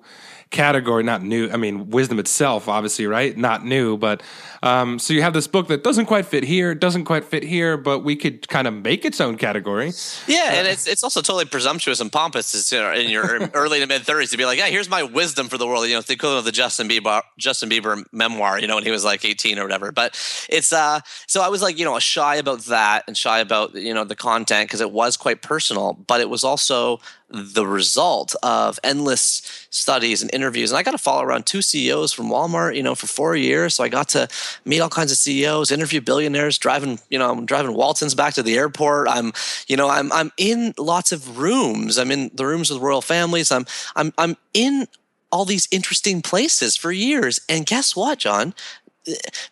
category, 0.52 1.04
not 1.04 1.24
new. 1.24 1.50
I 1.52 1.58
mean, 1.58 1.90
wisdom 1.90 2.20
itself, 2.20 2.68
obviously, 2.68 3.08
right? 3.08 3.36
Not 3.36 3.66
new, 3.66 3.98
but 3.98 4.22
um, 4.64 5.00
so 5.00 5.14
you 5.14 5.22
have 5.22 5.34
this 5.34 5.48
book 5.48 5.68
that 5.68 5.84
doesn't 5.84 6.06
quite 6.08 6.26
fit 6.26 6.44
here, 6.44 6.74
doesn't 6.74 7.06
quite 7.06 7.24
fit 7.24 7.44
here, 7.44 7.78
but 7.78 8.00
we 8.00 8.16
could 8.16 8.48
kind 8.48 8.68
of 8.68 8.74
make 8.74 9.06
its 9.06 9.22
own 9.22 9.38
category. 9.38 9.92
Yeah, 10.28 10.54
and 10.54 10.68
it's 10.68 10.88
it's 10.88 11.04
also 11.04 11.22
totally 11.22 11.46
presumptuous 11.46 12.00
and 12.00 12.12
pompous 12.12 12.72
in 12.74 13.10
your 13.10 13.50
early 13.54 13.80
to 13.80 13.88
mid 13.88 14.04
thirties 14.04 14.32
to 14.32 14.38
be 14.38 14.46
like, 14.46 14.58
yeah, 14.58 14.68
here's 14.68 14.90
my 14.90 15.04
wisdom 15.04 15.50
for 15.50 15.58
the 15.58 15.68
world. 15.68 15.88
You 15.88 15.96
know, 15.96 16.02
the 16.02 16.14
equivalent 16.14 16.40
of 16.40 16.46
the 16.46 16.52
Justin 16.52 16.88
Bieber 16.88 17.22
Justin 17.38 17.70
Bieber 17.70 18.04
memoir. 18.12 18.60
You 18.60 18.68
know, 18.68 18.76
when 18.76 18.84
he 18.84 18.92
was 18.92 19.06
like 19.06 19.24
eighteen 19.24 19.60
or 19.60 19.64
whatever. 19.64 19.92
But 19.92 20.16
it's 20.50 20.74
uh, 20.74 21.02
so 21.28 21.42
I 21.42 21.50
was 21.50 21.62
like, 21.62 21.78
you 21.78 21.86
know, 21.86 21.98
shy 22.00 22.38
about 22.38 22.62
that 22.62 23.04
and 23.08 23.18
shy 23.18 23.40
about 23.40 23.76
you 23.76 23.94
know 23.94 24.04
the 24.04 24.16
content 24.16 24.68
because 24.68 24.82
it 24.82 24.92
was 24.92 25.18
quite 25.18 25.42
personal, 25.42 25.94
but 25.94 26.22
it 26.22 26.30
was 26.30 26.44
also 26.44 27.00
the 27.36 27.68
result 27.68 28.34
of 28.42 28.80
endless 28.84 29.68
studies 29.70 30.22
and 30.22 30.34
interviews. 30.34 30.72
And 30.72 30.78
I 30.78 30.84
got 30.84 30.92
to 30.92 30.98
follow 30.98 31.24
around 31.24 31.46
two 31.46 31.62
CEOs 31.62 32.14
from 32.14 32.30
Walmart, 32.30 32.76
you 32.76 32.84
know, 32.84 32.96
for 32.96 33.08
four 33.08 33.36
years. 33.36 33.76
So 33.76 33.84
I 33.84 33.90
got 33.90 34.10
to 34.10 34.28
meet 34.64 34.80
all 34.80 34.90
kinds 34.90 35.12
of 35.12 35.18
CEOs, 35.18 35.72
interview 35.72 36.00
billionaires, 36.02 36.58
driving, 36.58 37.00
you 37.10 37.20
know, 37.20 37.32
I'm 37.32 37.46
driving 37.46 37.74
Waltons 37.74 38.16
back 38.16 38.34
to 38.36 38.44
the 38.44 38.58
airport. 38.58 39.10
I'm, 39.10 39.34
you 39.68 39.76
know, 39.76 39.90
I'm 39.90 40.12
I'm 40.14 40.32
in 40.38 40.74
lots 40.78 41.12
of 41.12 41.38
rooms. 41.38 41.98
I'm 41.98 42.12
in 42.12 42.32
the 42.34 42.46
rooms 42.46 42.70
with 42.70 42.82
royal 42.82 43.02
families. 43.02 43.52
I'm 43.52 43.66
I'm 43.96 44.14
I'm 44.18 44.38
in 44.54 44.88
all 45.32 45.44
these 45.46 45.68
interesting 45.72 46.22
places 46.22 46.78
for 46.78 46.92
years. 46.92 47.40
And 47.50 47.66
guess 47.66 47.96
what, 47.96 48.20
John? 48.20 48.54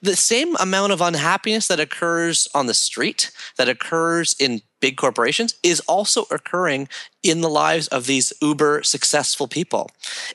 The 0.01 0.15
same 0.15 0.55
amount 0.57 0.91
of 0.91 1.01
unhappiness 1.01 1.67
that 1.67 1.79
occurs 1.79 2.47
on 2.53 2.67
the 2.67 2.73
street 2.73 3.31
that 3.57 3.69
occurs 3.69 4.35
in 4.39 4.61
big 4.81 4.97
corporations 4.97 5.55
is 5.63 5.79
also 5.81 6.25
occurring 6.31 6.87
in 7.21 7.41
the 7.41 7.49
lives 7.49 7.87
of 7.89 8.05
these 8.05 8.33
uber 8.41 8.83
successful 8.83 9.47
people 9.47 9.89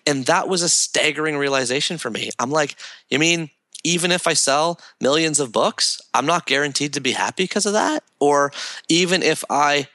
and 0.06 0.26
that 0.26 0.48
was 0.48 0.62
a 0.62 0.68
staggering 0.68 1.36
realization 1.36 1.98
for 1.98 2.10
me 2.10 2.30
i'm 2.38 2.50
like 2.50 2.76
you 3.10 3.18
mean 3.18 3.50
even 3.84 4.10
if 4.10 4.26
I 4.26 4.32
sell 4.32 4.80
millions 5.00 5.40
of 5.40 5.52
books, 5.52 6.00
I'm 6.14 6.26
not 6.26 6.46
guaranteed 6.46 6.92
to 6.94 7.00
be 7.00 7.12
happy 7.12 7.44
because 7.44 7.66
of 7.66 7.74
that. 7.74 8.02
Or 8.20 8.52
even 8.88 9.22
if 9.22 9.44
I 9.48 9.88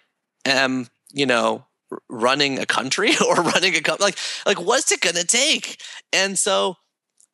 am, 0.46 0.88
you 1.12 1.26
know, 1.26 1.66
running 2.10 2.60
a 2.60 2.66
country 2.66 3.12
or 3.28 3.36
running 3.36 3.76
a 3.76 3.82
company, 3.82 4.06
like, 4.06 4.18
like 4.46 4.66
what's 4.66 4.92
it 4.92 5.02
going 5.02 5.16
to 5.16 5.26
take? 5.26 5.82
And 6.12 6.40
so 6.40 6.78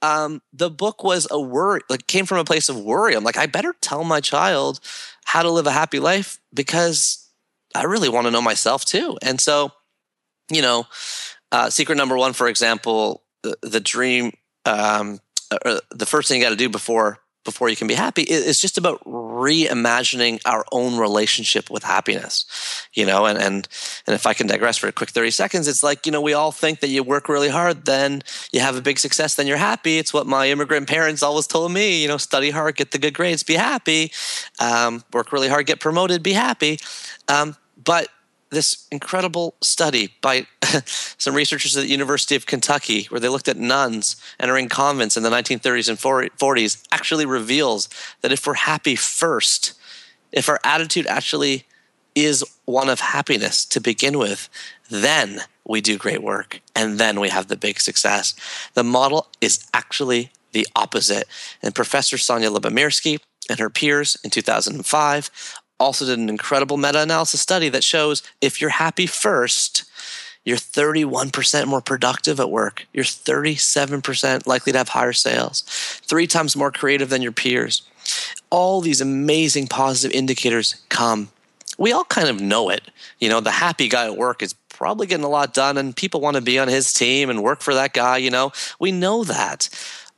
um, 0.01 0.41
the 0.53 0.69
book 0.69 1.03
was 1.03 1.27
a 1.29 1.39
worry, 1.39 1.81
like 1.89 2.07
came 2.07 2.25
from 2.25 2.39
a 2.39 2.45
place 2.45 2.69
of 2.69 2.79
worry. 2.79 3.15
I'm 3.15 3.23
like, 3.23 3.37
I 3.37 3.45
better 3.45 3.73
tell 3.81 4.03
my 4.03 4.21
child 4.21 4.79
how 5.25 5.43
to 5.43 5.49
live 5.49 5.67
a 5.67 5.71
happy 5.71 5.99
life 5.99 6.39
because 6.53 7.27
I 7.75 7.83
really 7.83 8.09
want 8.09 8.25
to 8.25 8.31
know 8.31 8.41
myself 8.41 8.85
too. 8.85 9.17
And 9.21 9.39
so, 9.39 9.71
you 10.49 10.61
know, 10.61 10.87
uh, 11.51 11.69
secret 11.69 11.95
number 11.95 12.17
one, 12.17 12.33
for 12.33 12.47
example, 12.47 13.23
the, 13.43 13.57
the 13.61 13.79
dream 13.79 14.33
um, 14.65 15.19
uh, 15.51 15.79
the 15.91 16.05
first 16.05 16.27
thing 16.27 16.39
you 16.39 16.45
got 16.45 16.51
to 16.51 16.55
do 16.55 16.69
before 16.69 17.19
before 17.49 17.69
you 17.69 17.75
can 17.75 17.87
be 17.87 17.93
happy. 17.95 18.23
It's 18.23 18.59
just 18.59 18.77
about 18.77 19.03
reimagining 19.05 20.41
our 20.45 20.65
own 20.71 20.97
relationship 20.97 21.69
with 21.69 21.83
happiness 21.83 22.45
you 22.93 23.05
know 23.05 23.25
and 23.25 23.39
and 23.39 23.67
and 24.05 24.13
if 24.13 24.25
i 24.25 24.33
can 24.33 24.47
digress 24.47 24.77
for 24.77 24.87
a 24.87 24.91
quick 24.91 25.09
30 25.09 25.31
seconds 25.31 25.65
it's 25.65 25.81
like 25.81 26.05
you 26.05 26.11
know 26.11 26.19
we 26.19 26.33
all 26.33 26.51
think 26.51 26.81
that 26.81 26.89
you 26.89 27.01
work 27.03 27.29
really 27.29 27.47
hard 27.47 27.85
then 27.85 28.21
you 28.51 28.59
have 28.59 28.75
a 28.75 28.81
big 28.81 28.99
success 28.99 29.35
then 29.35 29.47
you're 29.47 29.57
happy. 29.57 29.97
It's 29.97 30.13
what 30.13 30.27
my 30.27 30.49
immigrant 30.49 30.87
parents 30.87 31.23
always 31.23 31.47
told 31.47 31.71
me 31.71 32.01
you 32.01 32.07
know 32.07 32.17
study 32.17 32.49
hard 32.49 32.75
get 32.75 32.91
the 32.91 32.99
good 32.99 33.13
grades 33.13 33.43
be 33.43 33.55
happy. 33.55 34.11
Um, 34.59 35.03
work 35.13 35.31
really 35.31 35.47
hard 35.47 35.65
get 35.65 35.79
promoted 35.79 36.21
be 36.21 36.33
happy. 36.33 36.79
Um, 37.27 37.55
but 37.81 38.09
this 38.51 38.87
incredible 38.91 39.55
study 39.61 40.13
by 40.21 40.47
some 40.85 41.35
researchers 41.35 41.77
at 41.77 41.83
the 41.83 41.89
University 41.89 42.35
of 42.35 42.45
Kentucky, 42.45 43.03
where 43.09 43.19
they 43.19 43.29
looked 43.29 43.47
at 43.47 43.57
nuns 43.57 44.15
entering 44.39 44.69
convents 44.69 45.17
in 45.17 45.23
the 45.23 45.29
1930s 45.29 45.89
and 45.89 45.97
40s, 45.97 46.83
actually 46.91 47.25
reveals 47.25 47.89
that 48.21 48.31
if 48.31 48.45
we're 48.47 48.53
happy 48.55 48.95
first, 48.95 49.73
if 50.31 50.49
our 50.49 50.59
attitude 50.63 51.07
actually 51.07 51.65
is 52.15 52.43
one 52.65 52.89
of 52.89 52.99
happiness 52.99 53.65
to 53.65 53.79
begin 53.79 54.17
with, 54.17 54.49
then 54.89 55.41
we 55.67 55.81
do 55.81 55.97
great 55.97 56.23
work 56.23 56.61
and 56.75 56.97
then 56.97 57.19
we 57.19 57.29
have 57.29 57.47
the 57.47 57.55
big 57.55 57.79
success. 57.79 58.33
The 58.73 58.83
model 58.83 59.27
is 59.39 59.67
actually 59.73 60.31
the 60.51 60.67
opposite. 60.75 61.27
And 61.61 61.75
Professor 61.75 62.17
Sonja 62.17 62.53
Lyubomirsky 62.53 63.19
and 63.49 63.59
her 63.59 63.69
peers 63.69 64.17
in 64.23 64.29
2005 64.29 65.58
also 65.79 66.05
did 66.05 66.19
an 66.19 66.29
incredible 66.29 66.77
meta 66.77 67.01
analysis 67.01 67.41
study 67.41 67.69
that 67.69 67.83
shows 67.83 68.23
if 68.41 68.59
you're 68.59 68.71
happy 68.71 69.05
first, 69.05 69.85
you're 70.45 70.57
31% 70.57 71.67
more 71.67 71.81
productive 71.81 72.39
at 72.39 72.49
work. 72.49 72.87
You're 72.93 73.05
37% 73.05 74.47
likely 74.47 74.71
to 74.71 74.77
have 74.77 74.89
higher 74.89 75.13
sales, 75.13 75.61
three 76.05 76.27
times 76.27 76.55
more 76.55 76.71
creative 76.71 77.09
than 77.09 77.21
your 77.21 77.31
peers. 77.31 77.83
All 78.49 78.81
these 78.81 79.01
amazing 79.01 79.67
positive 79.67 80.15
indicators 80.15 80.81
come. 80.89 81.29
We 81.77 81.91
all 81.91 82.05
kind 82.05 82.27
of 82.27 82.41
know 82.41 82.69
it. 82.69 82.81
You 83.19 83.29
know, 83.29 83.39
the 83.39 83.51
happy 83.51 83.87
guy 83.87 84.05
at 84.05 84.17
work 84.17 84.41
is 84.41 84.53
probably 84.69 85.07
getting 85.07 85.25
a 85.25 85.29
lot 85.29 85.53
done 85.53 85.77
and 85.77 85.95
people 85.95 86.21
want 86.21 86.35
to 86.35 86.41
be 86.41 86.57
on 86.57 86.67
his 86.67 86.93
team 86.93 87.29
and 87.29 87.43
work 87.43 87.61
for 87.61 87.73
that 87.73 87.93
guy, 87.93 88.17
you 88.17 88.31
know. 88.31 88.51
We 88.79 88.91
know 88.91 89.23
that. 89.23 89.69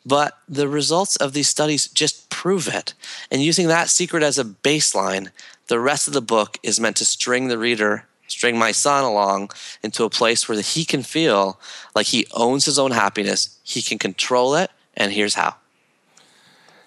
But 0.06 0.38
the 0.48 0.68
results 0.68 1.16
of 1.18 1.34
these 1.34 1.50
studies 1.50 1.88
just 1.88 2.31
prove 2.42 2.68
it. 2.68 2.96
And 3.30 3.44
using 3.44 3.68
that 3.68 3.88
secret 3.88 4.24
as 4.24 4.40
a 4.40 4.44
baseline, 4.44 5.30
the 5.68 5.80
rest 5.80 6.08
of 6.08 6.16
the 6.16 6.24
book 6.24 6.58
is 6.64 6.80
meant 6.80 6.98
to 6.98 7.06
string 7.06 7.50
the 7.50 7.58
reader, 7.60 8.08
string 8.26 8.58
my 8.58 8.72
son 8.72 9.04
along 9.04 9.52
into 9.84 10.06
a 10.06 10.10
place 10.10 10.50
where 10.50 10.60
he 10.60 10.84
can 10.84 11.04
feel 11.04 11.60
like 11.94 12.08
he 12.08 12.26
owns 12.34 12.66
his 12.66 12.80
own 12.80 12.94
happiness, 12.94 13.60
he 13.62 13.84
can 13.84 14.00
control 14.00 14.56
it, 14.56 14.72
and 14.98 15.12
here's 15.12 15.36
how. 15.36 15.54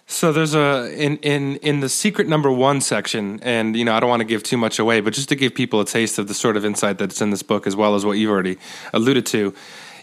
So 0.07 0.33
there's 0.33 0.57
a 0.57 0.93
in 0.93 1.19
in 1.19 1.57
in 1.59 1.79
the 1.79 1.89
secret 1.89 2.27
number 2.27 2.51
one 2.51 2.81
section, 2.81 3.39
and 3.43 3.77
you 3.77 3.85
know 3.85 3.95
I 3.95 4.01
don't 4.01 4.11
want 4.11 4.23
to 4.23 4.27
give 4.27 4.43
too 4.43 4.59
much 4.59 4.81
away, 4.81 5.01
but 5.01 5.15
just 5.15 5.29
to 5.29 5.37
give 5.37 5.55
people 5.55 5.81
a 5.81 5.87
taste 5.87 6.19
of 6.19 6.27
the 6.27 6.35
sort 6.35 6.57
of 6.57 6.65
insight 6.65 6.99
that's 6.99 7.23
in 7.23 7.31
this 7.31 7.45
book, 7.45 7.67
as 7.67 7.77
well 7.77 7.95
as 7.95 8.05
what 8.05 8.19
you've 8.19 8.31
already 8.31 8.59
alluded 8.93 9.25
to 9.27 9.55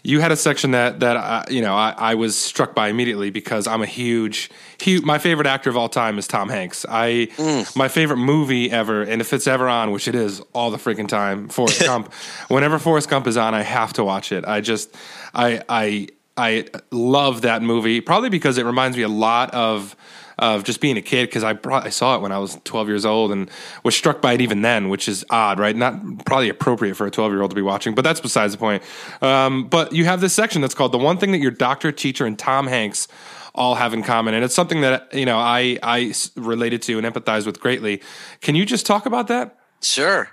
you 0.03 0.19
had 0.19 0.31
a 0.31 0.35
section 0.35 0.71
that 0.71 0.99
that 1.01 1.15
uh, 1.15 1.43
you 1.49 1.61
know 1.61 1.75
I, 1.75 1.93
I, 1.97 2.15
was 2.15 2.35
struck 2.35 2.73
by 2.73 2.89
immediately 2.89 3.29
because 3.29 3.67
I'm 3.67 3.81
a 3.81 3.85
huge, 3.85 4.49
huge. 4.79 5.03
My 5.03 5.19
favorite 5.19 5.47
actor 5.47 5.69
of 5.69 5.77
all 5.77 5.89
time 5.89 6.17
is 6.17 6.27
Tom 6.27 6.49
Hanks. 6.49 6.85
I 6.89 7.29
mm. 7.35 7.75
my 7.75 7.87
favorite 7.87 8.17
movie 8.17 8.71
ever, 8.71 9.03
and 9.03 9.21
if 9.21 9.31
it's 9.33 9.47
ever 9.47 9.69
on, 9.69 9.91
which 9.91 10.07
it 10.07 10.15
is 10.15 10.41
all 10.53 10.71
the 10.71 10.77
freaking 10.77 11.07
time, 11.07 11.49
Forrest 11.49 11.81
Gump. 11.85 12.11
Whenever 12.47 12.79
Forrest 12.79 13.09
Gump 13.09 13.27
is 13.27 13.37
on, 13.37 13.53
I 13.53 13.61
have 13.61 13.93
to 13.93 14.03
watch 14.03 14.31
it. 14.31 14.43
I 14.45 14.61
just 14.61 14.95
I 15.33 15.61
I 15.69 16.07
I 16.35 16.67
love 16.91 17.41
that 17.41 17.61
movie 17.61 18.01
probably 18.01 18.29
because 18.29 18.57
it 18.57 18.65
reminds 18.65 18.97
me 18.97 19.03
a 19.03 19.09
lot 19.09 19.53
of 19.53 19.95
of 20.41 20.63
just 20.63 20.81
being 20.81 20.97
a 20.97 21.01
kid 21.01 21.27
because 21.29 21.43
I, 21.43 21.57
I 21.65 21.89
saw 21.89 22.15
it 22.15 22.21
when 22.21 22.31
I 22.31 22.39
was 22.39 22.59
12 22.63 22.87
years 22.87 23.05
old 23.05 23.31
and 23.31 23.49
was 23.83 23.95
struck 23.95 24.21
by 24.21 24.33
it 24.33 24.41
even 24.41 24.63
then, 24.63 24.89
which 24.89 25.07
is 25.07 25.23
odd, 25.29 25.59
right? 25.59 25.75
Not 25.75 26.25
probably 26.25 26.49
appropriate 26.49 26.95
for 26.95 27.05
a 27.05 27.11
12 27.11 27.31
year 27.31 27.41
old 27.41 27.51
to 27.51 27.55
be 27.55 27.61
watching, 27.61 27.93
but 27.93 28.03
that's 28.03 28.19
besides 28.19 28.53
the 28.53 28.57
point. 28.57 28.83
Um, 29.21 29.67
but 29.67 29.93
you 29.93 30.05
have 30.05 30.19
this 30.19 30.33
section 30.33 30.61
that's 30.61 30.73
called 30.73 30.91
the 30.91 30.97
one 30.97 31.17
thing 31.17 31.31
that 31.31 31.37
your 31.37 31.51
doctor, 31.51 31.91
teacher, 31.91 32.25
and 32.25 32.37
Tom 32.37 32.65
Hanks 32.67 33.07
all 33.53 33.75
have 33.75 33.93
in 33.93 34.01
common, 34.01 34.33
and 34.33 34.43
it's 34.43 34.55
something 34.55 34.81
that 34.81 35.13
you 35.13 35.25
know 35.25 35.37
I 35.37 35.77
I 35.83 36.13
related 36.35 36.81
to 36.83 36.97
and 36.97 37.05
empathize 37.05 37.45
with 37.45 37.59
greatly. 37.59 38.01
Can 38.39 38.55
you 38.55 38.65
just 38.65 38.85
talk 38.85 39.05
about 39.05 39.27
that? 39.27 39.57
Sure. 39.81 40.29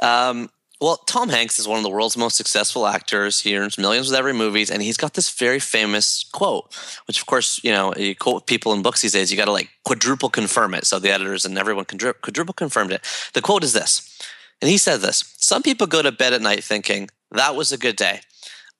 Um, 0.00 0.48
Well, 0.82 0.96
Tom 0.96 1.28
Hanks 1.28 1.60
is 1.60 1.68
one 1.68 1.76
of 1.76 1.84
the 1.84 1.90
world's 1.90 2.16
most 2.16 2.36
successful 2.36 2.88
actors. 2.88 3.42
He 3.42 3.56
earns 3.56 3.78
millions 3.78 4.08
with 4.08 4.18
every 4.18 4.32
movie, 4.32 4.66
and 4.68 4.82
he's 4.82 4.96
got 4.96 5.14
this 5.14 5.30
very 5.30 5.60
famous 5.60 6.24
quote, 6.32 6.74
which, 7.06 7.20
of 7.20 7.26
course, 7.26 7.62
you 7.62 7.70
know, 7.70 7.94
you 7.94 8.16
quote 8.16 8.48
people 8.48 8.72
in 8.72 8.82
books 8.82 9.00
these 9.00 9.12
days, 9.12 9.30
you 9.30 9.36
got 9.36 9.44
to 9.44 9.52
like 9.52 9.70
quadruple 9.84 10.28
confirm 10.28 10.74
it. 10.74 10.84
So 10.84 10.98
the 10.98 11.12
editors 11.12 11.44
and 11.44 11.56
everyone 11.56 11.84
quadruple 11.84 12.52
confirmed 12.52 12.90
it. 12.90 13.00
The 13.32 13.40
quote 13.40 13.62
is 13.62 13.72
this, 13.72 14.18
and 14.60 14.68
he 14.68 14.76
said 14.76 15.02
this 15.02 15.32
Some 15.36 15.62
people 15.62 15.86
go 15.86 16.02
to 16.02 16.10
bed 16.10 16.32
at 16.32 16.42
night 16.42 16.64
thinking, 16.64 17.10
that 17.30 17.54
was 17.54 17.70
a 17.70 17.78
good 17.78 17.94
day. 17.94 18.22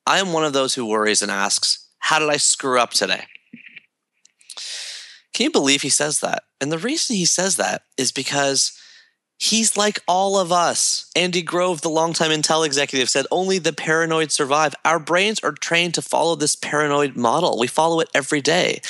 I 0.05 0.19
am 0.19 0.33
one 0.33 0.45
of 0.45 0.53
those 0.53 0.75
who 0.75 0.89
worries 0.89 1.23
and 1.23 1.31
asks, 1.31 1.87
how 2.01 2.19
did 2.19 2.31
I 2.31 2.37
screw 2.37 2.81
up 2.81 2.91
today? 2.91 3.27
Can 5.33 5.45
you 5.45 5.53
believe 5.53 5.83
he 5.83 5.89
says 5.89 6.19
that? 6.19 6.43
And 6.61 6.73
the 6.73 6.79
reason 6.79 7.15
he 7.15 7.27
says 7.27 7.55
that 7.57 7.83
is 7.97 8.11
because 8.11 8.77
He's 9.43 9.77
like 9.77 9.99
all 10.07 10.39
of 10.39 10.53
us. 10.53 11.11
Andy 11.17 11.43
Grove, 11.43 11.81
the 11.81 11.91
longtime 11.91 12.31
Intel 12.31 12.65
executive, 12.65 13.11
said 13.11 13.27
only 13.33 13.59
the 13.59 13.73
paranoid 13.73 14.31
survive. 14.31 14.73
Our 14.85 15.01
brains 15.01 15.41
are 15.41 15.51
trained 15.51 15.95
to 15.95 16.03
follow 16.03 16.37
this 16.37 16.55
paranoid 16.55 17.17
model. 17.17 17.59
We 17.59 17.67
follow 17.67 17.99
it 17.99 18.09
every 18.15 18.41
day. 18.41 18.81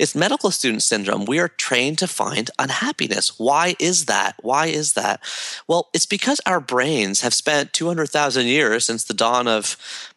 It's 0.00 0.16
medical 0.16 0.50
student 0.50 0.82
syndrome. 0.82 1.26
We 1.26 1.38
are 1.38 1.46
trained 1.46 1.98
to 1.98 2.08
find 2.08 2.50
unhappiness. 2.58 3.38
Why 3.38 3.76
is 3.78 4.06
that? 4.06 4.34
Why 4.42 4.66
is 4.66 4.94
that? 4.94 5.20
Well, 5.68 5.88
it's 5.94 6.06
because 6.06 6.40
our 6.44 6.58
brains 6.58 7.20
have 7.20 7.32
spent 7.32 7.72
200,000 7.72 8.46
years 8.46 8.84
since 8.84 9.04
the 9.04 9.14
dawn 9.14 9.46
of 9.46 9.76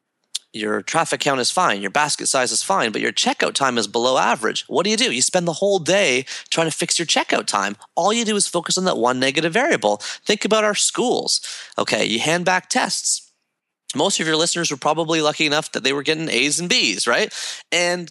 your 0.57 0.83
traffic 0.83 1.21
count 1.21 1.41
is 1.41 1.51
fine, 1.51 1.81
your 1.81 1.91
basket 1.91 2.27
size 2.27 2.53
is 2.53 2.63
fine, 2.63 2.93
but 2.93 3.01
your 3.01 3.13
checkout 3.13 3.55
time 3.55 3.79
is 3.79 3.87
below 3.87 4.19
average. 4.19 4.65
What 4.67 4.85
do 4.85 4.91
you 4.91 4.97
do? 4.97 5.13
You 5.13 5.23
spend 5.23 5.47
the 5.47 5.55
whole 5.55 5.79
day 5.79 6.25
trying 6.51 6.69
to 6.69 6.77
fix 6.77 6.99
your 6.99 7.07
checkout 7.07 7.47
time. 7.47 7.77
All 7.95 8.13
you 8.13 8.25
do 8.25 8.37
is 8.37 8.49
focus 8.49 8.77
on 8.79 8.85
that 8.85 8.99
one 8.99 9.21
negative 9.21 9.53
variable. 9.53 9.99
Think 10.25 10.45
about 10.45 10.65
our 10.65 10.75
schools. 10.75 11.41
Okay, 11.79 12.05
you 12.05 12.21
hand 12.21 12.45
back 12.45 12.69
tests. 12.69 13.31
Most 13.95 14.21
of 14.21 14.27
your 14.27 14.37
listeners 14.37 14.71
were 14.71 14.77
probably 14.77 15.21
lucky 15.21 15.47
enough 15.47 15.73
that 15.73 15.85
they 15.85 15.93
were 15.93 16.03
getting 16.03 16.29
A's 16.29 16.59
and 16.59 16.69
B's, 16.69 17.07
right? 17.07 17.33
And 17.71 18.11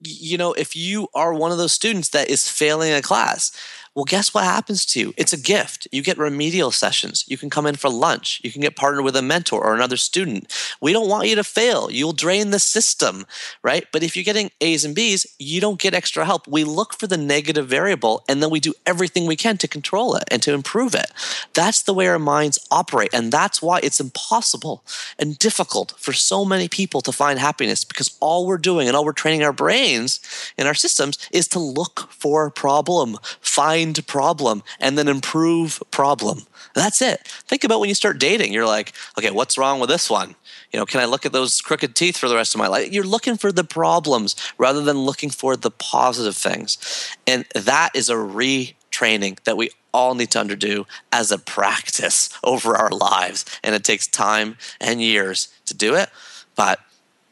you 0.00 0.36
know, 0.36 0.52
if 0.52 0.76
you 0.76 1.08
are 1.14 1.32
one 1.32 1.50
of 1.50 1.58
those 1.58 1.72
students 1.72 2.10
that 2.10 2.28
is 2.28 2.48
failing 2.48 2.92
a 2.92 3.00
class, 3.00 3.52
well, 3.94 4.04
guess 4.04 4.34
what 4.34 4.42
happens 4.42 4.84
to 4.86 4.98
you? 4.98 5.14
It's 5.16 5.32
a 5.32 5.40
gift. 5.40 5.86
You 5.92 6.02
get 6.02 6.18
remedial 6.18 6.72
sessions. 6.72 7.24
You 7.28 7.38
can 7.38 7.48
come 7.48 7.64
in 7.64 7.76
for 7.76 7.88
lunch. 7.88 8.40
You 8.42 8.50
can 8.50 8.60
get 8.60 8.74
partnered 8.74 9.04
with 9.04 9.14
a 9.14 9.22
mentor 9.22 9.62
or 9.62 9.74
another 9.74 9.96
student. 9.96 10.52
We 10.80 10.92
don't 10.92 11.08
want 11.08 11.28
you 11.28 11.36
to 11.36 11.44
fail. 11.44 11.92
You'll 11.92 12.12
drain 12.12 12.50
the 12.50 12.58
system, 12.58 13.24
right? 13.62 13.86
But 13.92 14.02
if 14.02 14.16
you're 14.16 14.24
getting 14.24 14.50
A's 14.60 14.84
and 14.84 14.96
B's, 14.96 15.26
you 15.38 15.60
don't 15.60 15.78
get 15.78 15.94
extra 15.94 16.24
help. 16.24 16.48
We 16.48 16.64
look 16.64 16.94
for 16.94 17.06
the 17.06 17.16
negative 17.16 17.68
variable 17.68 18.24
and 18.28 18.42
then 18.42 18.50
we 18.50 18.58
do 18.58 18.74
everything 18.84 19.26
we 19.26 19.36
can 19.36 19.58
to 19.58 19.68
control 19.68 20.16
it 20.16 20.24
and 20.28 20.42
to 20.42 20.52
improve 20.52 20.96
it. 20.96 21.12
That's 21.52 21.82
the 21.82 21.94
way 21.94 22.08
our 22.08 22.18
minds 22.18 22.58
operate. 22.72 23.10
And 23.14 23.30
that's 23.30 23.62
why 23.62 23.78
it's 23.82 24.00
impossible 24.00 24.84
and 25.20 25.38
difficult 25.38 25.94
for 25.98 26.12
so 26.12 26.44
many 26.44 26.66
people 26.66 27.00
to 27.02 27.12
find 27.12 27.38
happiness 27.38 27.84
because 27.84 28.16
all 28.18 28.44
we're 28.44 28.58
doing 28.58 28.88
and 28.88 28.96
all 28.96 29.04
we're 29.04 29.12
training 29.12 29.44
our 29.44 29.52
brains 29.52 30.18
and 30.58 30.66
our 30.66 30.74
systems 30.74 31.16
is 31.30 31.46
to 31.48 31.60
look 31.60 32.08
for 32.10 32.46
a 32.46 32.50
problem, 32.50 33.18
find 33.40 33.83
find 33.84 34.06
problem 34.06 34.62
and 34.80 34.96
then 34.96 35.08
improve 35.08 35.82
problem. 35.90 36.46
That's 36.74 37.02
it. 37.02 37.26
Think 37.46 37.64
about 37.64 37.80
when 37.80 37.88
you 37.88 37.94
start 37.94 38.18
dating. 38.18 38.52
You're 38.52 38.66
like, 38.66 38.92
okay, 39.18 39.30
what's 39.30 39.58
wrong 39.58 39.80
with 39.80 39.90
this 39.90 40.08
one? 40.08 40.34
You 40.72 40.78
know, 40.78 40.86
can 40.86 41.00
I 41.00 41.04
look 41.04 41.26
at 41.26 41.32
those 41.32 41.60
crooked 41.60 41.94
teeth 41.94 42.16
for 42.16 42.28
the 42.28 42.34
rest 42.34 42.54
of 42.54 42.58
my 42.58 42.66
life? 42.66 42.92
You're 42.92 43.04
looking 43.04 43.36
for 43.36 43.52
the 43.52 43.64
problems 43.64 44.34
rather 44.58 44.82
than 44.82 44.98
looking 44.98 45.30
for 45.30 45.56
the 45.56 45.70
positive 45.70 46.36
things. 46.36 46.78
And 47.26 47.44
that 47.54 47.90
is 47.94 48.08
a 48.08 48.14
retraining 48.14 49.42
that 49.44 49.56
we 49.56 49.70
all 49.92 50.14
need 50.14 50.30
to 50.32 50.38
underdo 50.38 50.86
as 51.12 51.30
a 51.30 51.38
practice 51.38 52.30
over 52.44 52.76
our 52.76 52.90
lives. 52.90 53.44
And 53.62 53.74
it 53.74 53.84
takes 53.84 54.06
time 54.06 54.56
and 54.80 55.00
years 55.00 55.48
to 55.66 55.74
do 55.74 55.94
it. 55.94 56.08
But 56.56 56.80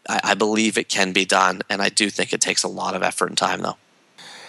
I, 0.08 0.20
I 0.24 0.34
believe 0.34 0.78
it 0.78 0.88
can 0.88 1.12
be 1.12 1.24
done. 1.24 1.62
And 1.68 1.82
I 1.82 1.88
do 1.88 2.10
think 2.10 2.32
it 2.32 2.40
takes 2.40 2.62
a 2.62 2.68
lot 2.68 2.94
of 2.94 3.02
effort 3.02 3.28
and 3.28 3.38
time, 3.38 3.62
though. 3.62 3.76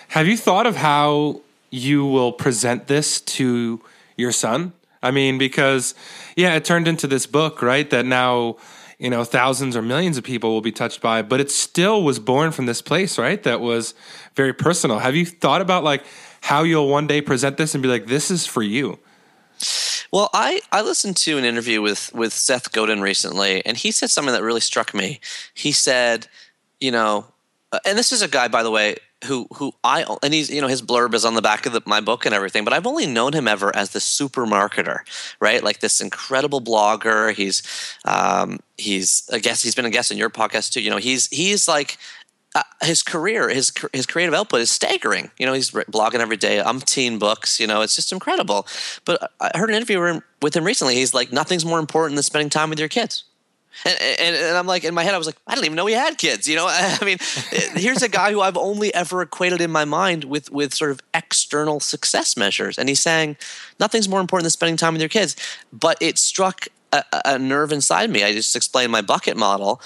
Have 0.10 0.28
you 0.28 0.38
thought 0.38 0.68
of 0.68 0.76
how 0.76 1.42
you 1.74 2.06
will 2.06 2.32
present 2.32 2.86
this 2.86 3.20
to 3.20 3.82
your 4.16 4.32
son? 4.32 4.74
I 5.02 5.10
mean, 5.10 5.40
because 5.40 5.96
yeah, 6.36 6.54
it 6.54 6.66
turned 6.66 6.88
into 6.88 7.08
this 7.08 7.26
book, 7.26 7.64
right? 7.64 7.90
That 7.90 8.06
now, 8.06 8.58
you 9.00 9.10
know, 9.10 9.24
thousands 9.24 9.76
or 9.76 9.82
millions 9.82 10.16
of 10.20 10.24
people 10.24 10.52
will 10.52 10.62
be 10.62 10.72
touched 10.72 11.02
by, 11.02 11.24
but 11.24 11.42
it 11.42 11.50
still 11.50 12.04
was 12.04 12.20
born 12.20 12.52
from 12.52 12.68
this 12.68 12.84
place, 12.84 13.18
right? 13.18 13.42
That 13.42 13.60
was 13.60 13.96
very 14.36 14.54
personal. 14.54 15.00
Have 15.00 15.16
you 15.16 15.26
thought 15.26 15.62
about 15.62 15.84
like 15.84 16.04
how 16.42 16.62
you'll 16.62 16.90
one 16.90 17.08
day 17.08 17.22
present 17.22 17.58
this 17.58 17.74
and 17.74 17.82
be 17.82 17.90
like, 17.90 18.06
this 18.06 18.30
is 18.30 18.46
for 18.46 18.62
you? 18.62 19.00
Well, 20.12 20.30
I, 20.32 20.62
I 20.72 20.84
listened 20.84 21.18
to 21.18 21.40
an 21.40 21.44
interview 21.44 21.82
with, 21.82 22.14
with 22.14 22.34
Seth 22.34 22.72
Godin 22.72 23.02
recently, 23.02 23.66
and 23.66 23.76
he 23.76 23.90
said 23.90 24.12
something 24.12 24.34
that 24.34 24.44
really 24.44 24.62
struck 24.62 24.94
me. 24.94 25.20
He 25.56 25.72
said, 25.72 26.28
you 26.80 26.92
know, 26.92 27.26
uh, 27.72 27.80
and 27.84 27.98
this 27.98 28.12
is 28.12 28.22
a 28.22 28.28
guy, 28.28 28.48
by 28.48 28.62
the 28.62 28.70
way, 28.70 28.98
who 29.26 29.48
who 29.56 29.74
I 29.84 30.06
and 30.22 30.34
he's 30.34 30.50
you 30.50 30.62
know 30.62 30.68
his 30.68 30.82
blurb 30.82 31.14
is 31.14 31.26
on 31.26 31.36
the 31.36 31.42
back 31.42 31.66
of 31.66 31.74
the, 31.74 31.82
my 31.86 32.02
book 32.02 32.26
and 32.26 32.34
everything, 32.34 32.64
but 32.64 32.74
I've 32.74 32.88
only 32.88 33.06
known 33.06 33.34
him 33.34 33.48
ever 33.48 33.76
as 33.76 33.92
the 33.92 34.00
super 34.00 34.46
marketer, 34.46 35.00
right? 35.40 35.64
Like 35.64 35.80
this 35.80 36.02
incredible 36.02 36.62
blogger. 36.62 37.34
He's 37.34 37.64
um, 38.06 38.60
he's 38.78 39.28
a 39.32 39.40
guest. 39.40 39.64
He's 39.64 39.76
been 39.76 39.86
a 39.86 39.90
guest 39.90 40.12
in 40.12 40.18
your 40.18 40.30
podcast 40.30 40.72
too. 40.72 40.82
You 40.82 40.90
know, 40.90 40.98
he's 40.98 41.28
he's 41.28 41.68
like 41.68 41.98
uh, 42.56 42.62
his 42.84 43.02
career, 43.02 43.50
his 43.50 43.72
his 43.94 44.06
creative 44.06 44.34
output 44.34 44.62
is 44.62 44.70
staggering. 44.70 45.32
You 45.40 45.46
know, 45.46 45.54
he's 45.54 45.72
blogging 45.72 46.20
every 46.20 46.38
day, 46.38 46.62
umpteen 46.64 47.18
books. 47.18 47.60
You 47.60 47.68
know, 47.68 47.82
it's 47.82 47.96
just 47.96 48.12
incredible. 48.12 48.68
But 49.06 49.32
I 49.40 49.58
heard 49.58 49.70
an 49.70 49.76
interview 49.76 50.22
with 50.42 50.56
him 50.56 50.64
recently. 50.64 50.96
He's 50.96 51.14
like, 51.14 51.32
nothing's 51.32 51.66
more 51.66 51.80
important 51.80 52.16
than 52.16 52.24
spending 52.24 52.50
time 52.50 52.70
with 52.70 52.80
your 52.80 52.90
kids. 52.90 53.24
And, 53.86 53.98
and, 54.20 54.36
and, 54.36 54.58
I'm 54.58 54.68
like, 54.68 54.84
in 54.84 54.94
my 54.94 55.04
head, 55.04 55.14
I 55.14 55.18
was 55.18 55.28
like, 55.28 55.38
I 55.48 55.56
didn't 55.56 55.66
even 55.66 55.76
know 55.76 55.86
he 55.86 55.94
had 55.94 56.18
kids. 56.18 56.48
You 56.48 56.56
know, 56.56 56.68
I 56.70 57.04
mean, 57.04 57.18
here's 57.76 58.02
a 58.02 58.10
guy 58.10 58.32
who 58.32 58.42
I've 58.42 58.58
only 58.58 58.94
ever 58.94 59.22
equated 59.22 59.62
in 59.62 59.72
my 59.72 59.86
mind 59.86 60.24
with 60.26 60.52
with 60.52 60.74
sort 60.74 60.92
of 60.92 61.02
external 61.14 61.80
success 61.80 62.38
measures, 62.38 62.78
and 62.78 62.90
he's 62.90 63.02
saying 63.02 63.38
nothing's 63.80 64.08
more 64.08 64.20
important 64.20 64.46
than 64.46 64.52
spending 64.52 64.78
time 64.78 64.94
with 64.94 65.02
your 65.02 65.10
kids. 65.10 65.36
But 65.72 65.98
it 66.02 66.18
struck 66.18 66.68
a, 66.92 67.04
a 67.26 67.40
nerve 67.40 67.72
inside 67.72 68.10
me. 68.10 68.24
I 68.24 68.32
just 68.32 68.56
explained 68.56 68.92
my 68.92 69.02
bucket 69.02 69.38
model 69.38 69.82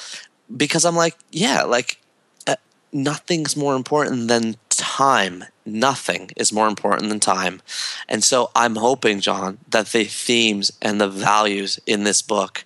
because 0.55 0.85
I'm 0.85 0.95
like, 0.95 1.17
yeah, 1.31 1.63
like 1.63 1.99
uh, 2.45 2.55
nothing's 2.91 3.55
more 3.55 3.75
important 3.75 4.27
than 4.27 4.55
time. 4.69 5.45
Nothing 5.65 6.29
is 6.37 6.53
more 6.53 6.67
important 6.67 7.09
than 7.09 7.19
time. 7.19 7.61
And 8.07 8.23
so 8.23 8.51
I'm 8.55 8.75
hoping, 8.75 9.19
John, 9.19 9.57
that 9.69 9.87
the 9.87 10.05
themes 10.05 10.71
and 10.81 11.01
the 11.01 11.09
values 11.09 11.79
in 11.85 12.03
this 12.03 12.21
book 12.21 12.63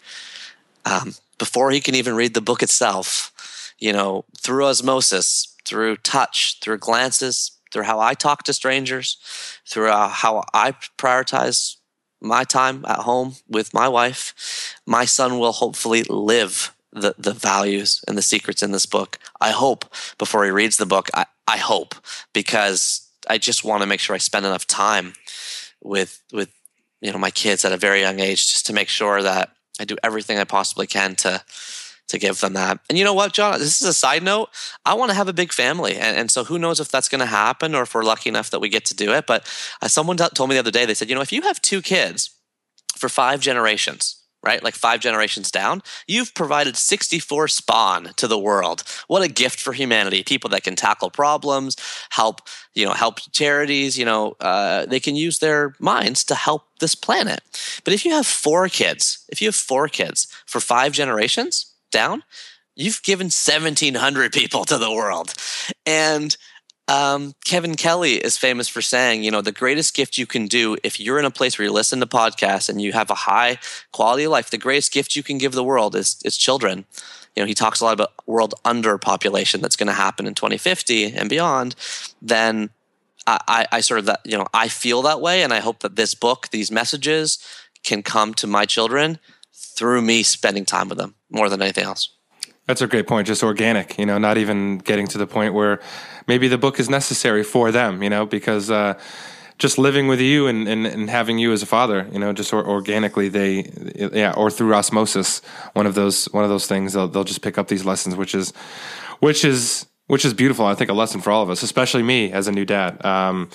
um, 0.86 1.16
before 1.38 1.72
he 1.72 1.82
can 1.82 1.96
even 1.96 2.16
read 2.16 2.34
the 2.34 2.42
book 2.42 2.62
itself, 2.64 3.74
you 3.80 3.94
know, 3.94 4.26
through 4.38 4.66
osmosis, 4.66 5.56
through 5.66 5.98
touch, 5.98 6.60
through 6.62 6.78
glances, 6.78 7.52
through 7.72 7.84
how 7.84 8.00
I 8.00 8.14
talk 8.14 8.44
to 8.44 8.54
strangers, 8.54 9.18
through 9.68 9.90
uh, 9.90 10.10
how 10.10 10.44
I 10.54 10.74
prioritize 10.98 11.78
my 12.22 12.44
time 12.44 12.86
at 12.88 13.00
home 13.00 13.36
with 13.48 13.74
my 13.74 13.88
wife, 13.88 14.78
my 14.86 15.06
son 15.06 15.40
will 15.40 15.54
hopefully 15.54 16.04
live 16.04 16.74
the 16.94 17.16
the 17.18 17.34
values 17.34 18.04
and 18.08 18.18
the 18.18 18.22
secrets 18.22 18.62
in 18.62 18.72
this 18.72 18.86
book. 18.86 19.18
I 19.40 19.52
hope 19.52 19.86
before 20.18 20.46
he 20.46 20.52
reads 20.52 20.78
the 20.78 20.86
book. 20.86 21.10
I, 21.14 21.26
I 21.48 21.58
hope 21.58 21.96
because 22.34 23.08
I 23.30 23.38
just 23.38 23.64
want 23.64 23.82
to 23.82 23.88
make 23.88 24.00
sure 24.00 24.16
I 24.16 24.20
spend 24.20 24.46
enough 24.46 24.68
time 24.68 25.14
with 25.82 26.22
with 26.32 26.52
you 27.02 27.12
know 27.12 27.18
my 27.18 27.32
kids 27.32 27.66
at 27.66 27.72
a 27.72 27.78
very 27.78 28.02
young 28.02 28.20
age 28.20 28.52
just 28.52 28.66
to 28.68 28.74
make 28.74 28.90
sure 28.90 29.24
that 29.24 29.50
I 29.82 29.86
do 29.86 29.98
everything 30.04 30.38
I 30.38 30.44
possibly 30.44 30.88
can 30.88 31.16
to 31.18 31.44
to 32.08 32.20
give 32.20 32.42
them 32.42 32.54
that. 32.54 32.80
And 32.90 32.98
you 32.98 33.06
know 33.06 33.14
what, 33.14 33.34
John? 33.34 33.58
This 33.60 33.82
is 33.82 33.88
a 33.88 33.94
side 33.94 34.22
note. 34.22 34.50
I 34.86 34.94
want 34.94 35.12
to 35.12 35.16
have 35.16 35.30
a 35.30 35.34
big 35.34 35.54
family, 35.54 35.96
and, 35.96 36.18
and 36.18 36.30
so 36.30 36.44
who 36.44 36.60
knows 36.60 36.80
if 36.80 36.90
that's 36.90 37.10
going 37.10 37.20
to 37.20 37.26
happen 37.26 37.74
or 37.74 37.84
if 37.84 37.96
we're 37.96 38.04
lucky 38.04 38.30
enough 38.30 38.50
that 38.50 38.60
we 38.60 38.70
get 38.70 38.86
to 38.86 38.96
do 38.96 39.14
it. 39.14 39.26
But 39.26 39.48
uh, 39.82 39.88
someone 39.88 40.18
t- 40.18 40.28
told 40.36 40.50
me 40.50 40.56
the 40.56 40.60
other 40.60 40.72
day. 40.72 40.86
They 40.86 40.94
said, 40.94 41.10
you 41.10 41.16
know, 41.16 41.22
if 41.22 41.32
you 41.32 41.42
have 41.44 41.62
two 41.62 41.82
kids 41.82 42.32
for 42.98 43.08
five 43.10 43.40
generations, 43.40 44.21
right? 44.44 44.64
Like 44.64 44.76
five 44.76 45.00
generations 45.00 45.52
down, 45.52 45.82
you've 46.08 46.34
provided 46.34 46.76
64 46.76 47.48
spawn 47.48 48.12
to 48.16 48.28
the 48.28 48.40
world. 48.40 48.84
What 49.08 49.22
a 49.22 49.28
gift 49.28 49.60
for 49.60 49.74
humanity. 49.74 50.24
People 50.24 50.50
that 50.52 50.64
can 50.64 50.76
tackle 50.76 51.10
problems, 51.10 51.76
help, 52.10 52.42
you 52.74 52.86
know, 52.86 52.94
help 52.94 53.20
charities, 53.32 53.98
you 53.98 54.06
know, 54.06 54.36
uh, 54.40 54.86
they 54.86 55.00
can 55.00 55.16
use 55.16 55.40
their 55.40 55.76
minds 55.80 56.24
to 56.26 56.36
help 56.36 56.64
this 56.80 56.96
planet. 56.96 57.42
But 57.84 57.94
if 57.94 58.06
you 58.06 58.12
have 58.12 58.26
four 58.26 58.68
kids, 58.68 59.26
if 59.30 59.42
you 59.42 59.48
have 59.48 59.56
four 59.56 59.88
kids 59.88 60.28
for 60.46 60.60
five 60.60 60.92
generations 60.94 61.74
down, 61.92 62.24
you've 62.76 63.04
given 63.04 63.26
1,700 63.26 64.32
people 64.32 64.66
to 64.66 64.78
the 64.78 64.92
world. 64.92 65.34
And 65.86 66.36
um, 66.92 67.34
Kevin 67.46 67.76
Kelly 67.76 68.16
is 68.16 68.38
famous 68.38 68.68
for 68.68 68.82
saying, 68.82 69.24
you 69.24 69.32
know, 69.32 69.42
the 69.42 69.54
greatest 69.54 69.96
gift 69.96 70.18
you 70.18 70.26
can 70.26 70.48
do 70.48 70.76
if 70.84 71.00
you're 71.00 71.20
in 71.20 71.26
a 71.26 71.32
place 71.32 71.58
where 71.58 71.66
you 71.66 71.72
listen 71.72 72.02
to 72.02 72.06
podcasts 72.06 72.68
and 72.68 72.82
you 72.82 72.92
have 72.92 73.10
a 73.10 73.16
high 73.16 73.60
quality 73.94 74.26
of 74.26 74.32
life, 74.32 74.50
the 74.50 74.58
greatest 74.58 74.92
gift 74.92 75.16
you 75.16 75.24
can 75.24 75.38
give 75.38 75.54
the 75.54 75.64
world 75.64 75.96
is, 75.96 76.20
is 76.26 76.36
children. 76.36 76.84
You 77.34 77.44
know, 77.44 77.48
he 77.48 77.54
talks 77.54 77.80
a 77.80 77.86
lot 77.86 77.94
about 77.94 78.12
world 78.28 78.56
underpopulation 78.66 79.62
that's 79.62 79.78
going 79.78 79.88
to 79.88 79.94
happen 79.94 80.28
in 80.28 80.36
2050 80.36 81.14
and 81.14 81.30
beyond. 81.30 81.76
Then 82.22 82.72
I, 83.26 83.66
I 83.72 83.80
sort 83.80 84.00
of 84.00 84.06
that, 84.08 84.20
you 84.26 84.38
know, 84.38 84.48
I 84.54 84.68
feel 84.68 85.02
that 85.04 85.22
way. 85.22 85.44
And 85.44 85.54
I 85.54 85.62
hope 85.62 85.80
that 85.80 85.96
this 85.96 86.14
book, 86.14 86.50
these 86.52 86.72
messages 86.72 87.40
can 87.84 88.04
come 88.04 88.34
to 88.34 88.48
my 88.48 88.66
children 88.66 89.18
through 89.54 90.02
me 90.02 90.24
spending 90.24 90.66
time 90.66 90.90
with 90.90 90.98
them 90.98 91.16
more 91.30 91.48
than 91.48 91.62
anything 91.62 91.86
else. 91.86 92.10
That's 92.68 92.82
a 92.82 92.88
great 92.88 93.08
point. 93.08 93.28
Just 93.28 93.44
organic, 93.44 93.98
you 93.98 94.06
know, 94.06 94.18
not 94.18 94.38
even 94.38 94.78
getting 94.78 95.08
to 95.08 95.18
the 95.18 95.28
point 95.28 95.54
where 95.54 95.80
maybe 96.28 96.48
the 96.48 96.58
book 96.58 96.80
is 96.80 96.90
necessary 96.90 97.44
for 97.44 97.72
them, 97.72 98.04
you 98.04 98.10
know, 98.10 98.26
because 98.26 98.70
uh, 98.70 99.00
just 99.58 99.78
living 99.78 100.08
with 100.08 100.22
you 100.22 100.48
and, 100.48 100.68
and, 100.68 100.86
and, 100.88 101.10
having 101.10 101.38
you 101.38 101.52
as 101.52 101.62
a 101.62 101.66
father, 101.66 102.08
you 102.12 102.20
know, 102.20 102.34
just 102.34 102.54
or, 102.54 102.66
organically 102.66 103.30
they, 103.30 103.72
yeah, 104.14 104.34
or 104.36 104.50
through 104.50 104.74
osmosis, 104.74 105.40
one 105.74 105.86
of 105.86 105.96
those 105.96 106.26
one 106.26 106.44
of 106.44 106.50
those 106.50 106.68
things, 106.68 106.94
they'll 106.94 107.08
they'll 107.08 107.24
just 107.24 107.42
pick 107.42 107.58
up 107.58 107.68
these 107.68 107.86
lessons, 107.86 108.16
which 108.16 108.34
is 108.34 108.54
which 109.20 109.44
is 109.44 109.86
which 110.08 110.26
is 110.26 110.34
beautiful. 110.34 110.66
I 110.66 110.76
think 110.76 110.90
a 110.90 110.94
lesson 110.94 111.22
for 111.22 111.32
all 111.32 111.44
of 111.44 111.50
us, 111.50 111.64
especially 111.64 112.04
me 112.04 112.32
as 112.32 112.48
a 112.48 112.52
new 112.52 112.66
dad. 112.66 113.04
Um, 113.06 113.50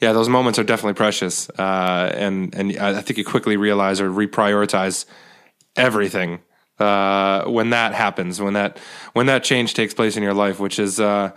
yeah, 0.00 0.12
those 0.12 0.28
moments 0.28 0.58
are 0.58 0.64
definitely 0.64 0.94
precious, 0.94 1.48
uh, 1.50 2.12
and 2.14 2.54
and 2.54 2.78
I 2.78 3.00
think 3.00 3.18
you 3.18 3.24
quickly 3.24 3.56
realize 3.56 4.00
or 4.00 4.10
reprioritize 4.10 5.06
everything 5.76 6.40
uh, 6.80 7.44
when 7.44 7.70
that 7.70 7.94
happens, 7.94 8.40
when 8.40 8.54
that 8.54 8.78
when 9.12 9.26
that 9.26 9.44
change 9.44 9.74
takes 9.74 9.94
place 9.94 10.16
in 10.16 10.22
your 10.22 10.34
life, 10.34 10.60
which 10.60 10.78
is 10.78 11.00
uh, 11.00 11.30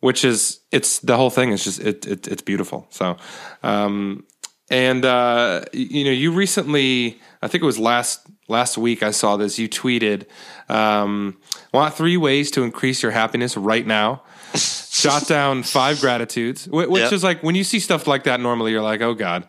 which 0.00 0.24
is 0.24 0.60
it's 0.72 0.98
the 1.00 1.16
whole 1.16 1.30
thing 1.30 1.52
is 1.52 1.64
just 1.64 1.80
it, 1.80 2.06
it 2.06 2.28
it's 2.28 2.42
beautiful. 2.42 2.86
So, 2.90 3.16
um, 3.62 4.24
and 4.70 5.04
uh, 5.04 5.62
you 5.72 6.04
know, 6.04 6.10
you 6.10 6.32
recently, 6.32 7.20
I 7.42 7.48
think 7.48 7.62
it 7.62 7.66
was 7.66 7.78
last 7.78 8.26
last 8.48 8.78
week, 8.78 9.02
I 9.02 9.10
saw 9.10 9.36
this. 9.36 9.58
You 9.58 9.68
tweeted, 9.68 10.26
um, 10.68 11.38
"Want 11.72 11.94
three 11.94 12.16
ways 12.16 12.50
to 12.52 12.62
increase 12.62 13.02
your 13.02 13.12
happiness 13.12 13.56
right 13.56 13.86
now." 13.86 14.22
Shot 14.54 15.26
down 15.28 15.62
five 15.62 16.00
gratitudes, 16.00 16.68
which 16.68 16.90
yep. 16.90 17.12
is 17.12 17.22
like 17.22 17.42
when 17.42 17.54
you 17.54 17.64
see 17.64 17.78
stuff 17.78 18.06
like 18.06 18.24
that. 18.24 18.40
Normally, 18.40 18.72
you're 18.72 18.82
like, 18.82 19.00
"Oh 19.00 19.14
God." 19.14 19.46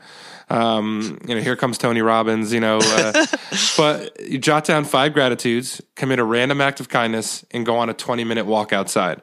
Um, 0.51 1.17
you 1.25 1.33
know, 1.33 1.39
here 1.39 1.55
comes 1.55 1.77
Tony 1.77 2.01
Robbins, 2.01 2.51
you 2.51 2.59
know, 2.59 2.79
uh, 2.81 3.25
but 3.77 4.19
you 4.19 4.37
jot 4.37 4.65
down 4.65 4.83
five 4.83 5.13
gratitudes, 5.13 5.81
commit 5.95 6.19
a 6.19 6.25
random 6.25 6.59
act 6.59 6.81
of 6.81 6.89
kindness, 6.89 7.45
and 7.51 7.65
go 7.65 7.77
on 7.77 7.89
a 7.89 7.93
20 7.93 8.25
minute 8.25 8.45
walk 8.45 8.73
outside. 8.73 9.21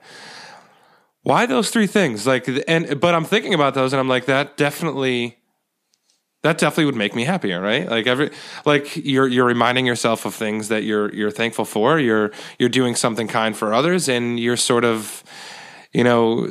Why 1.25 1.45
those 1.45 1.69
three 1.69 1.87
things? 1.87 2.27
Like, 2.27 2.49
and, 2.67 2.99
but 2.99 3.15
I'm 3.15 3.27
thinking 3.27 3.53
about 3.53 3.75
those 3.75 3.93
and 3.93 4.01
I'm 4.01 4.09
like, 4.09 4.25
that 4.25 4.57
definitely, 4.57 5.37
that 6.45 6.57
definitely 6.57 6.87
would 6.87 6.97
make 6.97 7.15
me 7.15 7.25
happier, 7.25 7.61
right? 7.61 7.87
Like 7.87 8.07
every, 8.07 8.31
like 8.65 8.97
you're, 8.97 9.29
you're 9.29 9.45
reminding 9.45 9.85
yourself 9.85 10.25
of 10.25 10.35
things 10.35 10.69
that 10.69 10.85
you're, 10.85 11.15
you're 11.15 11.31
thankful 11.31 11.67
for. 11.67 12.01
You're, 12.01 12.31
you're 12.59 12.71
doing 12.71 12.95
something 12.95 13.29
kind 13.29 13.55
for 13.55 13.75
others 13.75 14.09
and 14.09 14.41
you're 14.41 14.57
sort 14.57 14.87
of, 14.87 15.23
you 15.93 16.05
know, 16.05 16.47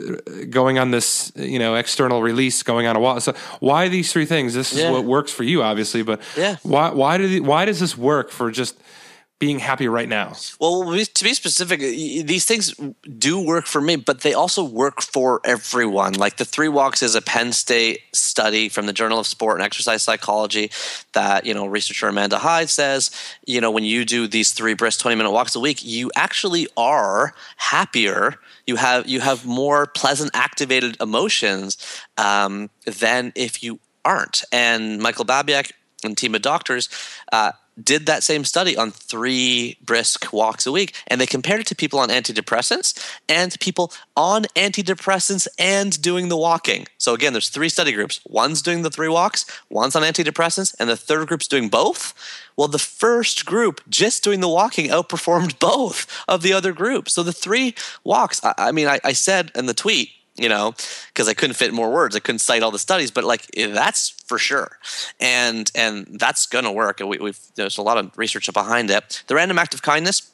going 0.49 0.79
on 0.79 0.91
this, 0.91 1.31
you 1.35 1.59
know, 1.59 1.75
external 1.75 2.21
release, 2.21 2.63
going 2.63 2.87
on 2.87 2.95
a 2.95 2.99
wall. 2.99 3.19
So 3.19 3.33
why 3.59 3.87
these 3.87 4.11
three 4.11 4.25
things? 4.25 4.53
This 4.53 4.73
is 4.73 4.79
yeah. 4.79 4.91
what 4.91 5.05
works 5.05 5.31
for 5.31 5.43
you, 5.43 5.61
obviously, 5.61 6.01
but 6.01 6.21
yeah. 6.35 6.57
why, 6.63 6.89
why 6.91 7.17
do, 7.17 7.27
the, 7.27 7.39
why 7.41 7.65
does 7.65 7.79
this 7.79 7.97
work 7.97 8.31
for 8.31 8.49
just 8.49 8.77
being 9.39 9.59
happy 9.59 9.87
right 9.87 10.09
now? 10.09 10.33
Well, 10.59 10.97
to 10.97 11.23
be 11.23 11.33
specific, 11.35 11.79
these 11.79 12.45
things 12.45 12.73
do 13.19 13.39
work 13.39 13.67
for 13.67 13.79
me, 13.79 13.95
but 13.95 14.21
they 14.21 14.33
also 14.33 14.63
work 14.63 15.01
for 15.01 15.39
everyone. 15.43 16.13
Like 16.13 16.37
the 16.37 16.45
three 16.45 16.67
walks 16.67 17.03
is 17.03 17.13
a 17.13 17.21
Penn 17.21 17.51
State 17.51 17.99
study 18.13 18.67
from 18.67 18.87
the 18.87 18.93
Journal 18.93 19.19
of 19.19 19.27
Sport 19.27 19.57
and 19.57 19.63
Exercise 19.63 20.01
Psychology 20.01 20.71
that, 21.13 21.45
you 21.45 21.53
know, 21.53 21.67
researcher 21.67 22.07
Amanda 22.07 22.39
Hyde 22.39 22.69
says, 22.69 23.11
you 23.45 23.61
know, 23.61 23.69
when 23.69 23.83
you 23.83 24.05
do 24.05 24.27
these 24.27 24.53
three 24.53 24.73
brisk 24.73 24.99
20 25.01 25.15
minute 25.15 25.31
walks 25.31 25.55
a 25.55 25.59
week, 25.59 25.85
you 25.85 26.09
actually 26.15 26.67
are 26.75 27.35
happier 27.57 28.39
you 28.67 28.75
have 28.75 29.07
you 29.07 29.21
have 29.21 29.45
more 29.45 29.87
pleasant 29.87 30.31
activated 30.33 30.97
emotions 31.01 31.77
um, 32.17 32.69
than 32.85 33.31
if 33.35 33.63
you 33.63 33.79
aren't. 34.05 34.43
And 34.51 34.99
Michael 34.99 35.25
Babyak 35.25 35.71
and 36.03 36.17
team 36.17 36.35
of 36.35 36.41
doctors 36.41 36.89
uh, 37.31 37.53
did 37.81 38.05
that 38.05 38.23
same 38.23 38.43
study 38.43 38.75
on 38.75 38.91
three 38.91 39.77
brisk 39.83 40.31
walks 40.33 40.65
a 40.65 40.71
week, 40.71 40.93
and 41.07 41.21
they 41.21 41.25
compared 41.25 41.61
it 41.61 41.67
to 41.67 41.75
people 41.75 41.99
on 41.99 42.09
antidepressants 42.09 42.97
and 43.29 43.59
people 43.59 43.91
on 44.15 44.43
antidepressants 44.55 45.47
and 45.59 46.01
doing 46.01 46.29
the 46.29 46.37
walking. 46.37 46.87
So 46.97 47.13
again, 47.13 47.33
there's 47.33 47.49
three 47.49 47.69
study 47.69 47.91
groups. 47.91 48.19
One's 48.27 48.61
doing 48.61 48.81
the 48.81 48.89
three 48.89 49.09
walks, 49.09 49.45
one's 49.69 49.95
on 49.95 50.03
antidepressants, 50.03 50.75
and 50.79 50.89
the 50.89 50.97
third 50.97 51.27
group's 51.27 51.47
doing 51.47 51.69
both. 51.69 52.13
Well, 52.55 52.67
the 52.67 52.79
first 52.79 53.45
group 53.45 53.81
just 53.87 54.23
doing 54.23 54.39
the 54.39 54.49
walking 54.49 54.89
outperformed 54.89 55.59
both 55.59 56.07
of 56.27 56.41
the 56.41 56.53
other 56.53 56.73
groups. 56.73 57.13
So 57.13 57.23
the 57.23 57.33
three 57.33 57.75
walks, 58.03 58.43
I, 58.43 58.53
I 58.57 58.71
mean, 58.71 58.87
I, 58.87 58.99
I 59.03 59.13
said 59.13 59.51
in 59.55 59.67
the 59.67 59.73
tweet, 59.73 60.09
you 60.37 60.49
know, 60.49 60.73
because 61.07 61.27
I 61.27 61.33
couldn't 61.33 61.55
fit 61.55 61.73
more 61.73 61.91
words. 61.91 62.15
I 62.15 62.19
couldn't 62.19 62.39
cite 62.39 62.63
all 62.63 62.71
the 62.71 62.79
studies, 62.79 63.11
but 63.11 63.23
like 63.23 63.47
that's 63.51 64.09
for 64.25 64.37
sure, 64.37 64.77
and 65.19 65.69
and 65.75 66.07
that's 66.19 66.45
gonna 66.45 66.71
work. 66.71 66.99
And 66.99 67.09
we, 67.09 67.17
have 67.17 67.39
there's 67.55 67.77
a 67.77 67.81
lot 67.81 67.97
of 67.97 68.17
research 68.17 68.51
behind 68.53 68.89
it. 68.89 69.23
The 69.27 69.35
random 69.35 69.57
act 69.59 69.73
of 69.73 69.81
kindness. 69.81 70.31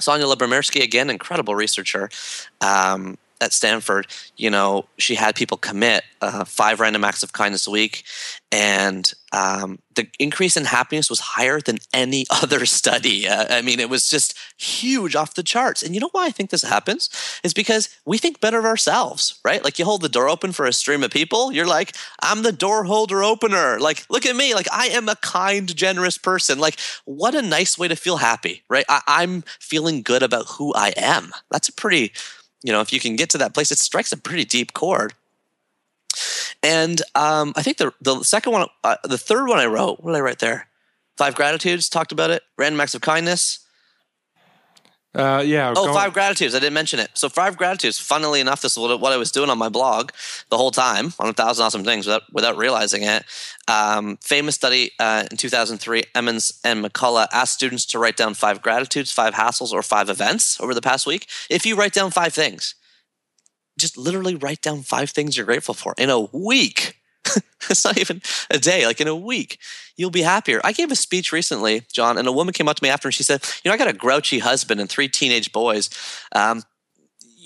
Sonja 0.00 0.32
Lyubomirsky, 0.32 0.80
again, 0.80 1.10
incredible 1.10 1.56
researcher. 1.56 2.08
Um, 2.60 3.18
at 3.40 3.52
Stanford, 3.52 4.06
you 4.36 4.50
know, 4.50 4.86
she 4.96 5.14
had 5.14 5.34
people 5.34 5.56
commit 5.56 6.04
uh, 6.20 6.44
five 6.44 6.80
random 6.80 7.04
acts 7.04 7.22
of 7.22 7.32
kindness 7.32 7.66
a 7.66 7.70
week, 7.70 8.04
and 8.50 9.12
um, 9.32 9.78
the 9.94 10.08
increase 10.18 10.56
in 10.56 10.64
happiness 10.64 11.10
was 11.10 11.20
higher 11.20 11.60
than 11.60 11.78
any 11.92 12.24
other 12.30 12.64
study. 12.66 13.28
Uh, 13.28 13.46
I 13.50 13.62
mean, 13.62 13.78
it 13.80 13.90
was 13.90 14.08
just 14.08 14.34
huge 14.56 15.14
off 15.14 15.34
the 15.34 15.42
charts. 15.42 15.82
And 15.82 15.94
you 15.94 16.00
know 16.00 16.08
why 16.12 16.26
I 16.26 16.30
think 16.30 16.50
this 16.50 16.62
happens? 16.62 17.10
Is 17.44 17.52
because 17.52 17.88
we 18.06 18.18
think 18.18 18.40
better 18.40 18.58
of 18.58 18.64
ourselves, 18.64 19.38
right? 19.44 19.62
Like 19.62 19.78
you 19.78 19.84
hold 19.84 20.00
the 20.02 20.08
door 20.08 20.28
open 20.28 20.52
for 20.52 20.66
a 20.66 20.72
stream 20.72 21.02
of 21.02 21.10
people, 21.10 21.52
you're 21.52 21.66
like, 21.66 21.94
I'm 22.22 22.42
the 22.42 22.52
door 22.52 22.84
holder 22.84 23.22
opener. 23.22 23.78
Like, 23.78 24.06
look 24.08 24.24
at 24.24 24.36
me. 24.36 24.54
Like, 24.54 24.68
I 24.72 24.86
am 24.86 25.08
a 25.08 25.16
kind, 25.16 25.74
generous 25.74 26.16
person. 26.16 26.58
Like, 26.58 26.78
what 27.04 27.34
a 27.34 27.42
nice 27.42 27.78
way 27.78 27.88
to 27.88 27.96
feel 27.96 28.16
happy, 28.18 28.62
right? 28.68 28.84
I- 28.88 29.02
I'm 29.06 29.42
feeling 29.60 30.02
good 30.02 30.22
about 30.22 30.46
who 30.48 30.72
I 30.74 30.92
am. 30.96 31.32
That's 31.50 31.68
a 31.68 31.72
pretty 31.72 32.12
you 32.62 32.72
know, 32.72 32.80
if 32.80 32.92
you 32.92 33.00
can 33.00 33.16
get 33.16 33.30
to 33.30 33.38
that 33.38 33.54
place, 33.54 33.70
it 33.70 33.78
strikes 33.78 34.12
a 34.12 34.16
pretty 34.16 34.44
deep 34.44 34.72
chord. 34.72 35.14
And 36.62 37.00
um, 37.14 37.52
I 37.56 37.62
think 37.62 37.76
the 37.76 37.92
the 38.00 38.22
second 38.22 38.52
one, 38.52 38.66
uh, 38.82 38.96
the 39.04 39.18
third 39.18 39.48
one 39.48 39.58
I 39.58 39.66
wrote, 39.66 40.00
what 40.00 40.12
did 40.12 40.18
I 40.18 40.22
write 40.22 40.40
there? 40.40 40.66
Five 41.16 41.34
gratitudes. 41.34 41.88
Talked 41.88 42.12
about 42.12 42.30
it. 42.30 42.42
Random 42.56 42.80
acts 42.80 42.94
of 42.94 43.00
kindness. 43.00 43.60
Uh, 45.14 45.42
yeah. 45.44 45.72
Oh, 45.74 45.92
five 45.92 46.12
gratitudes. 46.12 46.54
I 46.54 46.58
didn't 46.58 46.74
mention 46.74 47.00
it. 47.00 47.10
So 47.14 47.28
five 47.28 47.56
gratitudes. 47.56 47.98
Funnily 47.98 48.40
enough, 48.40 48.60
this 48.60 48.76
is 48.76 48.78
what 48.78 49.12
I 49.12 49.16
was 49.16 49.32
doing 49.32 49.48
on 49.48 49.58
my 49.58 49.68
blog 49.68 50.10
the 50.50 50.58
whole 50.58 50.70
time 50.70 51.14
on 51.18 51.30
a 51.30 51.32
thousand 51.32 51.64
awesome 51.64 51.82
things 51.82 52.06
without 52.06 52.22
without 52.32 52.56
realizing 52.56 53.02
it. 53.02 53.24
Um, 53.66 54.18
famous 54.22 54.54
study 54.54 54.92
uh, 54.98 55.24
in 55.30 55.36
2003. 55.36 56.02
Emmons 56.14 56.60
and 56.62 56.84
McCullough 56.84 57.26
asked 57.32 57.54
students 57.54 57.86
to 57.86 57.98
write 57.98 58.16
down 58.16 58.34
five 58.34 58.60
gratitudes, 58.60 59.10
five 59.10 59.34
hassles, 59.34 59.72
or 59.72 59.82
five 59.82 60.10
events 60.10 60.60
over 60.60 60.74
the 60.74 60.82
past 60.82 61.06
week. 61.06 61.26
If 61.48 61.64
you 61.64 61.74
write 61.74 61.94
down 61.94 62.10
five 62.10 62.34
things, 62.34 62.74
just 63.78 63.96
literally 63.96 64.34
write 64.34 64.60
down 64.60 64.82
five 64.82 65.10
things 65.10 65.36
you're 65.36 65.46
grateful 65.46 65.74
for 65.74 65.94
in 65.96 66.10
a 66.10 66.20
week 66.20 66.96
it's 67.70 67.84
not 67.84 67.98
even 67.98 68.22
a 68.50 68.58
day, 68.58 68.86
like 68.86 69.00
in 69.00 69.08
a 69.08 69.16
week, 69.16 69.58
you'll 69.96 70.10
be 70.10 70.22
happier. 70.22 70.60
I 70.64 70.72
gave 70.72 70.90
a 70.90 70.96
speech 70.96 71.32
recently, 71.32 71.82
John, 71.92 72.18
and 72.18 72.28
a 72.28 72.32
woman 72.32 72.54
came 72.54 72.68
up 72.68 72.76
to 72.76 72.82
me 72.82 72.88
after 72.88 73.08
and 73.08 73.14
she 73.14 73.22
said, 73.22 73.44
You 73.62 73.68
know, 73.70 73.74
I 73.74 73.78
got 73.78 73.88
a 73.88 73.92
grouchy 73.92 74.38
husband 74.38 74.80
and 74.80 74.88
three 74.88 75.08
teenage 75.08 75.52
boys. 75.52 75.90
Um, 76.34 76.62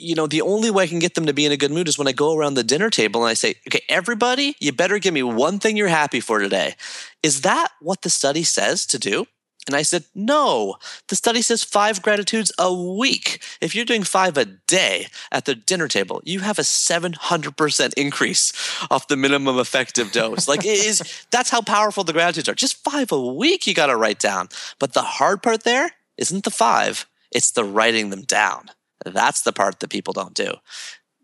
you 0.03 0.15
know, 0.15 0.27
the 0.27 0.43
only 0.43 0.71
way 0.71 0.85
I 0.85 0.89
can 0.89 0.99
get 0.99 1.15
them 1.15 1.27
to 1.27 1.33
be 1.33 1.47
in 1.47 1.53
a 1.53 1.57
good 1.57 1.71
mood 1.71 1.87
is 1.87 1.97
when 1.99 2.09
I 2.09 2.13
go 2.13 2.37
around 2.37 2.55
the 2.55 2.65
dinner 2.65 2.91
table 2.91 3.23
and 3.23 3.31
I 3.31 3.35
say, 3.35 3.55
okay, 3.69 3.83
everybody, 3.89 4.57
you 4.59 4.73
better 4.73 4.99
give 4.99 5.15
me 5.15 5.23
one 5.23 5.61
thing 5.61 5.77
you're 5.77 5.89
happy 5.89 6.19
for 6.19 6.41
today. 6.41 6.75
Is 7.23 7.43
that 7.43 7.69
what 7.81 8.03
the 8.03 8.11
study 8.11 8.43
says 8.43 8.85
to 8.87 8.99
do? 8.99 9.27
And 9.67 9.77
I 9.77 9.83
said, 9.83 10.05
no, 10.15 10.77
the 11.09 11.15
study 11.15 11.41
says 11.41 11.63
five 11.63 12.03
gratitudes 12.03 12.53
a 12.59 12.73
week. 12.73 13.41
If 13.61 13.75
you're 13.75 13.85
doing 13.85 14.03
five 14.03 14.37
a 14.37 14.45
day 14.45 15.07
at 15.31 15.45
the 15.45 15.55
dinner 15.55 15.87
table, 15.87 16.21
you 16.25 16.41
have 16.41 16.59
a 16.59 16.63
700% 16.63 17.95
increase 17.95 18.53
off 18.91 19.07
the 19.07 19.17
minimum 19.17 19.59
effective 19.59 20.11
dose. 20.11 20.49
like 20.49 20.65
it 20.65 20.85
is, 20.85 21.25
that's 21.31 21.51
how 21.51 21.63
powerful 21.63 22.03
the 22.03 22.13
gratitudes 22.13 22.49
are. 22.49 22.55
Just 22.55 22.83
five 22.83 23.13
a 23.13 23.21
week 23.21 23.67
you 23.67 23.75
got 23.75 23.87
to 23.87 23.97
write 23.97 24.19
down. 24.19 24.49
But 24.81 24.95
the 24.95 25.03
hard 25.03 25.43
part 25.43 25.63
there 25.63 25.93
isn't 26.19 26.45
the 26.45 26.51
five, 26.51 27.07
it's 27.31 27.53
the 27.53 27.65
writing 27.65 28.11
them 28.11 28.23
down. 28.23 28.67
That's 29.05 29.43
the 29.43 29.53
part 29.53 29.81
that 29.81 29.91
people 29.91 30.13
don't 30.13 30.35
do. 30.35 30.55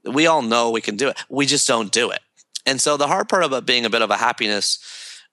We 0.05 0.27
all 0.27 0.43
know 0.43 0.71
we 0.71 0.81
can 0.81 0.97
do 0.97 1.09
it. 1.09 1.19
We 1.29 1.45
just 1.45 1.67
don't 1.67 1.91
do 1.91 2.11
it. 2.11 2.21
And 2.67 2.81
so 2.81 2.97
the 2.97 3.09
hard 3.09 3.29
part 3.29 3.45
about 3.45 3.67
being 3.67 3.85
a 3.85 3.91
bit 3.91 4.03
of 4.03 4.11
a 4.11 4.17
happiness 4.17 4.79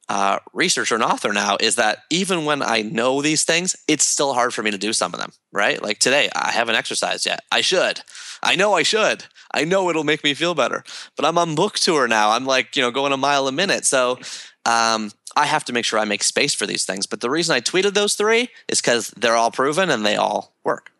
uh, 0.08 0.40
researcher 0.54 0.96
and 0.96 1.04
author 1.04 1.34
now 1.34 1.58
is 1.60 1.76
that 1.76 2.04
even 2.10 2.46
when 2.46 2.62
I 2.62 2.82
know 2.82 3.22
these 3.22 3.44
things, 3.44 3.76
it's 3.88 4.06
still 4.06 4.34
hard 4.34 4.54
for 4.54 4.62
me 4.62 4.72
to 4.72 4.78
do 4.78 4.94
some 4.94 5.14
of 5.14 5.20
them, 5.20 5.32
right? 5.52 5.82
Like 5.82 6.00
today, 6.00 6.30
I 6.36 6.52
haven't 6.52 6.76
exercised 6.76 7.26
yet. 7.26 7.42
I 7.52 7.62
should. 7.62 8.02
I 8.44 8.56
know 8.56 8.74
I 8.74 8.84
should. 8.84 9.26
I 9.52 9.64
know 9.64 9.90
it'll 9.90 10.04
make 10.04 10.24
me 10.24 10.34
feel 10.34 10.54
better. 10.54 10.84
But 11.16 11.26
I'm 11.26 11.38
on 11.38 11.56
book 11.56 11.76
tour 11.76 12.08
now. 12.08 12.32
I'm 12.32 12.46
like, 12.46 12.76
you 12.76 12.82
know, 12.82 12.92
going 12.92 13.14
a 13.14 13.18
mile 13.18 13.48
a 13.48 13.52
minute. 13.52 13.86
So 13.86 14.20
um, 14.66 15.12
I 15.36 15.46
have 15.46 15.66
to 15.66 15.74
make 15.74 15.86
sure 15.86 16.00
I 16.00 16.06
make 16.06 16.24
space 16.24 16.54
for 16.54 16.68
these 16.68 16.86
things. 16.86 17.08
But 17.08 17.22
the 17.22 17.30
reason 17.30 17.56
I 17.56 17.62
tweeted 17.62 17.94
those 17.94 18.14
three 18.14 18.50
is 18.68 18.82
because 18.82 19.10
they're 19.18 19.36
all 19.36 19.52
proven 19.52 19.90
and 19.90 20.06
they 20.06 20.16
all 20.16 20.54
work. 20.64 20.92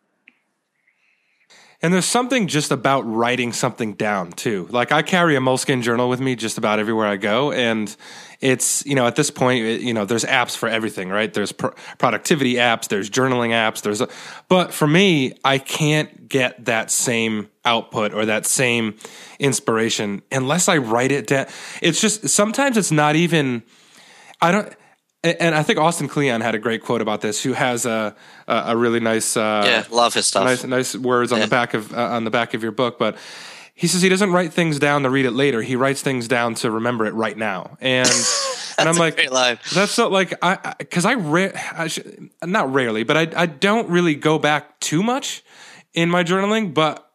And 1.82 1.92
there's 1.92 2.06
something 2.06 2.48
just 2.48 2.70
about 2.70 3.02
writing 3.02 3.52
something 3.52 3.94
down 3.94 4.32
too. 4.32 4.66
Like 4.70 4.92
I 4.92 5.02
carry 5.02 5.36
a 5.36 5.40
Moleskine 5.40 5.82
journal 5.82 6.08
with 6.08 6.20
me 6.20 6.34
just 6.34 6.56
about 6.56 6.78
everywhere 6.78 7.06
I 7.06 7.16
go, 7.16 7.52
and 7.52 7.94
it's 8.40 8.84
you 8.86 8.94
know 8.94 9.06
at 9.06 9.16
this 9.16 9.30
point 9.30 9.64
you 9.82 9.92
know 9.92 10.04
there's 10.04 10.24
apps 10.24 10.56
for 10.56 10.68
everything, 10.68 11.10
right? 11.10 11.32
There's 11.32 11.52
productivity 11.52 12.54
apps, 12.54 12.88
there's 12.88 13.10
journaling 13.10 13.50
apps, 13.50 13.82
there's 13.82 14.00
a, 14.00 14.08
but 14.48 14.72
for 14.72 14.86
me, 14.86 15.34
I 15.44 15.58
can't 15.58 16.28
get 16.28 16.64
that 16.64 16.90
same 16.90 17.48
output 17.64 18.14
or 18.14 18.24
that 18.26 18.46
same 18.46 18.96
inspiration 19.38 20.22
unless 20.32 20.68
I 20.68 20.78
write 20.78 21.12
it 21.12 21.26
down. 21.26 21.46
It's 21.82 22.00
just 22.00 22.28
sometimes 22.28 22.76
it's 22.76 22.92
not 22.92 23.16
even. 23.16 23.62
I 24.40 24.52
don't 24.52 24.74
and 25.26 25.54
I 25.54 25.62
think 25.62 25.78
Austin 25.78 26.08
Kleon 26.08 26.40
had 26.40 26.54
a 26.54 26.58
great 26.58 26.82
quote 26.82 27.02
about 27.02 27.20
this. 27.20 27.42
Who 27.42 27.52
has 27.52 27.86
a 27.86 28.14
a, 28.46 28.76
really 28.76 29.00
nice 29.00 29.36
uh, 29.36 29.62
yeah, 29.64 29.84
love 29.90 30.14
his 30.14 30.26
stuff. 30.26 30.44
Nice, 30.44 30.64
nice 30.64 30.94
words 30.94 31.32
on 31.32 31.38
yeah. 31.38 31.46
the 31.46 31.50
back 31.50 31.74
of 31.74 31.92
uh, 31.92 32.00
on 32.00 32.24
the 32.24 32.30
back 32.30 32.54
of 32.54 32.62
your 32.62 32.72
book, 32.72 32.98
but. 32.98 33.16
He 33.78 33.88
says 33.88 34.00
he 34.00 34.08
doesn't 34.08 34.32
write 34.32 34.54
things 34.54 34.78
down 34.78 35.02
to 35.02 35.10
read 35.10 35.26
it 35.26 35.32
later. 35.32 35.60
He 35.60 35.76
writes 35.76 36.00
things 36.00 36.28
down 36.28 36.54
to 36.54 36.70
remember 36.70 37.04
it 37.04 37.12
right 37.12 37.36
now. 37.36 37.76
And 37.78 38.08
and 38.78 38.88
I'm 38.88 38.96
like, 38.96 39.18
that's 39.74 39.92
so 39.92 40.08
like 40.08 40.32
I 40.40 40.74
because 40.78 41.04
I, 41.04 41.10
I, 41.10 41.14
ra- 41.16 41.60
I 41.74 41.88
sh- 41.88 41.98
not 42.42 42.72
rarely, 42.72 43.02
but 43.02 43.18
I 43.18 43.42
I 43.42 43.44
don't 43.44 43.86
really 43.90 44.14
go 44.14 44.38
back 44.38 44.80
too 44.80 45.02
much 45.02 45.44
in 45.92 46.08
my 46.08 46.24
journaling. 46.24 46.72
But 46.72 47.05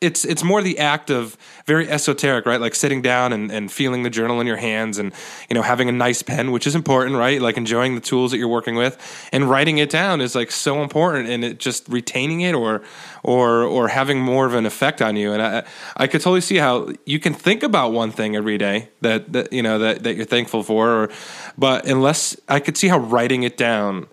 it's 0.00 0.24
it's 0.24 0.42
more 0.42 0.62
the 0.62 0.78
act 0.78 1.10
of 1.10 1.36
very 1.66 1.88
esoteric, 1.88 2.46
right? 2.46 2.60
Like 2.60 2.74
sitting 2.74 3.02
down 3.02 3.32
and, 3.34 3.52
and 3.52 3.70
feeling 3.70 4.02
the 4.02 4.08
journal 4.08 4.40
in 4.40 4.46
your 4.46 4.56
hands 4.56 4.98
and 4.98 5.12
you 5.48 5.54
know 5.54 5.62
having 5.62 5.88
a 5.90 5.92
nice 5.92 6.22
pen, 6.22 6.52
which 6.52 6.66
is 6.66 6.74
important, 6.74 7.16
right? 7.16 7.40
Like 7.40 7.58
enjoying 7.58 7.94
the 7.96 8.00
tools 8.00 8.30
that 8.30 8.38
you're 8.38 8.48
working 8.48 8.76
with 8.76 9.28
and 9.32 9.48
writing 9.48 9.76
it 9.78 9.90
down 9.90 10.22
is 10.22 10.34
like 10.34 10.50
so 10.50 10.82
important 10.82 11.28
and 11.28 11.44
it 11.44 11.58
just 11.58 11.86
retaining 11.88 12.40
it 12.40 12.54
or 12.54 12.82
or 13.22 13.62
or 13.62 13.88
having 13.88 14.20
more 14.20 14.46
of 14.46 14.54
an 14.54 14.64
effect 14.64 15.02
on 15.02 15.16
you. 15.16 15.32
And 15.32 15.42
I 15.42 15.64
I 15.96 16.06
could 16.06 16.22
totally 16.22 16.40
see 16.40 16.56
how 16.56 16.88
you 17.04 17.20
can 17.20 17.34
think 17.34 17.62
about 17.62 17.92
one 17.92 18.10
thing 18.10 18.36
every 18.36 18.56
day 18.56 18.88
that, 19.02 19.32
that 19.34 19.52
you 19.52 19.62
know 19.62 19.78
that, 19.80 20.02
that 20.04 20.16
you're 20.16 20.24
thankful 20.24 20.62
for 20.62 20.88
or 20.88 21.10
but 21.58 21.86
unless 21.86 22.36
I 22.48 22.60
could 22.60 22.78
see 22.78 22.88
how 22.88 22.98
writing 22.98 23.42
it 23.42 23.58
down 23.58 24.08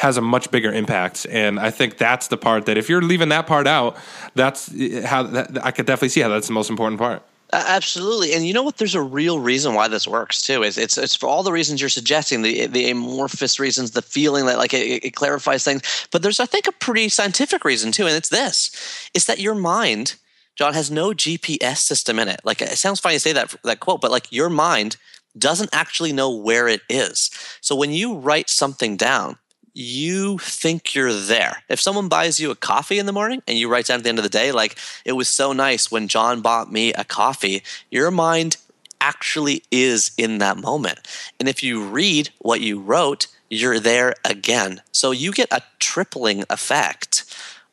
has 0.00 0.16
a 0.16 0.22
much 0.22 0.50
bigger 0.50 0.72
impact. 0.72 1.26
And 1.28 1.60
I 1.60 1.70
think 1.70 1.98
that's 1.98 2.28
the 2.28 2.38
part 2.38 2.64
that 2.64 2.78
if 2.78 2.88
you're 2.88 3.02
leaving 3.02 3.28
that 3.28 3.46
part 3.46 3.66
out, 3.66 3.98
that's 4.34 4.72
eh, 4.74 5.06
how 5.06 5.24
that, 5.24 5.62
I 5.62 5.72
could 5.72 5.84
definitely 5.84 6.08
see 6.08 6.22
how 6.22 6.30
that's 6.30 6.46
the 6.46 6.54
most 6.54 6.70
important 6.70 6.98
part. 6.98 7.22
Absolutely, 7.52 8.32
and 8.32 8.46
you 8.46 8.54
know 8.54 8.62
what? 8.62 8.78
There's 8.78 8.94
a 8.94 9.02
real 9.02 9.40
reason 9.40 9.74
why 9.74 9.88
this 9.88 10.06
works 10.06 10.40
too. 10.40 10.62
Is 10.62 10.78
it's 10.78 10.96
it's 10.96 11.16
for 11.16 11.28
all 11.28 11.42
the 11.42 11.52
reasons 11.52 11.80
you're 11.80 11.90
suggesting, 11.90 12.42
the 12.42 12.66
the 12.66 12.90
amorphous 12.90 13.58
reasons, 13.58 13.90
the 13.90 14.02
feeling 14.02 14.46
that 14.46 14.56
like 14.56 14.72
it, 14.72 15.04
it 15.04 15.16
clarifies 15.16 15.64
things. 15.64 16.06
But 16.12 16.22
there's 16.22 16.40
I 16.40 16.46
think 16.46 16.68
a 16.68 16.72
pretty 16.72 17.08
scientific 17.08 17.64
reason 17.64 17.90
too, 17.90 18.06
and 18.06 18.16
it's 18.16 18.28
this: 18.28 18.70
is 19.14 19.26
that 19.26 19.40
your 19.40 19.56
mind, 19.56 20.14
John, 20.56 20.74
has 20.74 20.92
no 20.92 21.10
GPS 21.10 21.78
system 21.78 22.20
in 22.20 22.28
it. 22.28 22.40
Like 22.44 22.62
it 22.62 22.78
sounds 22.78 23.00
funny 23.00 23.16
to 23.16 23.20
say 23.20 23.32
that 23.32 23.54
that 23.64 23.80
quote, 23.80 24.00
but 24.00 24.12
like 24.12 24.30
your 24.30 24.48
mind 24.48 24.96
doesn't 25.36 25.70
actually 25.72 26.12
know 26.12 26.30
where 26.30 26.68
it 26.68 26.82
is. 26.88 27.30
So 27.60 27.74
when 27.74 27.90
you 27.90 28.16
write 28.16 28.48
something 28.48 28.96
down, 28.96 29.38
you 29.72 30.38
think 30.38 30.94
you're 30.94 31.12
there. 31.12 31.62
If 31.68 31.80
someone 31.80 32.08
buys 32.08 32.40
you 32.40 32.50
a 32.50 32.56
coffee 32.56 32.98
in 32.98 33.06
the 33.06 33.12
morning 33.12 33.42
and 33.46 33.56
you 33.56 33.68
write 33.70 33.86
down 33.86 33.98
at 33.98 34.02
the 34.02 34.08
end 34.08 34.18
of 34.18 34.24
the 34.24 34.28
day, 34.28 34.52
like, 34.52 34.76
it 35.04 35.12
was 35.12 35.28
so 35.28 35.52
nice 35.52 35.90
when 35.90 36.08
John 36.08 36.40
bought 36.40 36.72
me 36.72 36.92
a 36.92 37.04
coffee, 37.04 37.62
your 37.90 38.10
mind 38.10 38.56
actually 39.00 39.62
is 39.70 40.12
in 40.18 40.38
that 40.38 40.58
moment. 40.58 41.00
And 41.38 41.48
if 41.48 41.62
you 41.62 41.82
read 41.82 42.30
what 42.38 42.60
you 42.60 42.80
wrote, 42.80 43.26
you're 43.48 43.80
there 43.80 44.14
again. 44.24 44.82
So 44.92 45.10
you 45.10 45.32
get 45.32 45.52
a 45.52 45.62
tripling 45.78 46.44
effect 46.50 47.24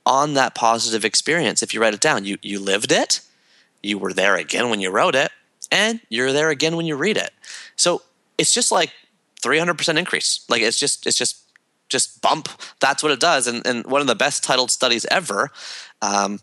on 0.05 0.33
that 0.35 0.55
positive 0.55 1.03
experience 1.03 1.61
if 1.61 1.73
you 1.73 1.81
write 1.81 1.93
it 1.93 1.99
down. 1.99 2.25
You, 2.25 2.37
you 2.41 2.59
lived 2.59 2.91
it, 2.91 3.21
you 3.83 3.97
were 3.97 4.13
there 4.13 4.35
again 4.35 4.69
when 4.69 4.79
you 4.79 4.89
wrote 4.89 5.15
it, 5.15 5.31
and 5.71 5.99
you're 6.09 6.31
there 6.31 6.49
again 6.49 6.75
when 6.75 6.85
you 6.85 6.95
read 6.95 7.17
it. 7.17 7.31
So 7.75 8.01
it's 8.37 8.53
just 8.53 8.71
like 8.71 8.91
300% 9.41 9.97
increase. 9.97 10.45
Like 10.49 10.61
it's 10.61 10.79
just, 10.79 11.05
it's 11.05 11.17
just 11.17 11.43
just 11.89 12.21
bump. 12.21 12.49
That's 12.79 13.03
what 13.03 13.11
it 13.11 13.19
does. 13.19 13.47
And, 13.47 13.65
and 13.65 13.85
one 13.85 14.01
of 14.01 14.07
the 14.07 14.15
best 14.15 14.43
titled 14.43 14.71
studies 14.71 15.05
ever 15.09 15.51
um, 16.01 16.39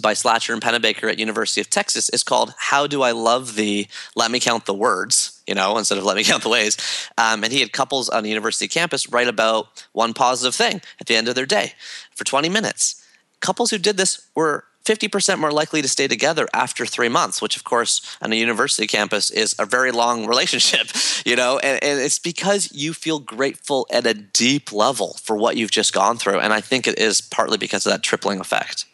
by 0.00 0.14
Slatcher 0.14 0.52
and 0.52 0.62
Pennebaker 0.62 1.10
at 1.10 1.18
University 1.18 1.60
of 1.60 1.68
Texas 1.68 2.08
is 2.10 2.22
called 2.22 2.54
"How 2.56 2.86
Do 2.86 3.02
I 3.02 3.12
Love 3.12 3.56
Thee? 3.56 3.88
Let 4.16 4.30
Me 4.30 4.40
Count 4.40 4.66
the 4.66 4.74
Words." 4.74 5.42
You 5.46 5.54
know, 5.54 5.76
instead 5.78 5.98
of 5.98 6.04
"Let 6.04 6.16
Me 6.16 6.24
Count 6.24 6.42
the 6.42 6.48
Ways." 6.48 6.76
Um, 7.18 7.44
and 7.44 7.52
he 7.52 7.60
had 7.60 7.72
couples 7.72 8.08
on 8.08 8.22
the 8.22 8.28
university 8.28 8.68
campus 8.68 9.08
write 9.08 9.28
about 9.28 9.84
one 9.92 10.14
positive 10.14 10.54
thing 10.54 10.80
at 11.00 11.06
the 11.06 11.16
end 11.16 11.28
of 11.28 11.34
their 11.34 11.46
day 11.46 11.72
for 12.14 12.24
20 12.24 12.48
minutes. 12.48 13.04
Couples 13.40 13.70
who 13.70 13.78
did 13.78 13.96
this 13.96 14.26
were 14.34 14.64
50% 14.90 15.38
more 15.38 15.52
likely 15.52 15.82
to 15.82 15.88
stay 15.88 16.08
together 16.08 16.48
after 16.52 16.84
three 16.84 17.08
months, 17.08 17.40
which, 17.40 17.56
of 17.56 17.62
course, 17.62 18.18
on 18.20 18.32
a 18.32 18.34
university 18.34 18.88
campus 18.88 19.30
is 19.30 19.54
a 19.58 19.64
very 19.64 19.92
long 19.92 20.26
relationship, 20.32 20.88
you 21.24 21.36
know, 21.36 21.58
and, 21.60 21.82
and, 21.84 22.00
it's 22.00 22.18
because 22.18 22.72
you 22.72 22.92
feel 22.92 23.20
grateful 23.20 23.86
at 23.92 24.04
a 24.04 24.14
deep 24.14 24.72
level 24.72 25.16
for 25.22 25.36
what 25.36 25.56
you've 25.56 25.70
just 25.70 25.92
gone 25.92 26.16
through. 26.16 26.40
And 26.40 26.52
I 26.52 26.60
think 26.60 26.88
it 26.88 26.98
is 26.98 27.20
partly 27.20 27.56
because 27.56 27.86
of 27.86 27.92
that 27.92 28.02
tripling 28.02 28.40
effect. 28.40 28.86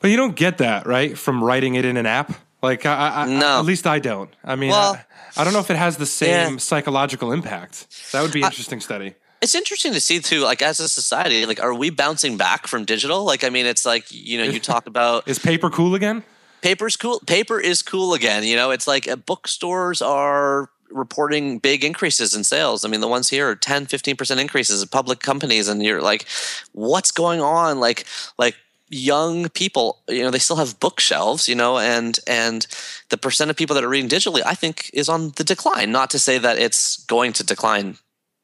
But 0.00 0.10
you 0.10 0.16
don't 0.18 0.36
get 0.36 0.58
that, 0.58 0.86
right, 0.86 1.16
from 1.16 1.42
writing 1.42 1.76
it 1.76 1.84
in 1.86 1.96
an 1.96 2.06
app? 2.06 2.34
Like, 2.60 2.84
I, 2.84 3.22
I, 3.22 3.26
no. 3.26 3.60
at 3.60 3.64
least 3.64 3.86
I 3.86 3.98
don't. 3.98 4.30
I 4.44 4.56
mean, 4.56 4.70
well, 4.70 4.94
I, 5.36 5.40
I, 5.40 5.44
don't 5.44 5.52
know 5.52 5.60
if 5.60 5.70
it 5.70 5.76
has 5.76 5.96
the 5.96 6.06
same 6.06 6.52
yeah. 6.52 6.58
psychological 6.58 7.32
impact. 7.32 8.12
That 8.12 8.22
would 8.22 8.32
be 8.32 8.40
an 8.40 8.46
interesting 8.46 8.80
study 8.80 9.14
it's 9.42 9.56
interesting 9.56 9.92
to 9.92 10.00
see 10.00 10.20
too 10.20 10.40
like 10.40 10.62
as 10.62 10.80
a 10.80 10.88
society 10.88 11.44
like 11.44 11.60
are 11.60 11.74
we 11.74 11.90
bouncing 11.90 12.36
back 12.36 12.66
from 12.66 12.84
digital? 12.84 13.24
Like 13.24 13.44
i 13.44 13.50
mean 13.50 13.66
it's 13.66 13.84
like 13.84 14.10
you 14.10 14.38
know 14.38 14.44
you 14.44 14.60
talk 14.72 14.86
about 14.86 15.28
is 15.28 15.38
paper 15.38 15.68
cool 15.68 15.94
again? 15.94 16.22
Paper's 16.62 16.96
cool 16.96 17.20
paper 17.26 17.60
is 17.60 17.82
cool 17.82 18.14
again 18.14 18.44
you 18.44 18.56
know? 18.56 18.70
It's 18.70 18.86
like 18.86 19.08
uh, 19.08 19.16
bookstores 19.16 20.00
are 20.00 20.70
reporting 20.90 21.58
big 21.58 21.84
increases 21.84 22.34
in 22.34 22.44
sales. 22.44 22.84
I 22.84 22.88
mean 22.88 23.00
the 23.00 23.08
ones 23.08 23.28
here 23.28 23.50
are 23.50 23.56
10 23.56 23.86
15% 23.86 24.40
increases 24.40 24.82
of 24.82 24.90
public 24.90 25.20
companies 25.20 25.68
and 25.68 25.82
you're 25.82 26.00
like 26.00 26.26
what's 26.72 27.10
going 27.10 27.40
on? 27.40 27.80
Like 27.80 28.06
like 28.38 28.54
young 28.94 29.48
people 29.48 30.02
you 30.06 30.22
know 30.22 30.30
they 30.30 30.38
still 30.38 30.56
have 30.56 30.78
bookshelves 30.78 31.48
you 31.48 31.54
know 31.54 31.78
and 31.78 32.18
and 32.26 32.66
the 33.08 33.16
percent 33.16 33.50
of 33.50 33.56
people 33.56 33.72
that 33.72 33.82
are 33.82 33.88
reading 33.88 34.06
digitally 34.06 34.42
i 34.44 34.54
think 34.54 34.90
is 34.92 35.08
on 35.08 35.30
the 35.36 35.44
decline. 35.44 35.90
Not 35.90 36.10
to 36.10 36.18
say 36.18 36.36
that 36.36 36.58
it's 36.58 37.02
going 37.06 37.32
to 37.34 37.44
decline 37.44 37.96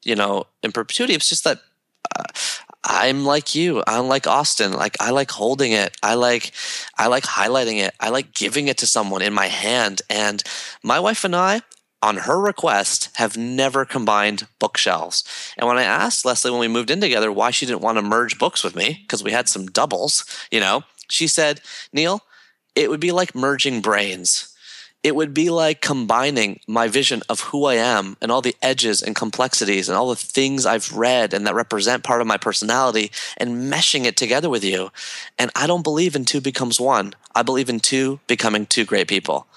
you 0.03 0.15
know, 0.15 0.45
in 0.63 0.71
perpetuity. 0.71 1.13
It's 1.13 1.29
just 1.29 1.43
that 1.43 1.59
uh, 2.17 2.23
I'm 2.83 3.25
like 3.25 3.55
you. 3.55 3.83
I'm 3.87 4.07
like 4.07 4.27
Austin. 4.27 4.73
Like 4.73 4.95
I 4.99 5.11
like 5.11 5.31
holding 5.31 5.71
it. 5.71 5.95
I 6.01 6.15
like 6.15 6.53
I 6.97 7.07
like 7.07 7.23
highlighting 7.23 7.79
it. 7.79 7.93
I 7.99 8.09
like 8.09 8.33
giving 8.33 8.67
it 8.67 8.77
to 8.79 8.87
someone 8.87 9.21
in 9.21 9.33
my 9.33 9.47
hand. 9.47 10.01
And 10.09 10.41
my 10.83 10.99
wife 10.99 11.23
and 11.23 11.35
I, 11.35 11.61
on 12.01 12.17
her 12.17 12.39
request, 12.39 13.09
have 13.15 13.35
never 13.35 13.83
combined 13.83 14.47
bookshelves. 14.59 15.23
And 15.57 15.67
when 15.67 15.77
I 15.77 15.83
asked 15.83 16.25
Leslie 16.25 16.51
when 16.51 16.61
we 16.61 16.67
moved 16.67 16.91
in 16.91 17.01
together 17.01 17.31
why 17.31 17.51
she 17.51 17.65
didn't 17.65 17.81
want 17.81 17.97
to 17.97 18.01
merge 18.01 18.39
books 18.39 18.63
with 18.63 18.75
me, 18.75 18.99
because 19.01 19.23
we 19.23 19.31
had 19.31 19.49
some 19.49 19.67
doubles, 19.67 20.25
you 20.49 20.61
know, 20.61 20.83
she 21.09 21.27
said, 21.27 21.59
Neil, 21.91 22.21
it 22.75 22.89
would 22.89 23.01
be 23.01 23.11
like 23.11 23.35
merging 23.35 23.81
brains 23.81 24.55
it 25.01 25.15
would 25.15 25.33
be 25.33 25.49
like 25.49 25.81
combining 25.81 26.59
my 26.67 26.87
vision 26.87 27.21
of 27.29 27.39
who 27.39 27.65
I 27.65 27.75
am 27.75 28.17
and 28.21 28.31
all 28.31 28.41
the 28.41 28.55
edges 28.61 29.01
and 29.01 29.15
complexities 29.15 29.87
and 29.87 29.97
all 29.97 30.09
the 30.09 30.15
things 30.15 30.65
I've 30.65 30.93
read 30.93 31.33
and 31.33 31.47
that 31.47 31.55
represent 31.55 32.03
part 32.03 32.19
of 32.19 32.27
my 32.27 32.37
personality 32.37 33.11
and 33.37 33.71
meshing 33.71 34.05
it 34.05 34.17
together 34.17 34.49
with 34.49 34.63
you. 34.63 34.91
And 35.37 35.51
I 35.55 35.67
don't 35.67 35.83
believe 35.83 36.15
in 36.15 36.25
two 36.25 36.41
becomes 36.41 36.79
one. 36.79 37.13
I 37.33 37.43
believe 37.43 37.69
in 37.69 37.79
two 37.79 38.19
becoming 38.27 38.65
two 38.65 38.83
great 38.83 39.07
people. 39.07 39.47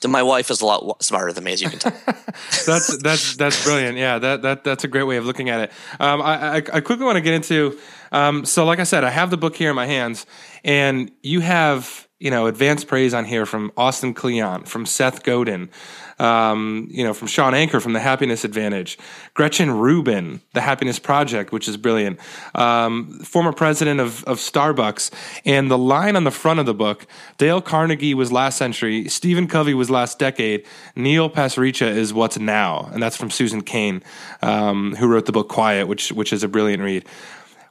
So 0.00 0.08
my 0.08 0.22
wife 0.22 0.50
is 0.50 0.60
a 0.60 0.66
lot 0.66 1.02
smarter 1.02 1.32
than 1.32 1.44
me, 1.44 1.54
as 1.54 1.62
you 1.62 1.70
can 1.70 1.78
tell. 1.78 1.92
that's 2.66 2.98
that's 3.02 3.36
that's 3.36 3.64
brilliant. 3.64 3.96
Yeah, 3.96 4.18
that 4.18 4.42
that 4.42 4.62
that's 4.62 4.84
a 4.84 4.88
great 4.88 5.04
way 5.04 5.16
of 5.16 5.24
looking 5.24 5.48
at 5.48 5.60
it. 5.60 5.72
Um, 5.98 6.20
I, 6.20 6.34
I, 6.34 6.56
I 6.56 6.80
quickly 6.82 7.06
want 7.06 7.16
to 7.16 7.22
get 7.22 7.32
into. 7.32 7.78
Um, 8.12 8.44
so, 8.44 8.66
like 8.66 8.80
I 8.80 8.84
said, 8.84 9.02
I 9.02 9.08
have 9.08 9.30
the 9.30 9.38
book 9.38 9.56
here 9.56 9.70
in 9.70 9.76
my 9.76 9.86
hands, 9.86 10.26
and 10.62 11.10
you 11.22 11.40
have 11.40 12.03
you 12.18 12.30
know 12.30 12.46
advanced 12.46 12.86
praise 12.86 13.12
on 13.12 13.24
here 13.24 13.46
from 13.46 13.72
Austin 13.76 14.14
Kleon, 14.14 14.64
from 14.64 14.86
Seth 14.86 15.22
Godin, 15.22 15.70
um, 16.18 16.86
you 16.90 17.04
know, 17.04 17.12
from 17.12 17.28
Shawn 17.28 17.54
Achor 17.54 17.80
from 17.80 17.92
the 17.92 18.00
Happiness 18.00 18.44
Advantage, 18.44 18.98
Gretchen 19.34 19.70
Rubin, 19.70 20.40
the 20.52 20.60
Happiness 20.60 20.98
Project, 20.98 21.52
which 21.52 21.68
is 21.68 21.76
brilliant, 21.76 22.20
um, 22.54 23.18
former 23.20 23.52
president 23.52 24.00
of, 24.00 24.24
of 24.24 24.38
Starbucks. 24.38 25.10
And 25.44 25.70
the 25.70 25.78
line 25.78 26.16
on 26.16 26.24
the 26.24 26.30
front 26.30 26.60
of 26.60 26.66
the 26.66 26.74
book 26.74 27.06
Dale 27.38 27.60
Carnegie 27.60 28.14
was 28.14 28.30
last 28.30 28.58
century, 28.58 29.08
Stephen 29.08 29.48
Covey 29.48 29.74
was 29.74 29.90
last 29.90 30.18
decade, 30.18 30.64
Neil 30.94 31.28
Pasricha 31.28 31.86
is 31.86 32.12
what's 32.14 32.38
now. 32.38 32.88
And 32.92 33.02
that's 33.02 33.16
from 33.16 33.30
Susan 33.30 33.62
Cain, 33.62 34.02
um, 34.42 34.94
who 34.96 35.08
wrote 35.08 35.26
the 35.26 35.32
book 35.32 35.48
Quiet, 35.48 35.88
which, 35.88 36.12
which 36.12 36.32
is 36.32 36.42
a 36.42 36.48
brilliant 36.48 36.82
read. 36.82 37.04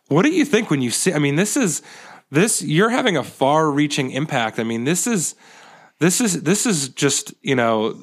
What 0.09 0.23
do 0.23 0.31
you 0.31 0.45
think 0.45 0.69
when 0.69 0.81
you 0.81 0.91
see? 0.91 1.13
I 1.13 1.19
mean, 1.19 1.37
this 1.37 1.55
is 1.55 1.81
this 2.31 2.61
you're 2.61 2.89
having 2.89 3.17
a 3.17 3.23
far-reaching 3.23 4.11
impact. 4.11 4.59
I 4.59 4.63
mean, 4.63 4.83
this 4.83 5.07
is 5.07 5.35
this 5.99 6.19
is 6.19 6.43
this 6.43 6.65
is 6.65 6.89
just 6.89 7.33
you 7.41 7.55
know 7.55 7.97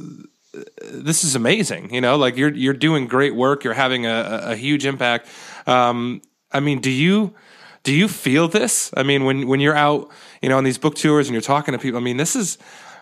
this 0.82 1.24
is 1.24 1.34
amazing. 1.34 1.92
You 1.94 2.00
know, 2.00 2.16
like 2.16 2.36
you're 2.36 2.52
you're 2.52 2.74
doing 2.74 3.06
great 3.06 3.34
work. 3.34 3.64
You're 3.64 3.74
having 3.74 4.06
a, 4.06 4.40
a 4.44 4.56
huge 4.56 4.86
impact. 4.86 5.28
Um, 5.66 6.22
I 6.52 6.60
mean, 6.60 6.80
do 6.80 6.90
you 6.90 7.34
do 7.82 7.94
you 7.94 8.08
feel 8.08 8.48
this? 8.48 8.90
I 8.96 9.02
mean, 9.02 9.24
when 9.24 9.46
when 9.46 9.60
you're 9.60 9.76
out, 9.76 10.10
you 10.42 10.48
know, 10.48 10.58
on 10.58 10.64
these 10.64 10.78
book 10.78 10.94
tours 10.96 11.28
and 11.28 11.34
you're 11.34 11.42
talking 11.42 11.72
to 11.72 11.78
people. 11.78 12.00
I 12.00 12.02
mean, 12.02 12.16
this 12.16 12.36
is 12.36 12.58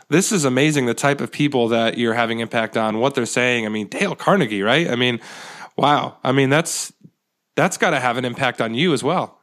this 0.08 0.32
is 0.32 0.44
amazing. 0.44 0.86
The 0.86 0.94
type 0.94 1.20
of 1.20 1.32
people 1.32 1.68
that 1.68 1.98
you're 1.98 2.14
having 2.14 2.40
impact 2.40 2.76
on, 2.76 2.98
what 2.98 3.14
they're 3.14 3.26
saying. 3.26 3.66
I 3.66 3.68
mean, 3.68 3.88
Dale 3.88 4.14
Carnegie, 4.14 4.62
right? 4.62 4.88
I 4.88 4.96
mean, 4.96 5.20
wow. 5.76 6.16
I 6.22 6.32
mean, 6.32 6.50
that's 6.50 6.92
that's 7.56 7.76
got 7.76 7.90
to 7.90 8.00
have 8.00 8.16
an 8.16 8.24
impact 8.24 8.60
on 8.60 8.74
you 8.74 8.92
as 8.92 9.02
well. 9.02 9.37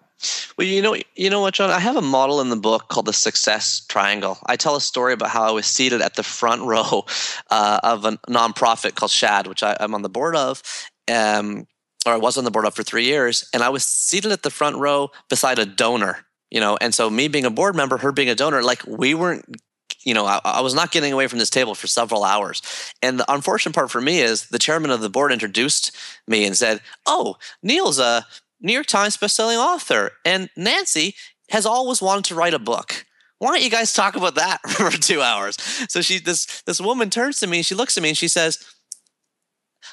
Well, 0.58 0.68
you 0.68 0.82
know, 0.82 0.96
you 1.16 1.30
know 1.30 1.42
what, 1.42 1.54
John? 1.54 1.70
I 1.70 1.80
have 1.80 1.96
a 1.96 2.02
model 2.02 2.42
in 2.42 2.50
the 2.50 2.56
book 2.56 2.88
called 2.88 3.06
the 3.06 3.14
Success 3.14 3.86
Triangle. 3.88 4.38
I 4.46 4.56
tell 4.56 4.76
a 4.76 4.82
story 4.82 5.14
about 5.14 5.30
how 5.30 5.44
I 5.44 5.52
was 5.52 5.66
seated 5.66 6.02
at 6.02 6.16
the 6.16 6.24
front 6.24 6.62
row 6.66 7.06
uh, 7.50 7.80
of 7.84 8.06
a 8.06 8.12
nonprofit 8.30 8.96
called 8.96 9.12
Shad, 9.12 9.48
which 9.48 9.64
I, 9.64 9.76
am 9.80 9.94
on 9.94 10.02
the 10.02 10.10
board 10.10 10.36
of, 10.36 10.64
um, 11.12 11.68
or 12.06 12.14
I 12.14 12.18
was 12.18 12.38
on 12.38 12.46
the 12.46 12.52
board 12.52 12.66
of 12.66 12.76
for 12.76 12.84
three 12.84 13.06
years, 13.06 13.48
and 13.54 13.64
I 13.64 13.70
was 13.70 13.86
seated 13.86 14.32
at 14.32 14.44
the 14.44 14.50
front 14.50 14.78
row 14.78 15.12
beside 15.30 15.60
a 15.60 15.66
donor. 15.66 16.20
You 16.52 16.62
know, 16.62 16.78
and 16.80 16.94
so 16.94 17.10
me 17.10 17.28
being 17.28 17.46
a 17.46 17.50
board 17.50 17.76
member, 17.76 17.98
her 17.98 18.12
being 18.12 18.30
a 18.30 18.36
donor, 18.36 18.64
like 18.64 18.86
we 18.88 19.14
weren't 19.14 19.58
you 20.06 20.14
know, 20.14 20.26
I, 20.26 20.40
I, 20.46 20.62
was 20.62 20.76
not 20.76 20.92
getting 20.92 21.12
away 21.12 21.26
from 21.26 21.40
this 21.40 21.50
table 21.50 21.74
for 21.74 21.88
several 21.88 22.24
hours. 22.24 22.62
And 23.02 23.20
the 23.20 23.26
unfortunate 23.28 23.74
part 23.74 23.90
for 23.90 24.00
me 24.00 24.20
is 24.20 24.48
the 24.50 24.60
chairman 24.60 24.92
of 24.92 25.02
the 25.02 25.10
board 25.10 25.32
introduced 25.32 25.92
me 26.28 26.46
and 26.46 26.56
said, 26.56 26.80
"Oh, 27.08 27.38
Neil's 27.64 27.98
a 27.98 28.26
New 28.66 28.74
York 28.74 28.88
Times 28.88 29.16
bestselling 29.16 29.58
author, 29.58 30.14
and 30.26 30.50
Nancy 30.58 31.14
has 31.52 31.68
always 31.68 32.02
wanted 32.02 32.26
to 32.26 32.36
write 32.36 32.56
a 32.56 32.60
book. 32.60 33.06
Why 33.38 33.52
don't 33.52 33.64
you 33.64 33.70
guys 33.70 33.94
talk 33.94 34.16
about 34.16 34.36
that 34.36 34.60
for 34.70 34.90
two 34.90 35.22
hours? 35.22 35.56
So 35.88 36.02
she 36.02 36.18
this 36.18 36.64
this 36.64 36.82
woman 36.82 37.12
turns 37.12 37.40
to 37.40 37.48
me, 37.48 37.62
she 37.62 37.76
looks 37.76 37.96
at 37.96 38.02
me 38.02 38.10
and 38.10 38.18
she 38.18 38.28
says, 38.28 38.66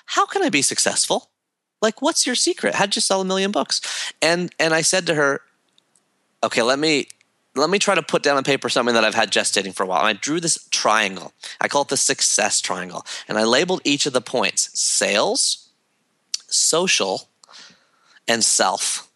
How 0.07 0.25
can 0.25 0.43
I 0.43 0.49
be 0.49 0.63
successful? 0.63 1.31
Like, 1.83 2.01
what's 2.01 2.25
your 2.25 2.35
secret? 2.35 2.77
How'd 2.77 2.97
you 2.97 3.03
sell 3.03 3.21
a 3.21 3.27
million 3.27 3.51
books? 3.51 3.83
And 4.23 4.55
and 4.59 4.73
I 4.73 4.81
said 4.81 5.07
to 5.09 5.15
her, 5.17 5.43
Okay, 6.43 6.63
let 6.63 6.79
me 6.79 7.09
let 7.55 7.69
me 7.69 7.79
try 7.79 7.95
to 7.95 8.03
put 8.03 8.23
down 8.23 8.39
on 8.39 8.45
paper 8.45 8.71
something 8.71 8.95
that 8.95 9.05
I've 9.05 9.15
had 9.15 9.31
gestating 9.31 9.75
for 9.75 9.83
a 9.83 9.87
while. 9.87 10.01
And 10.01 10.09
I 10.09 10.15
drew 10.15 10.41
this 10.41 10.67
triangle. 10.71 11.35
I 11.61 11.69
call 11.69 11.83
it 11.83 11.89
the 11.89 11.99
success 11.99 12.63
triangle. 12.63 13.05
And 13.29 13.37
I 13.37 13.45
labeled 13.45 13.83
each 13.85 14.07
of 14.07 14.15
the 14.15 14.23
points 14.23 14.71
sales, 14.73 15.69
social, 16.49 17.29
and 18.29 18.45
self. 18.45 19.09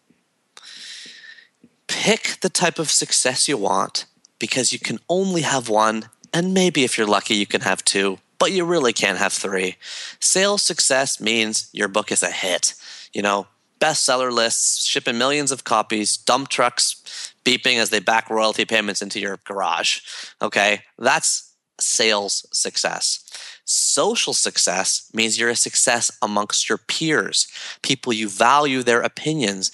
Pick 1.87 2.37
the 2.41 2.49
type 2.49 2.79
of 2.79 2.91
success 2.91 3.47
you 3.47 3.57
want 3.57 4.05
because 4.39 4.73
you 4.73 4.79
can 4.79 4.99
only 5.09 5.41
have 5.41 5.69
one, 5.69 6.09
and 6.33 6.53
maybe 6.53 6.83
if 6.83 6.97
you're 6.97 7.07
lucky, 7.07 7.35
you 7.35 7.45
can 7.45 7.61
have 7.61 7.83
two, 7.83 8.19
but 8.39 8.51
you 8.51 8.65
really 8.65 8.93
can't 8.93 9.17
have 9.17 9.33
three. 9.33 9.75
Sales 10.19 10.61
success 10.61 11.19
means 11.19 11.69
your 11.71 11.87
book 11.87 12.11
is 12.11 12.21
a 12.21 12.31
hit. 12.31 12.73
You 13.13 13.21
know, 13.21 13.47
bestseller 13.79 14.31
lists, 14.31 14.85
shipping 14.85 15.17
millions 15.17 15.51
of 15.51 15.63
copies, 15.63 16.17
dump 16.17 16.49
trucks 16.49 17.33
beeping 17.45 17.77
as 17.77 17.89
they 17.89 17.99
back 17.99 18.29
royalty 18.29 18.65
payments 18.65 19.01
into 19.01 19.19
your 19.19 19.39
garage. 19.45 20.01
Okay, 20.41 20.81
that's 20.99 21.53
sales 21.79 22.45
success. 22.51 23.23
Social 23.69 24.33
success 24.33 25.11
means 25.13 25.37
you're 25.37 25.49
a 25.49 25.55
success 25.55 26.09
amongst 26.21 26.69
your 26.69 26.77
peers, 26.77 27.49
people 27.81 28.13
you 28.13 28.29
value 28.29 28.81
their 28.81 29.01
opinions, 29.01 29.73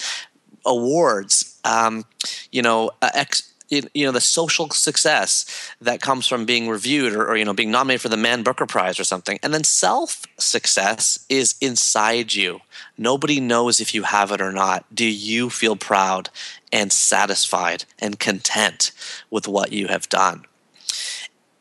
awards, 0.66 1.60
um, 1.64 2.04
you 2.52 2.64
know, 2.64 2.90
uh, 3.04 3.12
ex, 3.14 3.54
you 3.70 4.06
know 4.06 4.12
the 4.12 4.20
social 4.20 4.70
success 4.72 5.46
that 5.80 6.02
comes 6.02 6.28
from 6.28 6.46
being 6.46 6.70
reviewed 6.70 7.14
or, 7.14 7.28
or, 7.28 7.38
you 7.38 7.46
know 7.46 7.54
being 7.54 7.70
nominated 7.70 8.02
for 8.02 8.10
the 8.10 8.18
man 8.18 8.42
booker 8.42 8.66
prize 8.66 9.00
or 9.00 9.04
something. 9.04 9.38
And 9.44 9.54
then 9.54 9.64
self 9.64 10.24
success 10.40 11.24
is 11.30 11.56
inside 11.62 12.34
you. 12.34 12.62
Nobody 12.98 13.40
knows 13.40 13.80
if 13.80 13.94
you 13.94 14.04
have 14.04 14.32
it 14.32 14.42
or 14.42 14.52
not. 14.52 14.86
Do 14.94 15.06
you 15.06 15.52
feel 15.52 15.76
proud 15.76 16.32
and 16.72 16.92
satisfied 16.92 17.86
and 18.00 18.20
content 18.20 18.92
with 19.30 19.48
what 19.48 19.72
you 19.72 19.88
have 19.88 20.10
done? 20.10 20.46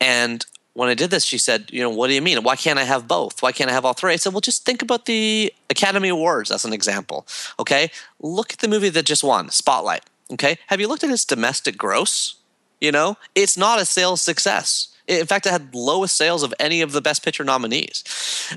And 0.01 0.45
when 0.73 0.89
I 0.89 0.95
did 0.95 1.11
this, 1.11 1.23
she 1.23 1.37
said, 1.37 1.69
you 1.71 1.81
know, 1.81 1.89
what 1.89 2.07
do 2.07 2.13
you 2.13 2.21
mean? 2.21 2.43
Why 2.43 2.55
can't 2.55 2.79
I 2.79 2.83
have 2.83 3.07
both? 3.07 3.41
Why 3.41 3.51
can't 3.51 3.69
I 3.69 3.73
have 3.73 3.85
all 3.85 3.93
three? 3.93 4.13
I 4.13 4.15
said, 4.15 4.33
well, 4.33 4.41
just 4.41 4.65
think 4.65 4.81
about 4.81 5.05
the 5.05 5.53
Academy 5.69 6.09
Awards 6.09 6.51
as 6.51 6.65
an 6.65 6.73
example. 6.73 7.27
Okay. 7.59 7.91
Look 8.19 8.53
at 8.53 8.59
the 8.59 8.67
movie 8.67 8.89
that 8.89 9.05
just 9.05 9.23
won, 9.23 9.49
Spotlight. 9.49 10.03
Okay. 10.31 10.57
Have 10.67 10.81
you 10.81 10.87
looked 10.87 11.03
at 11.03 11.11
its 11.11 11.25
domestic 11.25 11.77
gross? 11.77 12.35
You 12.81 12.91
know, 12.91 13.17
it's 13.35 13.55
not 13.55 13.79
a 13.79 13.85
sales 13.85 14.21
success. 14.21 14.89
In 15.07 15.25
fact, 15.25 15.45
it 15.45 15.51
had 15.51 15.75
lowest 15.75 16.17
sales 16.17 16.43
of 16.43 16.53
any 16.59 16.81
of 16.81 16.91
the 16.91 17.01
Best 17.01 17.23
Picture 17.23 17.43
nominees. 17.43 18.03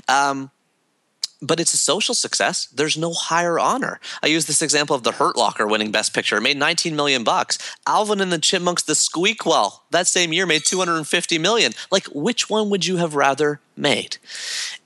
Um, 0.07 0.49
but 1.41 1.59
it's 1.59 1.73
a 1.73 1.77
social 1.77 2.15
success. 2.15 2.65
There's 2.67 2.97
no 2.97 3.13
higher 3.13 3.59
honor. 3.59 3.99
I 4.23 4.27
use 4.27 4.45
this 4.45 4.61
example 4.61 4.95
of 4.95 5.03
the 5.03 5.13
Hurt 5.13 5.35
Locker 5.35 5.67
winning 5.67 5.91
Best 5.91 6.13
Picture. 6.13 6.37
It 6.37 6.41
made 6.41 6.57
19 6.57 6.95
million 6.95 7.23
bucks. 7.23 7.57
Alvin 7.85 8.21
and 8.21 8.31
the 8.31 8.39
Chipmunks, 8.39 8.83
The 8.83 8.93
Squeakquel, 8.93 9.79
that 9.91 10.07
same 10.07 10.33
year 10.33 10.45
made 10.45 10.65
250 10.65 11.37
million. 11.37 11.73
Like, 11.91 12.07
which 12.13 12.49
one 12.49 12.69
would 12.69 12.85
you 12.85 12.97
have 12.97 13.15
rather 13.15 13.59
made? 13.75 14.17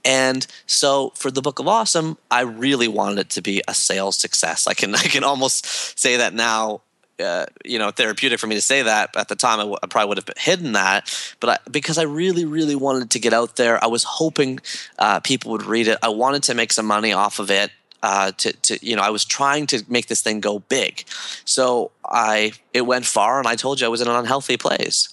And 0.04 0.46
so 0.66 1.12
for 1.16 1.32
the 1.32 1.42
Book 1.42 1.60
of 1.60 1.68
Awesome, 1.68 2.18
I 2.30 2.42
really 2.42 2.88
wanted 2.88 3.20
it 3.20 3.30
to 3.32 3.42
be 3.42 3.62
a 3.68 3.74
sales 3.74 4.18
success. 4.18 4.68
I 4.68 4.74
can 4.74 4.96
I 5.02 5.04
can 5.04 5.24
almost 5.24 5.66
say 5.98 6.18
that 6.18 6.34
now 6.34 6.82
uh, 7.22 7.46
you 7.64 7.80
know 7.80 7.92
therapeutic 7.92 8.40
for 8.40 8.48
me 8.48 8.56
to 8.56 8.62
say 8.62 8.82
that. 8.82 9.16
At 9.16 9.28
the 9.28 9.36
time, 9.36 9.60
I, 9.60 9.64
w- 9.64 9.78
I 9.82 9.88
probably 9.88 10.10
would 10.10 10.18
have 10.18 10.30
hidden 10.38 10.74
that, 10.74 11.36
but 11.40 11.50
I, 11.50 11.58
because 11.70 11.98
I 11.98 12.04
really, 12.04 12.46
really 12.46 12.76
wanted 12.76 13.12
to 13.12 13.20
get 13.20 13.34
out 13.34 13.56
there, 13.56 13.84
I 13.84 13.88
was 13.88 14.04
hoping 14.04 14.60
uh, 15.00 15.20
people 15.20 15.52
would 15.52 15.64
read 15.64 15.88
it. 15.88 15.98
I 16.02 16.10
wanted 16.10 16.44
to 16.44 16.54
make 16.54 16.72
some 16.72 16.86
money 16.86 17.14
off 17.14 17.40
of 17.40 17.52
it. 17.52 17.72
Uh, 18.04 18.32
to, 18.32 18.52
to 18.54 18.84
you 18.84 18.96
know, 18.96 19.04
I 19.04 19.12
was 19.12 19.24
trying 19.24 19.68
to 19.68 19.84
make 19.88 20.08
this 20.08 20.24
thing 20.24 20.40
go 20.40 20.60
big, 20.60 21.04
so 21.46 21.92
I 22.04 22.54
it 22.74 22.82
went 22.82 23.06
far, 23.06 23.38
and 23.38 23.48
I 23.48 23.56
told 23.56 23.80
you 23.80 23.86
I 23.86 23.90
was 23.90 24.02
in 24.02 24.08
an 24.08 24.16
unhealthy 24.16 24.58
place. 24.58 25.10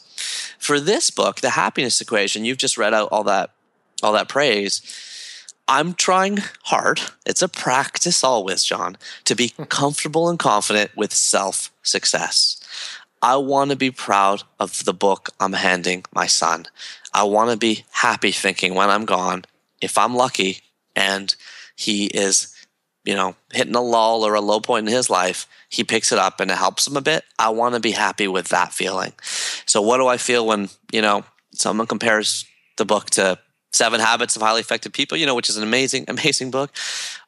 For 0.59 0.80
this 0.80 1.11
book, 1.11 1.40
the 1.40 1.50
happiness 1.50 2.00
equation, 2.00 2.44
you've 2.46 2.59
just 2.59 2.78
read 2.78 2.94
out 2.94 3.11
all 3.12 3.24
that 3.24 3.50
all 4.02 4.12
that 4.14 4.28
praise 4.28 4.80
I'm 5.68 5.92
trying 5.92 6.38
hard. 6.64 7.02
It's 7.26 7.42
a 7.42 7.48
practice 7.48 8.24
always, 8.24 8.64
John, 8.64 8.96
to 9.24 9.34
be 9.34 9.48
hmm. 9.48 9.64
comfortable 9.64 10.28
and 10.28 10.38
confident 10.38 10.96
with 10.96 11.12
self 11.12 11.70
success. 11.82 12.58
I 13.20 13.36
want 13.36 13.70
to 13.70 13.76
be 13.76 13.90
proud 13.90 14.44
of 14.58 14.84
the 14.84 14.94
book 14.94 15.30
I'm 15.38 15.52
handing 15.52 16.04
my 16.14 16.26
son. 16.26 16.66
I 17.12 17.24
want 17.24 17.50
to 17.50 17.56
be 17.56 17.84
happy 17.90 18.32
thinking 18.32 18.74
when 18.74 18.90
I'm 18.90 19.04
gone, 19.04 19.44
if 19.80 19.98
I'm 19.98 20.14
lucky 20.14 20.60
and 20.94 21.34
he 21.74 22.06
is, 22.06 22.54
you 23.04 23.14
know, 23.14 23.34
hitting 23.52 23.74
a 23.74 23.82
lull 23.82 24.24
or 24.24 24.34
a 24.34 24.40
low 24.40 24.60
point 24.60 24.86
in 24.86 24.92
his 24.92 25.10
life, 25.10 25.46
he 25.68 25.82
picks 25.84 26.12
it 26.12 26.18
up 26.18 26.40
and 26.40 26.50
it 26.50 26.56
helps 26.56 26.86
him 26.86 26.96
a 26.96 27.00
bit. 27.00 27.24
I 27.38 27.50
want 27.50 27.74
to 27.74 27.80
be 27.80 27.90
happy 27.90 28.28
with 28.28 28.48
that 28.48 28.72
feeling. 28.72 29.12
So, 29.66 29.82
what 29.82 29.98
do 29.98 30.06
I 30.06 30.16
feel 30.16 30.46
when, 30.46 30.68
you 30.92 31.02
know, 31.02 31.24
someone 31.52 31.86
compares 31.86 32.46
the 32.76 32.84
book 32.84 33.10
to 33.10 33.38
Seven 33.72 34.00
Habits 34.00 34.36
of 34.36 34.42
Highly 34.42 34.60
Effective 34.60 34.92
People, 34.92 35.18
you 35.18 35.26
know, 35.26 35.34
which 35.34 35.48
is 35.48 35.56
an 35.56 35.62
amazing, 35.62 36.04
amazing 36.08 36.50
book. 36.50 36.70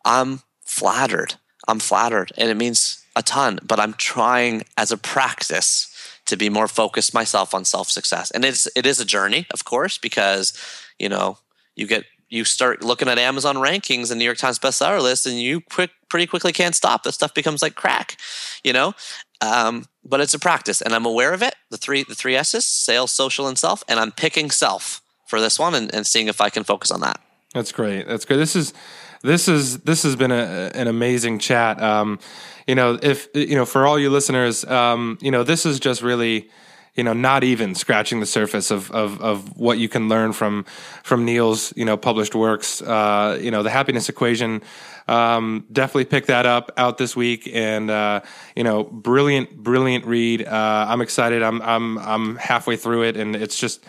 I'm 0.04 0.40
flattered. 0.62 1.34
I'm 1.68 1.78
flattered. 1.78 2.32
And 2.36 2.50
it 2.50 2.56
means 2.56 3.04
a 3.16 3.22
ton, 3.22 3.58
but 3.62 3.80
I'm 3.80 3.94
trying 3.94 4.64
as 4.76 4.92
a 4.92 4.96
practice 4.96 5.86
to 6.26 6.36
be 6.36 6.48
more 6.48 6.68
focused 6.68 7.12
myself 7.12 7.54
on 7.54 7.64
self 7.64 7.90
success. 7.90 8.30
And 8.30 8.44
it's 8.44 8.68
it 8.76 8.86
is 8.86 9.00
a 9.00 9.04
journey, 9.04 9.46
of 9.50 9.64
course, 9.64 9.98
because 9.98 10.56
you 10.98 11.08
know 11.08 11.38
you 11.74 11.86
get 11.86 12.04
you 12.28 12.44
start 12.44 12.84
looking 12.84 13.08
at 13.08 13.18
Amazon 13.18 13.56
rankings 13.56 14.10
and 14.10 14.18
New 14.18 14.24
York 14.24 14.38
Times 14.38 14.58
bestseller 14.58 15.02
list, 15.02 15.26
and 15.26 15.38
you 15.38 15.60
quick 15.60 15.90
pretty 16.08 16.26
quickly 16.26 16.52
can't 16.52 16.74
stop. 16.74 17.02
That 17.02 17.12
stuff 17.12 17.34
becomes 17.34 17.62
like 17.62 17.74
crack, 17.74 18.16
you 18.62 18.72
know. 18.72 18.94
Um, 19.40 19.86
but 20.04 20.20
it's 20.20 20.34
a 20.34 20.38
practice, 20.38 20.80
and 20.80 20.94
I'm 20.94 21.06
aware 21.06 21.32
of 21.32 21.42
it. 21.42 21.54
The 21.70 21.76
three 21.76 22.04
the 22.04 22.14
three 22.14 22.36
S's: 22.36 22.64
sales, 22.64 23.10
social, 23.12 23.48
and 23.48 23.58
self. 23.58 23.82
And 23.88 23.98
I'm 23.98 24.12
picking 24.12 24.50
self 24.50 25.02
for 25.30 25.40
this 25.40 25.58
one, 25.58 25.74
and, 25.74 25.94
and 25.94 26.06
seeing 26.06 26.28
if 26.28 26.40
I 26.40 26.50
can 26.50 26.64
focus 26.64 26.90
on 26.90 27.00
that. 27.00 27.20
That's 27.54 27.72
great. 27.72 28.06
That's 28.06 28.24
great. 28.24 28.36
This 28.36 28.54
is 28.54 28.74
this 29.22 29.48
is 29.48 29.78
this 29.80 30.02
has 30.02 30.16
been 30.16 30.30
a, 30.30 30.70
an 30.74 30.88
amazing 30.88 31.38
chat. 31.38 31.82
Um, 31.82 32.18
you 32.66 32.74
know, 32.74 32.98
if 33.02 33.28
you 33.34 33.54
know, 33.54 33.64
for 33.64 33.86
all 33.86 33.98
you 33.98 34.10
listeners, 34.10 34.64
um, 34.66 35.18
you 35.20 35.30
know, 35.30 35.42
this 35.42 35.64
is 35.64 35.80
just 35.80 36.02
really 36.02 36.50
you 36.94 37.04
know 37.04 37.12
not 37.12 37.44
even 37.44 37.74
scratching 37.74 38.20
the 38.20 38.26
surface 38.26 38.70
of 38.70 38.90
of, 38.90 39.20
of 39.20 39.56
what 39.56 39.78
you 39.78 39.88
can 39.88 40.08
learn 40.08 40.32
from 40.32 40.64
from 41.02 41.24
Neil's 41.24 41.72
you 41.76 41.84
know 41.84 41.96
published 41.96 42.34
works. 42.34 42.82
Uh, 42.82 43.38
you 43.40 43.50
know, 43.50 43.62
the 43.62 43.70
happiness 43.70 44.08
equation. 44.08 44.62
Um, 45.08 45.66
definitely 45.72 46.04
pick 46.04 46.26
that 46.26 46.46
up 46.46 46.70
out 46.76 46.98
this 46.98 47.16
week, 47.16 47.50
and 47.52 47.90
uh, 47.90 48.20
you 48.54 48.62
know, 48.62 48.84
brilliant, 48.84 49.56
brilliant 49.56 50.04
read. 50.06 50.46
Uh, 50.46 50.86
I'm 50.88 51.00
excited. 51.00 51.42
I'm 51.42 51.60
I'm 51.62 51.98
I'm 51.98 52.36
halfway 52.36 52.76
through 52.76 53.02
it, 53.02 53.16
and 53.16 53.34
it's 53.34 53.58
just 53.58 53.84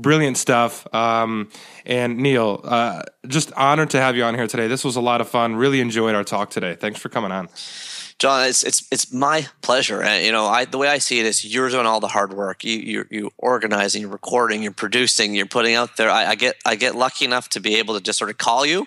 brilliant 0.00 0.36
stuff. 0.38 0.86
Um, 0.94 1.50
and 1.84 2.18
Neil, 2.18 2.60
uh, 2.64 3.02
just 3.26 3.52
honored 3.52 3.90
to 3.90 4.00
have 4.00 4.16
you 4.16 4.24
on 4.24 4.34
here 4.34 4.46
today. 4.46 4.68
This 4.68 4.84
was 4.84 4.96
a 4.96 5.00
lot 5.00 5.20
of 5.20 5.28
fun. 5.28 5.56
Really 5.56 5.80
enjoyed 5.80 6.14
our 6.14 6.24
talk 6.24 6.50
today. 6.50 6.74
Thanks 6.74 7.00
for 7.00 7.08
coming 7.08 7.32
on. 7.32 7.48
John, 8.20 8.46
it's 8.46 8.62
it's 8.62 8.86
it's 8.92 9.14
my 9.14 9.46
pleasure. 9.62 10.02
And 10.02 10.22
you 10.26 10.30
know, 10.30 10.44
I 10.44 10.66
the 10.66 10.76
way 10.76 10.88
I 10.88 10.98
see 10.98 11.20
it 11.20 11.26
is 11.26 11.42
you're 11.42 11.70
doing 11.70 11.86
all 11.86 12.00
the 12.00 12.08
hard 12.08 12.34
work. 12.34 12.62
You 12.64 12.76
you 12.76 13.04
you 13.10 13.30
organizing, 13.38 14.02
you're 14.02 14.10
recording, 14.10 14.62
you're 14.62 14.72
producing, 14.72 15.34
you're 15.34 15.46
putting 15.46 15.74
out 15.74 15.96
there. 15.96 16.10
I, 16.10 16.26
I 16.26 16.34
get 16.34 16.56
I 16.66 16.76
get 16.76 16.94
lucky 16.94 17.24
enough 17.24 17.48
to 17.50 17.60
be 17.60 17.76
able 17.76 17.94
to 17.94 18.00
just 18.02 18.18
sort 18.18 18.30
of 18.30 18.36
call 18.36 18.66
you, 18.66 18.80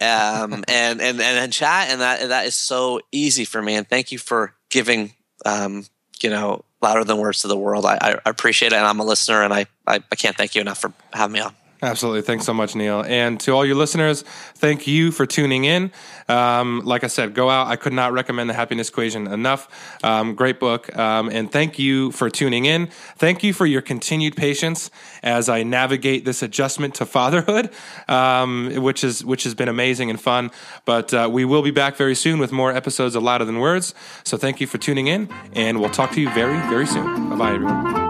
um, 0.00 0.64
and, 0.68 0.98
and 1.02 1.20
and 1.20 1.20
and 1.20 1.52
chat, 1.52 1.90
and 1.90 2.00
that 2.00 2.26
that 2.28 2.46
is 2.46 2.56
so 2.56 3.02
easy 3.12 3.44
for 3.44 3.60
me. 3.60 3.74
And 3.74 3.86
thank 3.86 4.12
you 4.12 4.18
for 4.18 4.54
giving, 4.70 5.12
um, 5.44 5.84
you 6.22 6.30
know, 6.30 6.64
louder 6.82 7.04
than 7.04 7.18
words 7.18 7.40
to 7.42 7.48
the 7.48 7.56
world. 7.56 7.84
I, 7.84 7.98
I 8.00 8.30
appreciate 8.30 8.72
it, 8.72 8.76
and 8.76 8.86
I'm 8.86 9.00
a 9.00 9.04
listener, 9.04 9.42
and 9.42 9.52
I, 9.52 9.66
I 9.86 10.02
I 10.10 10.16
can't 10.16 10.36
thank 10.36 10.54
you 10.54 10.60
enough 10.60 10.78
for 10.78 10.92
having 11.12 11.32
me 11.32 11.40
on. 11.40 11.54
Absolutely. 11.82 12.20
Thanks 12.22 12.44
so 12.44 12.52
much, 12.52 12.76
Neil. 12.76 13.02
And 13.02 13.40
to 13.40 13.52
all 13.52 13.64
your 13.64 13.74
listeners, 13.74 14.22
thank 14.54 14.86
you 14.86 15.10
for 15.10 15.24
tuning 15.24 15.64
in. 15.64 15.90
Um, 16.28 16.82
like 16.84 17.04
I 17.04 17.06
said, 17.06 17.34
go 17.34 17.48
out. 17.48 17.68
I 17.68 17.76
could 17.76 17.94
not 17.94 18.12
recommend 18.12 18.50
The 18.50 18.54
Happiness 18.54 18.90
Equation 18.90 19.26
enough. 19.26 20.04
Um, 20.04 20.34
great 20.34 20.60
book. 20.60 20.94
Um, 20.96 21.30
and 21.30 21.50
thank 21.50 21.78
you 21.78 22.12
for 22.12 22.28
tuning 22.28 22.66
in. 22.66 22.88
Thank 23.16 23.42
you 23.42 23.54
for 23.54 23.64
your 23.64 23.80
continued 23.80 24.36
patience 24.36 24.90
as 25.22 25.48
I 25.48 25.62
navigate 25.62 26.26
this 26.26 26.42
adjustment 26.42 26.96
to 26.96 27.06
fatherhood, 27.06 27.70
um, 28.08 28.74
which, 28.76 29.02
is, 29.02 29.24
which 29.24 29.44
has 29.44 29.54
been 29.54 29.68
amazing 29.68 30.10
and 30.10 30.20
fun. 30.20 30.50
But 30.84 31.14
uh, 31.14 31.30
we 31.32 31.46
will 31.46 31.62
be 31.62 31.70
back 31.70 31.96
very 31.96 32.14
soon 32.14 32.38
with 32.38 32.52
more 32.52 32.72
episodes 32.72 33.14
of 33.14 33.22
Louder 33.22 33.46
Than 33.46 33.58
Words. 33.58 33.94
So 34.24 34.36
thank 34.36 34.60
you 34.60 34.66
for 34.66 34.76
tuning 34.76 35.06
in, 35.06 35.30
and 35.54 35.80
we'll 35.80 35.90
talk 35.90 36.12
to 36.12 36.20
you 36.20 36.28
very, 36.30 36.58
very 36.68 36.86
soon. 36.86 37.30
Bye 37.30 37.36
bye, 37.36 37.54
everyone. 37.54 38.09